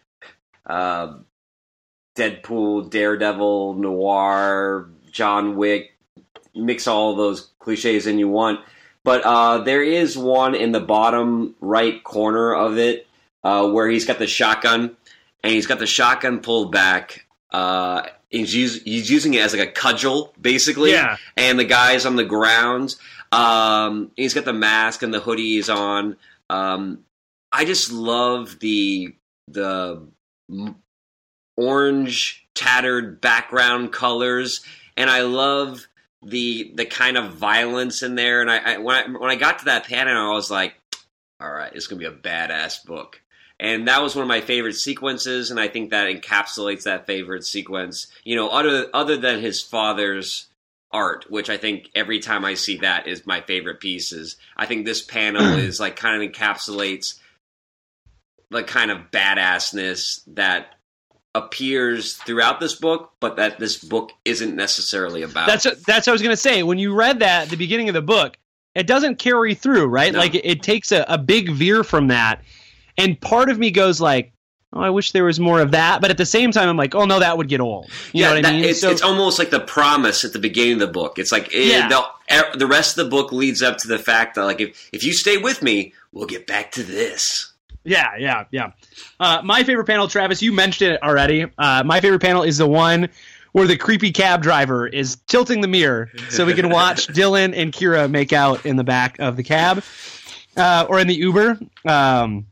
uh, 0.65 1.19
Deadpool, 2.17 2.91
Daredevil, 2.91 3.75
Noir, 3.75 4.91
John 5.13 5.57
Wick. 5.57 5.93
Mix 6.55 6.87
all 6.87 7.15
those 7.15 7.51
cliches 7.59 8.07
in 8.07 8.19
you 8.19 8.31
want, 8.31 8.61
but 9.05 9.23
uh, 9.25 9.59
there 9.59 9.83
is 9.83 10.17
one 10.17 10.55
in 10.55 10.73
the 10.73 10.81
bottom 10.81 11.55
right 11.61 12.03
corner 12.03 12.55
of 12.55 12.79
it 12.79 13.07
uh, 13.45 13.69
where 13.69 13.91
he's 13.91 14.07
got 14.07 14.19
the 14.19 14.27
shotgun, 14.27 14.97
and 15.45 15.53
he's 15.53 15.67
got 15.67 15.79
the 15.79 15.87
shotgun 15.87 16.41
pulled 16.41 16.73
back. 16.73 17.27
Uh, 17.51 18.07
he's, 18.31 18.55
use, 18.55 18.83
he's 18.83 19.11
using 19.11 19.35
it 19.35 19.43
as 19.43 19.55
like 19.55 19.69
a 19.69 19.71
cudgel, 19.71 20.33
basically. 20.41 20.93
Yeah. 20.93 21.19
And 21.37 21.59
the 21.59 21.65
guy's 21.65 22.07
on 22.07 22.17
the 22.17 22.25
ground. 22.25 22.97
Um, 23.33 24.11
he's 24.17 24.33
got 24.33 24.47
the 24.47 24.55
mask 24.55 25.03
and 25.03 25.13
the 25.13 25.21
hoodie 25.21 25.59
is 25.59 25.69
on. 25.69 26.17
Um, 26.49 27.01
I 27.57 27.65
just 27.65 27.91
love 27.91 28.59
the 28.61 29.15
the 29.49 30.07
orange 31.57 32.47
tattered 32.55 33.23
background 33.23 33.93
colors, 33.93 34.61
and 34.95 35.09
I 35.09 35.23
love 35.23 35.87
the 36.23 36.71
the 36.75 36.85
kind 36.85 37.17
of 37.17 37.33
violence 37.33 38.03
in 38.03 38.15
there. 38.15 38.43
And 38.43 38.51
I, 38.51 38.75
I 38.75 38.77
when 38.77 38.97
I 38.97 39.19
when 39.19 39.31
I 39.31 39.37
got 39.37 39.61
to 39.61 39.65
that 39.67 39.87
panel, 39.87 40.33
I 40.33 40.35
was 40.35 40.51
like, 40.51 40.75
"All 41.41 41.51
right, 41.51 41.73
it's 41.75 41.87
gonna 41.87 41.99
be 41.99 42.05
a 42.05 42.13
badass 42.13 42.85
book." 42.85 43.23
And 43.59 43.89
that 43.89 44.03
was 44.03 44.15
one 44.15 44.23
of 44.23 44.29
my 44.29 44.43
favorite 44.43 44.75
sequences, 44.75 45.51
and 45.51 45.59
I 45.59 45.69
think 45.69 45.91
that 45.91 46.15
encapsulates 46.15 46.83
that 46.83 47.07
favorite 47.07 47.47
sequence. 47.47 48.09
You 48.23 48.37
know, 48.37 48.51
other 48.51 48.89
other 48.93 49.17
than 49.17 49.41
his 49.41 49.63
father's 49.63 50.49
art, 50.93 51.25
which 51.31 51.49
I 51.49 51.57
think 51.57 51.89
every 51.95 52.19
time 52.19 52.45
I 52.45 52.53
see 52.53 52.77
that 52.79 53.07
is 53.07 53.27
my 53.27 53.41
favorite 53.41 53.81
pieces. 53.81 54.37
I 54.59 54.67
think 54.67 54.85
this 54.85 55.01
panel 55.01 55.43
is 55.59 55.81
like 55.81 55.97
kind 55.97 56.23
of 56.23 56.31
encapsulates 56.31 57.19
the 58.51 58.63
kind 58.63 58.91
of 58.91 59.11
badassness 59.11 60.21
that 60.29 60.69
appears 61.35 62.15
throughout 62.15 62.61
this 62.61 62.75
book, 62.75 63.13
but 63.21 63.37
that 63.37 63.59
this 63.59 63.77
book 63.77 64.13
isn't 64.25 64.55
necessarily 64.57 65.23
about. 65.23 65.47
That's 65.47 65.65
that's 65.85 66.07
what 66.07 66.09
I 66.09 66.13
was 66.13 66.23
gonna 66.23 66.37
say. 66.37 66.63
When 66.63 66.79
you 66.79 66.95
read 66.95 67.21
that 67.21 67.45
at 67.45 67.49
the 67.51 67.57
beginning 67.57 67.89
of 67.89 67.95
the 67.95 68.03
book, 68.03 68.37
it 68.75 68.87
doesn't 68.87 69.19
carry 69.19 69.55
through, 69.55 69.87
right? 69.87 70.13
No. 70.13 70.19
Like 70.19 70.35
it, 70.35 70.47
it 70.47 70.63
takes 70.63 70.93
a, 70.93 71.05
a 71.09 71.19
big 71.19 71.51
veer 71.53 71.85
from 71.85 72.09
that, 72.09 72.43
and 72.97 73.21
part 73.21 73.51
of 73.51 73.59
me 73.59 73.71
goes 73.71 74.01
like, 74.01 74.33
"Oh, 74.73 74.81
I 74.81 74.89
wish 74.91 75.13
there 75.13 75.25
was 75.25 75.39
more 75.39 75.61
of 75.61 75.73
that," 75.73 76.01
but 76.01 76.11
at 76.11 76.17
the 76.17 76.25
same 76.25 76.53
time, 76.53 76.69
I'm 76.71 76.77
like, 76.79 76.95
"Oh 76.95 77.05
no, 77.05 77.19
that 77.21 77.37
would 77.37 77.49
get 77.49 77.61
old." 77.61 77.91
You 78.13 78.23
know 78.25 78.35
what 78.35 78.43
that- 78.45 78.53
I 78.55 78.57
mean? 78.57 78.65
It's, 78.65 78.81
So- 78.81 78.91
it's 78.91 79.03
almost 79.03 79.39
like 79.39 79.51
the 79.51 79.61
promise 79.61 80.25
at 80.25 80.33
the 80.33 80.39
beginning 80.39 80.75
of 80.75 80.79
the 80.81 80.87
book. 80.89 81.19
It's 81.19 81.33
like 81.33 81.53
it, 81.53 81.67
Yeah. 81.67 81.89
the, 81.89 82.03
e- 82.35 82.59
the 82.59 82.67
rest 82.67 82.97
of 82.97 83.05
the 83.05 83.11
book 83.11 83.31
leads 83.33 83.61
up 83.63 83.77
to 83.79 83.89
the 83.89 83.99
fact 83.99 84.37
that 84.37 84.45
like 84.45 84.61
if 84.61 84.89
if 84.93 85.05
you 85.05 85.13
stay 85.13 85.37
with 85.37 85.63
me, 85.63 85.93
we'll 86.13 86.27
get 86.27 86.47
back 86.47 86.73
to 86.73 86.83
this. 86.83 87.53
Yeah, 87.87 88.17
yeah, 88.19 88.45
yeah. 88.51 88.73
Uh, 89.21 89.41
my 89.45 89.63
favorite 89.63 89.87
panel, 89.87 90.09
Travis, 90.09 90.43
you 90.43 90.53
mentioned 90.53 90.95
it 90.95 91.03
already. 91.03 91.47
Uh, 91.57 91.83
my 91.85 92.01
favorite 92.01 92.21
panel 92.21 92.43
is 92.43 92.59
the 92.59 92.67
one 92.67 93.09
where 93.53 93.67
the 93.67 93.77
creepy 93.77 94.13
cab 94.13 94.43
driver 94.43 94.87
is 94.87 95.17
tilting 95.29 95.61
the 95.63 95.69
mirror 95.69 96.11
so 96.29 96.45
we 96.45 96.53
can 96.53 96.69
watch 96.69 97.07
Dylan 97.15 97.57
and 97.57 97.73
Kira 97.73 98.11
make 98.11 98.33
out 98.33 98.67
in 98.67 98.77
the 98.77 98.85
back 98.85 99.19
of 99.19 99.37
the 99.37 99.43
cab 99.43 99.83
uh, 100.57 100.87
or 100.89 100.99
in 100.99 101.07
the 101.07 101.15
Uber. 101.15 101.59
Um, 101.87 102.47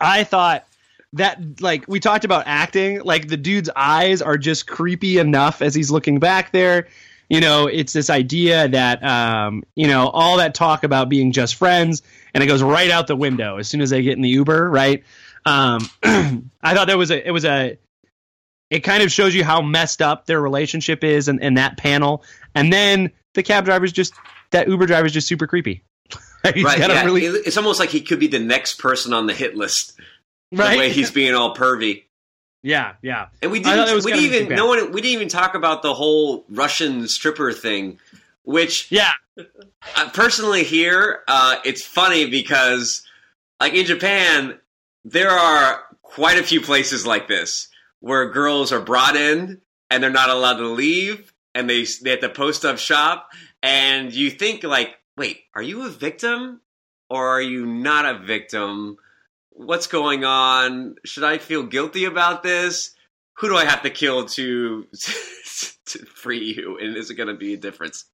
I 0.00 0.24
thought 0.24 0.66
that, 1.14 1.60
like, 1.60 1.86
we 1.86 2.00
talked 2.00 2.24
about 2.24 2.44
acting, 2.46 3.00
like, 3.02 3.28
the 3.28 3.36
dude's 3.36 3.70
eyes 3.76 4.20
are 4.20 4.36
just 4.36 4.66
creepy 4.66 5.18
enough 5.18 5.62
as 5.62 5.74
he's 5.74 5.90
looking 5.90 6.18
back 6.18 6.52
there. 6.52 6.88
You 7.28 7.40
know, 7.40 7.66
it's 7.66 7.92
this 7.92 8.10
idea 8.10 8.68
that, 8.68 9.02
um, 9.02 9.62
you 9.74 9.86
know, 9.86 10.08
all 10.08 10.36
that 10.36 10.54
talk 10.54 10.84
about 10.84 11.08
being 11.08 11.32
just 11.32 11.54
friends 11.54 12.02
and 12.34 12.42
it 12.42 12.46
goes 12.46 12.62
right 12.62 12.90
out 12.90 13.06
the 13.06 13.16
window 13.16 13.58
as 13.58 13.68
soon 13.68 13.80
as 13.80 13.90
they 13.90 14.02
get 14.02 14.16
in 14.16 14.22
the 14.22 14.28
Uber, 14.28 14.68
right? 14.70 15.02
Um, 15.44 15.88
I 16.02 16.74
thought 16.74 16.86
that 16.86 16.98
was 16.98 17.10
a 17.10 17.26
it 17.26 17.30
was 17.30 17.44
a 17.44 17.78
it 18.70 18.80
kind 18.80 19.02
of 19.02 19.12
shows 19.12 19.34
you 19.34 19.44
how 19.44 19.60
messed 19.60 20.00
up 20.00 20.26
their 20.26 20.40
relationship 20.40 21.04
is 21.04 21.28
in, 21.28 21.42
in 21.42 21.54
that 21.54 21.76
panel, 21.76 22.24
and 22.54 22.72
then 22.72 23.10
the 23.34 23.42
cab 23.42 23.64
driver's 23.64 23.92
just 23.92 24.14
that 24.50 24.68
Uber 24.68 24.86
driver's 24.86 25.12
just 25.12 25.28
super 25.28 25.46
creepy. 25.46 25.82
Right? 26.44 26.56
Yeah, 26.56 27.04
really 27.04 27.24
it's 27.24 27.56
almost 27.56 27.78
like 27.78 27.90
he 27.90 28.00
could 28.00 28.18
be 28.18 28.26
the 28.26 28.40
next 28.40 28.80
person 28.80 29.12
on 29.12 29.28
the 29.28 29.32
hit 29.32 29.56
list. 29.56 29.92
right. 30.50 30.72
The 30.72 30.78
way 30.78 30.90
he's 30.90 31.12
being 31.12 31.36
all 31.36 31.54
pervy. 31.54 32.02
Yeah, 32.62 32.94
yeah, 33.02 33.26
And 33.42 33.50
we 33.50 33.60
didn't. 33.60 34.04
We 34.04 34.12
didn't 34.12 34.24
even. 34.24 34.56
No 34.56 34.66
one. 34.66 34.92
We 34.92 35.00
didn't 35.00 35.14
even 35.14 35.28
talk 35.28 35.54
about 35.54 35.82
the 35.82 35.94
whole 35.94 36.44
Russian 36.48 37.08
stripper 37.08 37.52
thing, 37.52 37.98
which 38.44 38.90
yeah. 38.90 39.12
Uh, 39.96 40.08
personally, 40.10 40.62
here 40.62 41.22
uh, 41.26 41.56
it's 41.64 41.84
funny 41.84 42.30
because, 42.30 43.02
like 43.60 43.74
in 43.74 43.84
Japan, 43.84 44.56
there 45.04 45.30
are 45.30 45.82
quite 46.02 46.38
a 46.38 46.44
few 46.44 46.60
places 46.60 47.04
like 47.04 47.26
this 47.26 47.68
where 47.98 48.30
girls 48.30 48.70
are 48.70 48.80
brought 48.80 49.16
in 49.16 49.60
and 49.90 50.02
they're 50.02 50.10
not 50.10 50.30
allowed 50.30 50.58
to 50.58 50.68
leave, 50.68 51.32
and 51.52 51.68
they 51.68 51.84
they 52.02 52.10
have 52.10 52.20
to 52.20 52.28
post 52.28 52.64
up 52.64 52.78
shop, 52.78 53.30
and 53.62 54.12
you 54.14 54.30
think 54.30 54.62
like, 54.62 54.94
wait, 55.16 55.40
are 55.54 55.62
you 55.62 55.84
a 55.84 55.88
victim 55.88 56.60
or 57.10 57.28
are 57.28 57.42
you 57.42 57.66
not 57.66 58.06
a 58.06 58.18
victim? 58.18 58.98
What's 59.54 59.86
going 59.86 60.24
on? 60.24 60.96
Should 61.04 61.24
I 61.24 61.38
feel 61.38 61.62
guilty 61.62 62.04
about 62.04 62.42
this? 62.42 62.94
Who 63.38 63.48
do 63.48 63.56
I 63.56 63.64
have 63.64 63.82
to 63.82 63.90
kill 63.90 64.26
to 64.26 64.86
to 65.86 66.06
free 66.06 66.54
you? 66.54 66.78
And 66.78 66.96
is 66.96 67.10
it 67.10 67.14
going 67.14 67.28
to 67.28 67.34
be 67.34 67.54
a 67.54 67.56
difference? 67.56 68.04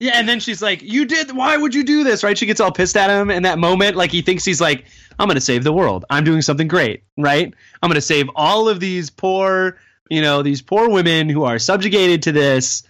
Yeah, 0.00 0.12
and 0.14 0.26
then 0.26 0.40
she's 0.40 0.62
like, 0.62 0.80
"You 0.82 1.04
did. 1.04 1.36
Why 1.36 1.58
would 1.58 1.74
you 1.74 1.84
do 1.84 2.04
this?" 2.04 2.24
Right? 2.24 2.36
She 2.36 2.46
gets 2.46 2.60
all 2.60 2.72
pissed 2.72 2.96
at 2.96 3.10
him 3.10 3.30
in 3.30 3.42
that 3.42 3.58
moment. 3.58 3.96
Like 3.96 4.10
he 4.10 4.22
thinks 4.22 4.44
he's 4.44 4.60
like, 4.60 4.86
"I'm 5.18 5.28
going 5.28 5.34
to 5.34 5.42
save 5.42 5.62
the 5.62 5.74
world. 5.74 6.06
I'm 6.08 6.24
doing 6.24 6.40
something 6.40 6.68
great, 6.68 7.04
right? 7.18 7.52
I'm 7.82 7.88
going 7.88 7.96
to 7.96 8.00
save 8.00 8.30
all 8.34 8.66
of 8.68 8.80
these 8.80 9.10
poor, 9.10 9.76
you 10.08 10.22
know, 10.22 10.42
these 10.42 10.62
poor 10.62 10.88
women 10.88 11.28
who 11.28 11.44
are 11.44 11.58
subjugated 11.58 12.22
to 12.22 12.32
this." 12.32 12.82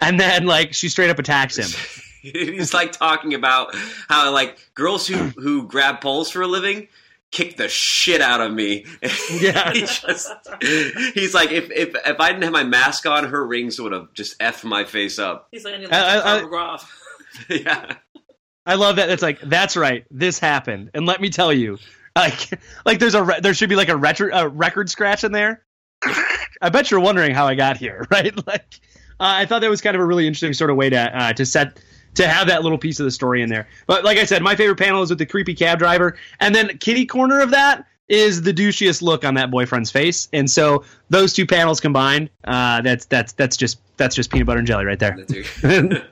And 0.00 0.18
then 0.18 0.46
like 0.46 0.72
she 0.72 0.88
straight 0.88 1.10
up 1.10 1.18
attacks 1.18 1.58
him. 1.58 1.68
he's 2.22 2.72
like 2.72 2.92
talking 2.92 3.34
about 3.34 3.74
how 4.08 4.32
like 4.32 4.58
girls 4.74 5.06
who 5.06 5.16
who 5.16 5.66
grab 5.68 6.00
poles 6.00 6.30
for 6.30 6.40
a 6.40 6.46
living 6.46 6.88
kick 7.34 7.56
the 7.58 7.68
shit 7.68 8.20
out 8.22 8.40
of 8.40 8.52
me. 8.52 8.86
Yeah. 9.30 9.72
he 9.72 9.80
just, 9.80 10.30
he's 11.14 11.34
like, 11.34 11.50
if, 11.50 11.70
if 11.70 11.94
if 12.06 12.20
I 12.20 12.28
didn't 12.30 12.44
have 12.44 12.52
my 12.52 12.62
mask 12.64 13.04
on, 13.06 13.24
her 13.24 13.44
rings 13.46 13.80
would 13.80 13.92
have 13.92 14.12
just 14.14 14.38
effed 14.38 14.64
my 14.64 14.84
face 14.84 15.18
up. 15.18 15.48
He's 15.50 15.64
like, 15.64 15.74
I- 15.92 16.18
I- 16.18 16.36
I- 16.38 16.42
McGraw. 16.42 16.84
yeah. 17.50 17.96
I 18.66 18.76
love 18.76 18.96
that. 18.96 19.10
It's 19.10 19.22
like 19.22 19.40
that's 19.40 19.76
right. 19.76 20.06
This 20.10 20.38
happened, 20.38 20.90
and 20.94 21.04
let 21.04 21.20
me 21.20 21.28
tell 21.28 21.52
you, 21.52 21.76
like, 22.16 22.48
like 22.86 22.98
there's 22.98 23.14
a 23.14 23.22
re- 23.22 23.40
there 23.42 23.52
should 23.52 23.68
be 23.68 23.76
like 23.76 23.88
a, 23.90 23.96
retro- 23.96 24.32
a 24.32 24.48
record 24.48 24.88
scratch 24.88 25.22
in 25.24 25.32
there. 25.32 25.62
I 26.62 26.70
bet 26.70 26.90
you're 26.90 27.00
wondering 27.00 27.34
how 27.34 27.46
I 27.46 27.56
got 27.56 27.76
here, 27.76 28.06
right? 28.10 28.34
Like, 28.46 28.80
uh, 29.20 29.36
I 29.42 29.44
thought 29.46 29.60
that 29.60 29.68
was 29.70 29.80
kind 29.82 29.96
of 29.96 30.00
a 30.00 30.04
really 30.06 30.26
interesting 30.26 30.54
sort 30.54 30.70
of 30.70 30.76
way 30.76 30.88
to 30.90 30.98
uh, 30.98 31.32
to 31.34 31.44
set 31.44 31.78
to 32.14 32.28
have 32.28 32.46
that 32.48 32.62
little 32.62 32.78
piece 32.78 33.00
of 33.00 33.04
the 33.04 33.10
story 33.10 33.42
in 33.42 33.48
there. 33.48 33.68
But 33.86 34.04
like 34.04 34.18
I 34.18 34.24
said, 34.24 34.42
my 34.42 34.56
favorite 34.56 34.78
panel 34.78 35.02
is 35.02 35.10
with 35.10 35.18
the 35.18 35.26
creepy 35.26 35.54
cab 35.54 35.78
driver, 35.78 36.16
and 36.40 36.54
then 36.54 36.78
kitty 36.78 37.06
corner 37.06 37.40
of 37.40 37.50
that 37.50 37.86
is 38.08 38.42
the 38.42 38.52
douchiest 38.52 39.00
look 39.02 39.24
on 39.24 39.34
that 39.34 39.50
boyfriend's 39.50 39.90
face. 39.90 40.28
And 40.32 40.50
so 40.50 40.84
those 41.08 41.32
two 41.32 41.46
panels 41.46 41.80
combined, 41.80 42.30
uh, 42.44 42.82
that's 42.82 43.06
that's 43.06 43.32
that's 43.32 43.56
just 43.56 43.78
that's 43.96 44.14
just 44.14 44.30
peanut 44.30 44.46
butter 44.46 44.58
and 44.58 44.66
jelly 44.66 44.84
right 44.84 44.98
there. 44.98 45.16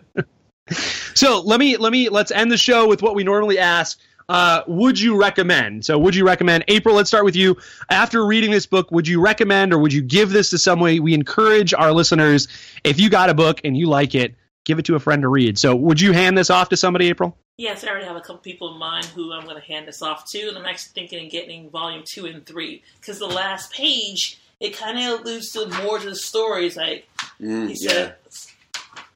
So 1.14 1.40
let 1.40 1.60
me 1.60 1.76
let 1.76 1.92
me 1.92 2.08
let's 2.08 2.30
end 2.30 2.50
the 2.50 2.56
show 2.56 2.88
with 2.88 3.02
what 3.02 3.14
we 3.14 3.24
normally 3.24 3.58
ask. 3.58 3.98
Uh, 4.28 4.62
would 4.66 4.98
you 4.98 5.16
recommend? 5.16 5.84
So 5.84 5.98
would 5.98 6.14
you 6.14 6.24
recommend 6.24 6.64
April? 6.68 6.94
Let's 6.94 7.08
start 7.10 7.24
with 7.24 7.36
you. 7.36 7.56
After 7.90 8.24
reading 8.24 8.50
this 8.50 8.66
book, 8.66 8.90
would 8.90 9.06
you 9.06 9.20
recommend 9.20 9.72
or 9.74 9.78
would 9.78 9.92
you 9.92 10.00
give 10.00 10.30
this 10.30 10.50
to 10.50 10.58
somebody? 10.58 11.00
We 11.00 11.12
encourage 11.12 11.74
our 11.74 11.92
listeners 11.92 12.48
if 12.84 13.00
you 13.00 13.10
got 13.10 13.28
a 13.28 13.34
book 13.34 13.60
and 13.64 13.76
you 13.76 13.88
like 13.88 14.14
it, 14.14 14.34
give 14.64 14.78
it 14.78 14.84
to 14.86 14.94
a 14.94 15.00
friend 15.00 15.22
to 15.22 15.28
read. 15.28 15.58
So 15.58 15.74
would 15.74 16.00
you 16.00 16.12
hand 16.12 16.36
this 16.38 16.50
off 16.50 16.68
to 16.70 16.76
somebody, 16.76 17.08
April? 17.08 17.36
Yes, 17.58 17.84
I 17.84 17.88
already 17.88 18.06
have 18.06 18.16
a 18.16 18.20
couple 18.20 18.38
people 18.38 18.72
in 18.72 18.78
mind 18.78 19.04
who 19.06 19.32
I'm 19.32 19.44
going 19.44 19.56
to 19.60 19.62
hand 19.66 19.86
this 19.86 20.00
off 20.02 20.24
to, 20.30 20.48
and 20.48 20.56
I'm 20.56 20.64
actually 20.64 20.92
thinking 20.94 21.24
of 21.26 21.30
getting 21.30 21.68
volume 21.70 22.02
two 22.06 22.26
and 22.26 22.44
three 22.46 22.82
because 23.00 23.18
the 23.18 23.26
last 23.26 23.72
page 23.72 24.38
it 24.60 24.76
kind 24.76 24.96
of 24.98 25.20
alludes 25.20 25.50
to 25.52 25.66
more 25.82 25.98
to 25.98 26.08
the 26.10 26.16
story. 26.16 26.66
It's 26.66 26.76
like 26.76 27.06
Mm, 27.40 27.68
he 27.68 27.76
yeah. 27.80 27.90
said, 27.90 28.16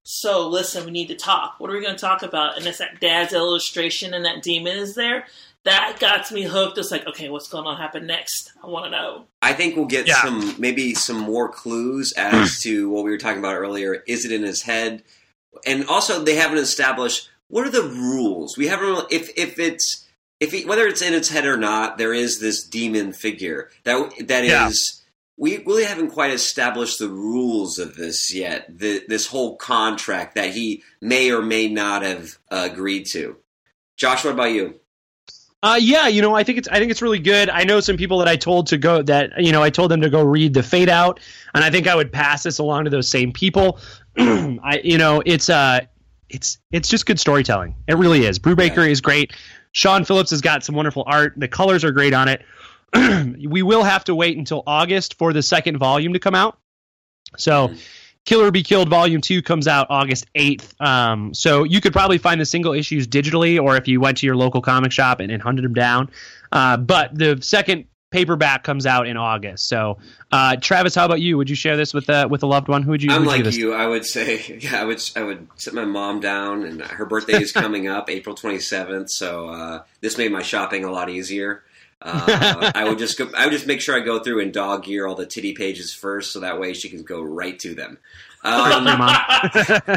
"So 0.03 0.49
listen, 0.49 0.85
we 0.85 0.91
need 0.91 1.09
to 1.09 1.15
talk. 1.17 1.55
What 1.59 1.71
are 1.71 1.73
we 1.75 1.81
going 1.81 1.95
to 1.95 2.01
talk 2.01 2.23
about?" 2.23 2.57
And 2.59 2.67
it's 2.67 2.79
that 2.79 3.01
dad's 3.01 3.33
illustration 3.33 4.13
and 4.15 4.25
that 4.25 4.43
demon 4.43 4.77
is 4.77 4.95
there. 4.95 5.27
That 5.65 5.97
got 5.99 6.31
me 6.31 6.43
hooked. 6.43 6.79
It's 6.79 6.91
like, 6.93 7.07
okay, 7.09 7.29
what's 7.29 7.49
going 7.49 7.65
to 7.65 7.75
happen 7.81 8.07
next? 8.07 8.53
I 8.63 8.69
want 8.69 8.85
to 8.87 8.91
know. 8.91 9.25
I 9.43 9.53
think 9.53 9.75
we'll 9.77 9.87
get 9.87 10.07
Yeah. 10.07 10.23
some 10.23 10.55
maybe 10.59 10.95
some 10.95 11.19
more 11.19 11.49
clues 11.49 12.13
as 12.17 12.61
to 12.63 12.89
what 12.91 13.05
we 13.05 13.11
were 13.11 13.19
talking 13.19 13.39
about 13.41 13.55
earlier. 13.57 14.03
Is 14.07 14.25
it 14.25 14.31
in 14.33 14.43
his 14.43 14.63
head? 14.63 15.03
And 15.65 15.87
also, 15.87 16.23
they 16.23 16.37
haven't 16.37 16.59
established 16.59 17.31
what 17.49 17.67
are 17.67 17.71
the 17.71 17.83
rules. 17.83 18.57
We 18.57 18.67
haven't 18.67 18.87
really, 18.87 19.07
if 19.11 19.31
if 19.37 19.59
it's 19.59 20.07
if 20.41 20.53
he, 20.53 20.65
whether 20.65 20.87
it's 20.87 21.03
in 21.03 21.15
its 21.15 21.29
head 21.29 21.47
or 21.47 21.57
not. 21.57 21.99
There 21.99 22.13
is 22.13 22.41
this 22.41 22.65
demon 22.65 23.13
figure 23.13 23.71
that 23.85 24.13
that 24.27 24.45
is. 24.45 24.51
Yeah. 24.51 25.03
We 25.39 25.59
really 25.59 25.85
haven't 25.85 26.13
quite 26.13 26.31
established 26.31 26.99
the 26.99 27.11
rules 27.11 27.79
of 27.79 27.95
this 27.95 28.35
yet. 28.35 28.79
The, 28.79 29.05
this 29.07 29.27
whole 29.27 29.57
contract 29.57 30.35
that 30.37 30.55
he 30.55 30.83
may 31.03 31.31
or 31.31 31.43
may 31.43 31.69
not 31.69 32.01
have 32.01 32.39
uh, 32.51 32.69
agreed 32.73 33.05
to. 33.13 33.37
Josh, 33.99 34.25
what 34.25 34.33
about 34.33 34.53
you? 34.53 34.81
Uh, 35.63 35.79
yeah, 35.81 36.07
you 36.07 36.23
know, 36.23 36.37
I 36.37 36.45
think 36.45 36.59
it's 36.59 36.69
I 36.69 36.79
think 36.79 36.91
it's 36.91 37.03
really 37.03 37.19
good. 37.19 37.49
I 37.49 37.65
know 37.65 37.81
some 37.81 37.97
people 37.97 38.19
that 38.19 38.29
I 38.29 38.37
told 38.37 38.69
to 38.69 38.79
go 38.79 39.03
that 39.03 39.43
you 39.43 39.53
know 39.53 39.63
I 39.63 39.71
told 39.71 39.91
them 39.91 40.03
to 40.03 40.11
go 40.11 40.23
read 40.23 40.55
the 40.55 40.63
Fade 40.63 40.89
Out, 40.89 41.19
and 41.55 41.65
I 41.65 41.71
think 41.71 41.89
I 41.89 41.97
would 41.97 42.13
pass 42.13 42.43
this 42.43 42.59
along 42.59 42.85
to 42.85 42.91
those 42.91 43.09
same 43.09 43.33
people. 43.33 43.81
I 44.63 44.81
you 44.83 44.99
know 44.99 45.23
it's 45.25 45.49
uh 45.49 45.81
it's 46.29 46.59
it's 46.73 46.89
just 46.89 47.07
good 47.07 47.21
storytelling. 47.21 47.75
It 47.87 47.97
really 47.97 48.25
is. 48.25 48.39
Brubaker 48.39 48.89
is 48.89 49.01
great. 49.01 49.33
Sean 49.73 50.05
Phillips 50.05 50.31
has 50.31 50.41
got 50.41 50.65
some 50.65 50.75
wonderful 50.75 51.05
art. 51.07 51.35
The 51.37 51.49
colors 51.49 51.85
are 51.85 51.93
great 51.93 52.15
on 52.15 52.29
it. 52.29 52.43
we 53.49 53.63
will 53.63 53.85
have 53.85 54.05
to 54.05 54.15
wait 54.15 54.39
until 54.39 54.63
August 54.67 55.19
for 55.19 55.33
the 55.33 55.43
second 55.43 55.79
volume 55.79 56.13
to 56.15 56.19
come 56.19 56.35
out. 56.35 56.59
So. 57.37 57.69
Mhm. 57.69 57.83
Kill 58.25 58.43
or 58.43 58.51
Be 58.51 58.65
Killed 58.65 58.89
Volume 58.89 59.21
2 59.21 59.41
comes 59.41 59.69
out 59.69 59.87
August 59.89 60.27
8th. 60.35 60.75
Um, 60.81 61.33
so 61.33 61.63
you 61.63 61.81
could 61.81 61.93
probably 61.93 62.19
find 62.19 62.41
the 62.41 62.45
single 62.45 62.73
issues 62.73 63.07
digitally 63.07 63.63
or 63.63 63.77
if 63.77 63.87
you 63.87 64.01
went 64.01 64.19
to 64.19 64.27
your 64.27 64.35
local 64.35 64.61
comic 64.61 64.91
shop 64.91 65.21
and, 65.21 65.31
and 65.31 65.41
hunted 65.41 65.65
them 65.65 65.75
down. 65.75 66.11
Uh, 66.51 66.77
but 66.77 67.17
the 67.17 67.39
second 67.41 67.85
paperback 68.17 68.65
comes 68.65 68.87
out 68.87 69.07
in 69.07 69.19
August. 69.19 69.69
So, 69.69 69.99
uh, 70.33 70.57
Travis, 70.57 70.95
how 70.95 71.05
about 71.05 71.21
you? 71.21 71.37
Would 71.37 71.51
you 71.51 71.57
share 71.57 71.77
this 71.77 71.93
with 71.93 72.09
uh, 72.09 72.29
with 72.31 72.43
a 72.43 72.47
loved 72.47 72.69
one? 72.69 72.83
Who 72.83 72.93
would 72.93 73.03
you? 73.03 73.11
I'm 73.11 73.27
like 73.27 73.45
you. 73.53 73.75
I 73.75 73.87
would 73.87 74.07
say, 74.07 74.59
yeah, 74.61 74.81
I 74.81 74.85
would. 74.85 75.03
I 75.15 75.23
would 75.23 75.49
sit 75.57 75.75
my 75.75 75.85
mom 75.85 76.21
down, 76.21 76.65
and 76.65 76.81
her 76.81 77.05
birthday 77.05 77.43
is 77.43 77.53
coming 77.53 77.89
up, 77.89 78.09
April 78.17 78.35
27th. 78.35 79.11
So 79.11 79.51
uh, 79.51 79.83
this 80.01 80.17
made 80.17 80.33
my 80.33 80.43
shopping 80.43 80.85
a 80.85 80.91
lot 80.91 81.11
easier. 81.11 81.63
Uh, 82.01 82.71
I 82.75 82.89
would 82.89 82.99
just 82.99 83.19
go. 83.19 83.29
I 83.37 83.47
would 83.47 83.53
just 83.53 83.67
make 83.67 83.83
sure 83.83 83.95
I 83.95 84.01
go 84.01 84.19
through 84.19 84.41
and 84.41 84.53
dog 84.53 84.89
ear 84.89 85.07
all 85.07 85.15
the 85.15 85.27
titty 85.27 85.53
pages 85.53 85.93
first, 85.93 86.33
so 86.33 86.41
that 86.41 86.59
way 86.59 86.73
she 86.73 86.89
can 86.89 87.03
go 87.03 87.23
right 87.23 87.59
to 87.61 87.75
them. 87.75 87.99
Um, 88.43 88.87
uh, 88.97 89.89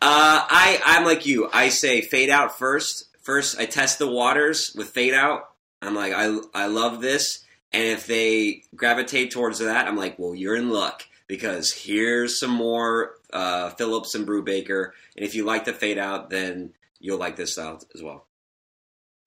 I 0.00 0.80
I'm 0.84 1.04
like 1.04 1.26
you. 1.26 1.50
I 1.52 1.68
say 1.68 2.00
fade 2.00 2.30
out 2.30 2.58
first. 2.58 3.06
First, 3.20 3.58
I 3.58 3.66
test 3.66 3.98
the 3.98 4.08
waters 4.10 4.72
with 4.74 4.88
fade 4.88 5.14
out. 5.14 5.50
I'm 5.82 5.94
like, 5.94 6.12
I 6.14 6.38
I 6.54 6.66
love 6.66 7.00
this, 7.00 7.44
and 7.72 7.84
if 7.84 8.06
they 8.06 8.62
gravitate 8.74 9.30
towards 9.30 9.58
that, 9.58 9.86
I'm 9.86 9.96
like, 9.96 10.18
well, 10.18 10.34
you're 10.34 10.56
in 10.56 10.70
luck 10.70 11.06
because 11.26 11.72
here's 11.72 12.40
some 12.40 12.50
more 12.50 13.12
uh, 13.32 13.70
Phillips 13.70 14.14
and 14.14 14.26
Brubaker, 14.26 14.90
and 15.16 15.24
if 15.24 15.34
you 15.34 15.44
like 15.44 15.64
the 15.64 15.72
fade 15.72 15.98
out, 15.98 16.30
then 16.30 16.72
you'll 16.98 17.18
like 17.18 17.36
this 17.36 17.52
style 17.52 17.80
as 17.94 18.02
well. 18.02 18.26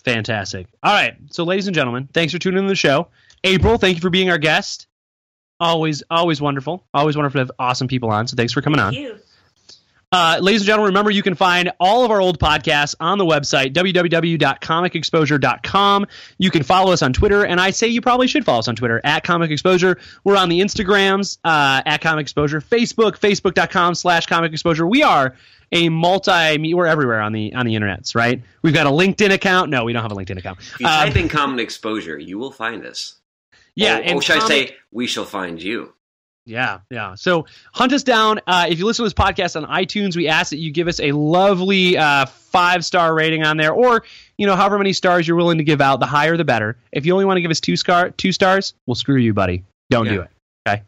Fantastic. 0.03 0.67
All 0.81 0.93
right. 0.93 1.15
So, 1.29 1.43
ladies 1.43 1.67
and 1.67 1.75
gentlemen, 1.75 2.09
thanks 2.11 2.33
for 2.33 2.39
tuning 2.39 2.59
in 2.59 2.63
to 2.65 2.69
the 2.69 2.75
show. 2.75 3.09
April, 3.43 3.77
thank 3.77 3.95
you 3.97 4.01
for 4.01 4.09
being 4.09 4.29
our 4.29 4.39
guest. 4.39 4.87
Always, 5.59 6.01
always 6.09 6.41
wonderful. 6.41 6.83
Always 6.91 7.15
wonderful 7.15 7.37
to 7.39 7.45
have 7.45 7.51
awesome 7.59 7.87
people 7.87 8.09
on. 8.09 8.27
So, 8.27 8.35
thanks 8.35 8.53
for 8.53 8.61
coming 8.61 8.79
on. 8.79 8.93
Thank 8.93 9.05
you. 9.05 9.19
Uh, 10.13 10.37
ladies 10.41 10.59
and 10.59 10.67
gentlemen, 10.67 10.89
remember 10.89 11.09
you 11.09 11.23
can 11.23 11.35
find 11.35 11.71
all 11.79 12.03
of 12.03 12.11
our 12.11 12.19
old 12.19 12.37
podcasts 12.37 12.95
on 12.99 13.17
the 13.17 13.23
website, 13.25 13.71
www.comicexposure.com. 13.73 16.05
You 16.37 16.51
can 16.51 16.63
follow 16.63 16.91
us 16.91 17.01
on 17.01 17.13
Twitter, 17.13 17.45
and 17.45 17.61
I 17.61 17.71
say 17.71 17.87
you 17.87 18.01
probably 18.01 18.27
should 18.27 18.43
follow 18.43 18.59
us 18.59 18.67
on 18.67 18.75
Twitter 18.75 18.99
at 19.05 19.23
Comic 19.23 19.51
Exposure. 19.51 19.97
We're 20.25 20.35
on 20.35 20.49
the 20.49 20.59
Instagrams 20.59 21.37
uh, 21.45 21.81
at 21.85 22.01
Comic 22.01 22.23
Exposure, 22.23 22.59
Facebook, 22.59 23.19
facebook.com 23.19 23.95
slash 23.95 24.25
Comic 24.25 24.51
Exposure. 24.51 24.85
We 24.85 25.01
are 25.01 25.37
a 25.71 25.87
multi, 25.87 26.73
we're 26.73 26.87
everywhere 26.87 27.21
on 27.21 27.31
the 27.31 27.53
on 27.53 27.65
the 27.65 27.73
internets, 27.75 28.13
right? 28.13 28.43
We've 28.63 28.73
got 28.73 28.87
a 28.87 28.91
LinkedIn 28.91 29.31
account. 29.31 29.69
No, 29.69 29.85
we 29.85 29.93
don't 29.93 30.01
have 30.01 30.11
a 30.11 30.15
LinkedIn 30.15 30.37
account. 30.39 30.59
If 30.59 30.81
you 30.81 30.87
Um, 30.87 31.07
type 31.07 31.15
in 31.15 31.29
Comic 31.29 31.63
Exposure, 31.63 32.19
you 32.19 32.37
will 32.37 32.51
find 32.51 32.85
us. 32.85 33.15
yeah, 33.75 33.99
Or, 33.99 34.01
and 34.01 34.15
or 34.17 34.21
should 34.21 34.43
I 34.43 34.47
say, 34.47 34.75
we 34.91 35.07
shall 35.07 35.23
find 35.23 35.63
you. 35.63 35.93
Yeah, 36.45 36.79
yeah. 36.89 37.15
So 37.15 37.45
hunt 37.73 37.93
us 37.93 38.03
down. 38.03 38.39
Uh, 38.47 38.65
if 38.69 38.79
you 38.79 38.85
listen 38.85 39.03
to 39.03 39.07
this 39.07 39.13
podcast 39.13 39.55
on 39.55 39.69
iTunes, 39.69 40.15
we 40.15 40.27
ask 40.27 40.49
that 40.49 40.57
you 40.57 40.71
give 40.71 40.87
us 40.87 40.99
a 40.99 41.11
lovely 41.11 41.97
uh, 41.97 42.25
five 42.25 42.83
star 42.83 43.13
rating 43.13 43.43
on 43.43 43.57
there, 43.57 43.73
or 43.73 44.03
you 44.37 44.47
know, 44.47 44.55
however 44.55 44.77
many 44.77 44.93
stars 44.93 45.27
you're 45.27 45.37
willing 45.37 45.59
to 45.59 45.63
give 45.63 45.81
out. 45.81 45.99
The 45.99 46.07
higher, 46.07 46.37
the 46.37 46.43
better. 46.43 46.77
If 46.91 47.05
you 47.05 47.13
only 47.13 47.25
want 47.25 47.37
to 47.37 47.41
give 47.41 47.51
us 47.51 47.59
two 47.59 47.75
star 47.75 48.09
two 48.09 48.31
stars, 48.31 48.73
well, 48.87 48.95
screw 48.95 49.17
you, 49.17 49.33
buddy. 49.33 49.63
Don't 49.89 50.07
do 50.07 50.21
it. 50.21 50.29
Okay. 50.67 50.83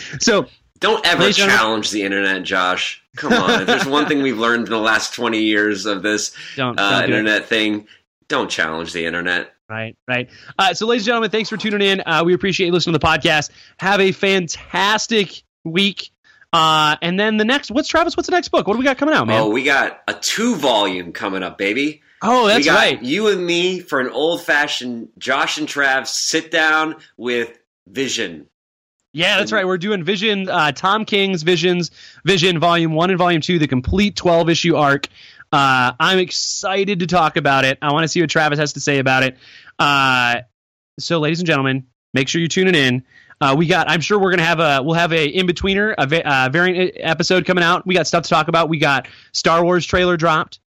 so 0.18 0.46
Don't 0.80 1.06
ever 1.06 1.20
Ladies 1.22 1.38
and 1.38 1.48
gentlemen- 1.50 1.58
challenge 1.58 1.90
the 1.90 2.02
internet, 2.02 2.42
Josh. 2.42 3.02
Come 3.16 3.32
on. 3.32 3.60
if 3.62 3.66
there's 3.66 3.86
one 3.86 4.06
thing 4.06 4.22
we've 4.22 4.38
learned 4.38 4.64
in 4.66 4.70
the 4.70 4.78
last 4.78 5.14
20 5.14 5.38
years 5.40 5.86
of 5.86 6.02
this 6.02 6.34
don't, 6.56 6.78
uh, 6.80 6.90
don't 7.00 7.08
do 7.08 7.14
it. 7.14 7.18
internet 7.18 7.46
thing, 7.46 7.86
don't 8.28 8.50
challenge 8.50 8.92
the 8.92 9.06
internet. 9.06 9.53
Right, 9.68 9.96
right. 10.06 10.28
Uh, 10.58 10.74
so, 10.74 10.86
ladies 10.86 11.02
and 11.02 11.06
gentlemen, 11.06 11.30
thanks 11.30 11.48
for 11.48 11.56
tuning 11.56 11.80
in. 11.80 12.02
Uh, 12.04 12.22
we 12.24 12.34
appreciate 12.34 12.66
you 12.66 12.72
listening 12.72 12.92
to 12.92 12.98
the 12.98 13.06
podcast. 13.06 13.50
Have 13.78 14.00
a 14.00 14.12
fantastic 14.12 15.42
week. 15.64 16.10
Uh, 16.52 16.96
and 17.02 17.18
then 17.18 17.38
the 17.38 17.44
next, 17.44 17.70
what's 17.70 17.88
Travis? 17.88 18.16
What's 18.16 18.28
the 18.28 18.34
next 18.34 18.48
book? 18.48 18.66
What 18.66 18.74
do 18.74 18.78
we 18.78 18.84
got 18.84 18.98
coming 18.98 19.14
out, 19.14 19.26
man? 19.26 19.40
Oh, 19.40 19.50
we 19.50 19.64
got 19.64 20.02
a 20.06 20.14
two 20.14 20.54
volume 20.56 21.12
coming 21.12 21.42
up, 21.42 21.58
baby. 21.58 22.02
Oh, 22.22 22.46
that's 22.46 22.68
right. 22.68 23.02
You 23.02 23.28
and 23.28 23.44
me 23.44 23.80
for 23.80 24.00
an 24.00 24.08
old 24.08 24.42
fashioned 24.42 25.08
Josh 25.18 25.58
and 25.58 25.66
Trav 25.66 26.06
sit 26.06 26.50
down 26.50 26.96
with 27.16 27.58
Vision. 27.86 28.46
Yeah, 29.12 29.38
that's 29.38 29.52
right. 29.52 29.64
We're 29.66 29.78
doing 29.78 30.02
Vision, 30.02 30.48
uh, 30.48 30.72
Tom 30.72 31.04
King's 31.04 31.44
Visions, 31.44 31.90
Vision 32.24 32.58
Volume 32.58 32.94
One 32.94 33.10
and 33.10 33.18
Volume 33.18 33.40
Two, 33.40 33.58
the 33.60 33.68
complete 33.68 34.16
twelve 34.16 34.48
issue 34.48 34.74
arc. 34.74 35.08
Uh, 35.54 35.92
I'm 36.00 36.18
excited 36.18 36.98
to 36.98 37.06
talk 37.06 37.36
about 37.36 37.64
it. 37.64 37.78
I 37.80 37.92
want 37.92 38.02
to 38.02 38.08
see 38.08 38.20
what 38.20 38.28
Travis 38.28 38.58
has 38.58 38.72
to 38.72 38.80
say 38.80 38.98
about 38.98 39.22
it. 39.22 39.36
Uh, 39.78 40.40
so, 40.98 41.20
ladies 41.20 41.38
and 41.38 41.46
gentlemen, 41.46 41.86
make 42.12 42.26
sure 42.26 42.40
you're 42.40 42.48
tuning 42.48 42.74
in. 42.74 43.04
Uh, 43.40 43.54
we 43.56 43.68
got. 43.68 43.88
I'm 43.88 44.00
sure 44.00 44.18
we're 44.18 44.30
gonna 44.30 44.42
have 44.42 44.58
a. 44.58 44.82
We'll 44.82 44.96
have 44.96 45.12
a 45.12 45.26
in 45.26 45.46
betweener, 45.46 45.94
a 45.96 46.08
va- 46.08 46.28
uh, 46.28 46.48
variant 46.48 46.96
episode 46.96 47.46
coming 47.46 47.62
out. 47.62 47.86
We 47.86 47.94
got 47.94 48.08
stuff 48.08 48.24
to 48.24 48.30
talk 48.30 48.48
about. 48.48 48.68
We 48.68 48.78
got 48.78 49.06
Star 49.32 49.62
Wars 49.62 49.86
trailer 49.86 50.16
dropped. 50.16 50.58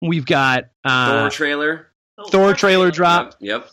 We've 0.00 0.26
got 0.26 0.66
uh, 0.84 1.22
Thor 1.22 1.30
trailer. 1.30 1.88
Thor 2.16 2.30
Thor 2.30 2.54
trailer 2.54 2.92
drop. 2.92 3.34
Yep. 3.40 3.62
yep. 3.62 3.70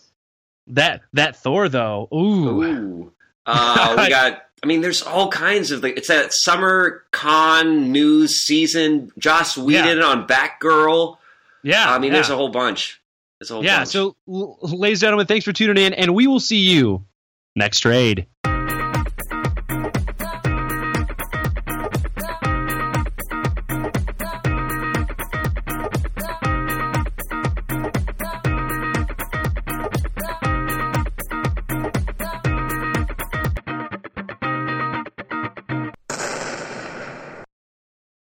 that 0.68 1.02
that 1.14 1.36
Thor 1.36 1.70
though. 1.70 2.08
Ooh, 2.12 2.64
Ooh. 2.64 3.14
Uh, 3.46 3.96
we 4.00 4.10
got. 4.10 4.44
I 4.64 4.66
mean, 4.66 4.80
there's 4.80 5.02
all 5.02 5.30
kinds 5.30 5.72
of 5.72 5.84
like. 5.84 5.98
It's 5.98 6.08
that 6.08 6.34
summer 6.34 7.04
con 7.12 7.92
news 7.92 8.38
season. 8.38 9.12
Joss 9.20 9.58
Whedon 9.58 10.02
on 10.02 10.26
Batgirl. 10.26 11.18
yeah. 11.64 11.94
I 11.94 12.00
mean, 12.00 12.12
yeah. 12.12 12.14
there's 12.16 12.30
a 12.30 12.38
whole 12.38 12.50
bunch. 12.50 13.02
There's 13.40 13.52
a 13.52 13.56
whole 13.56 13.66
yeah 13.66 13.80
bunch. 13.80 13.90
so 13.90 14.16
ladies 14.26 15.04
and 15.04 15.08
gentlemen 15.08 15.28
thanks 15.28 15.44
for 15.44 15.52
tuning 15.52 15.84
in 15.84 15.94
and 15.94 16.16
we 16.16 16.28
will 16.28 16.40
see 16.40 16.60
you 16.60 17.04
next 17.58 17.82
trade 17.82 18.26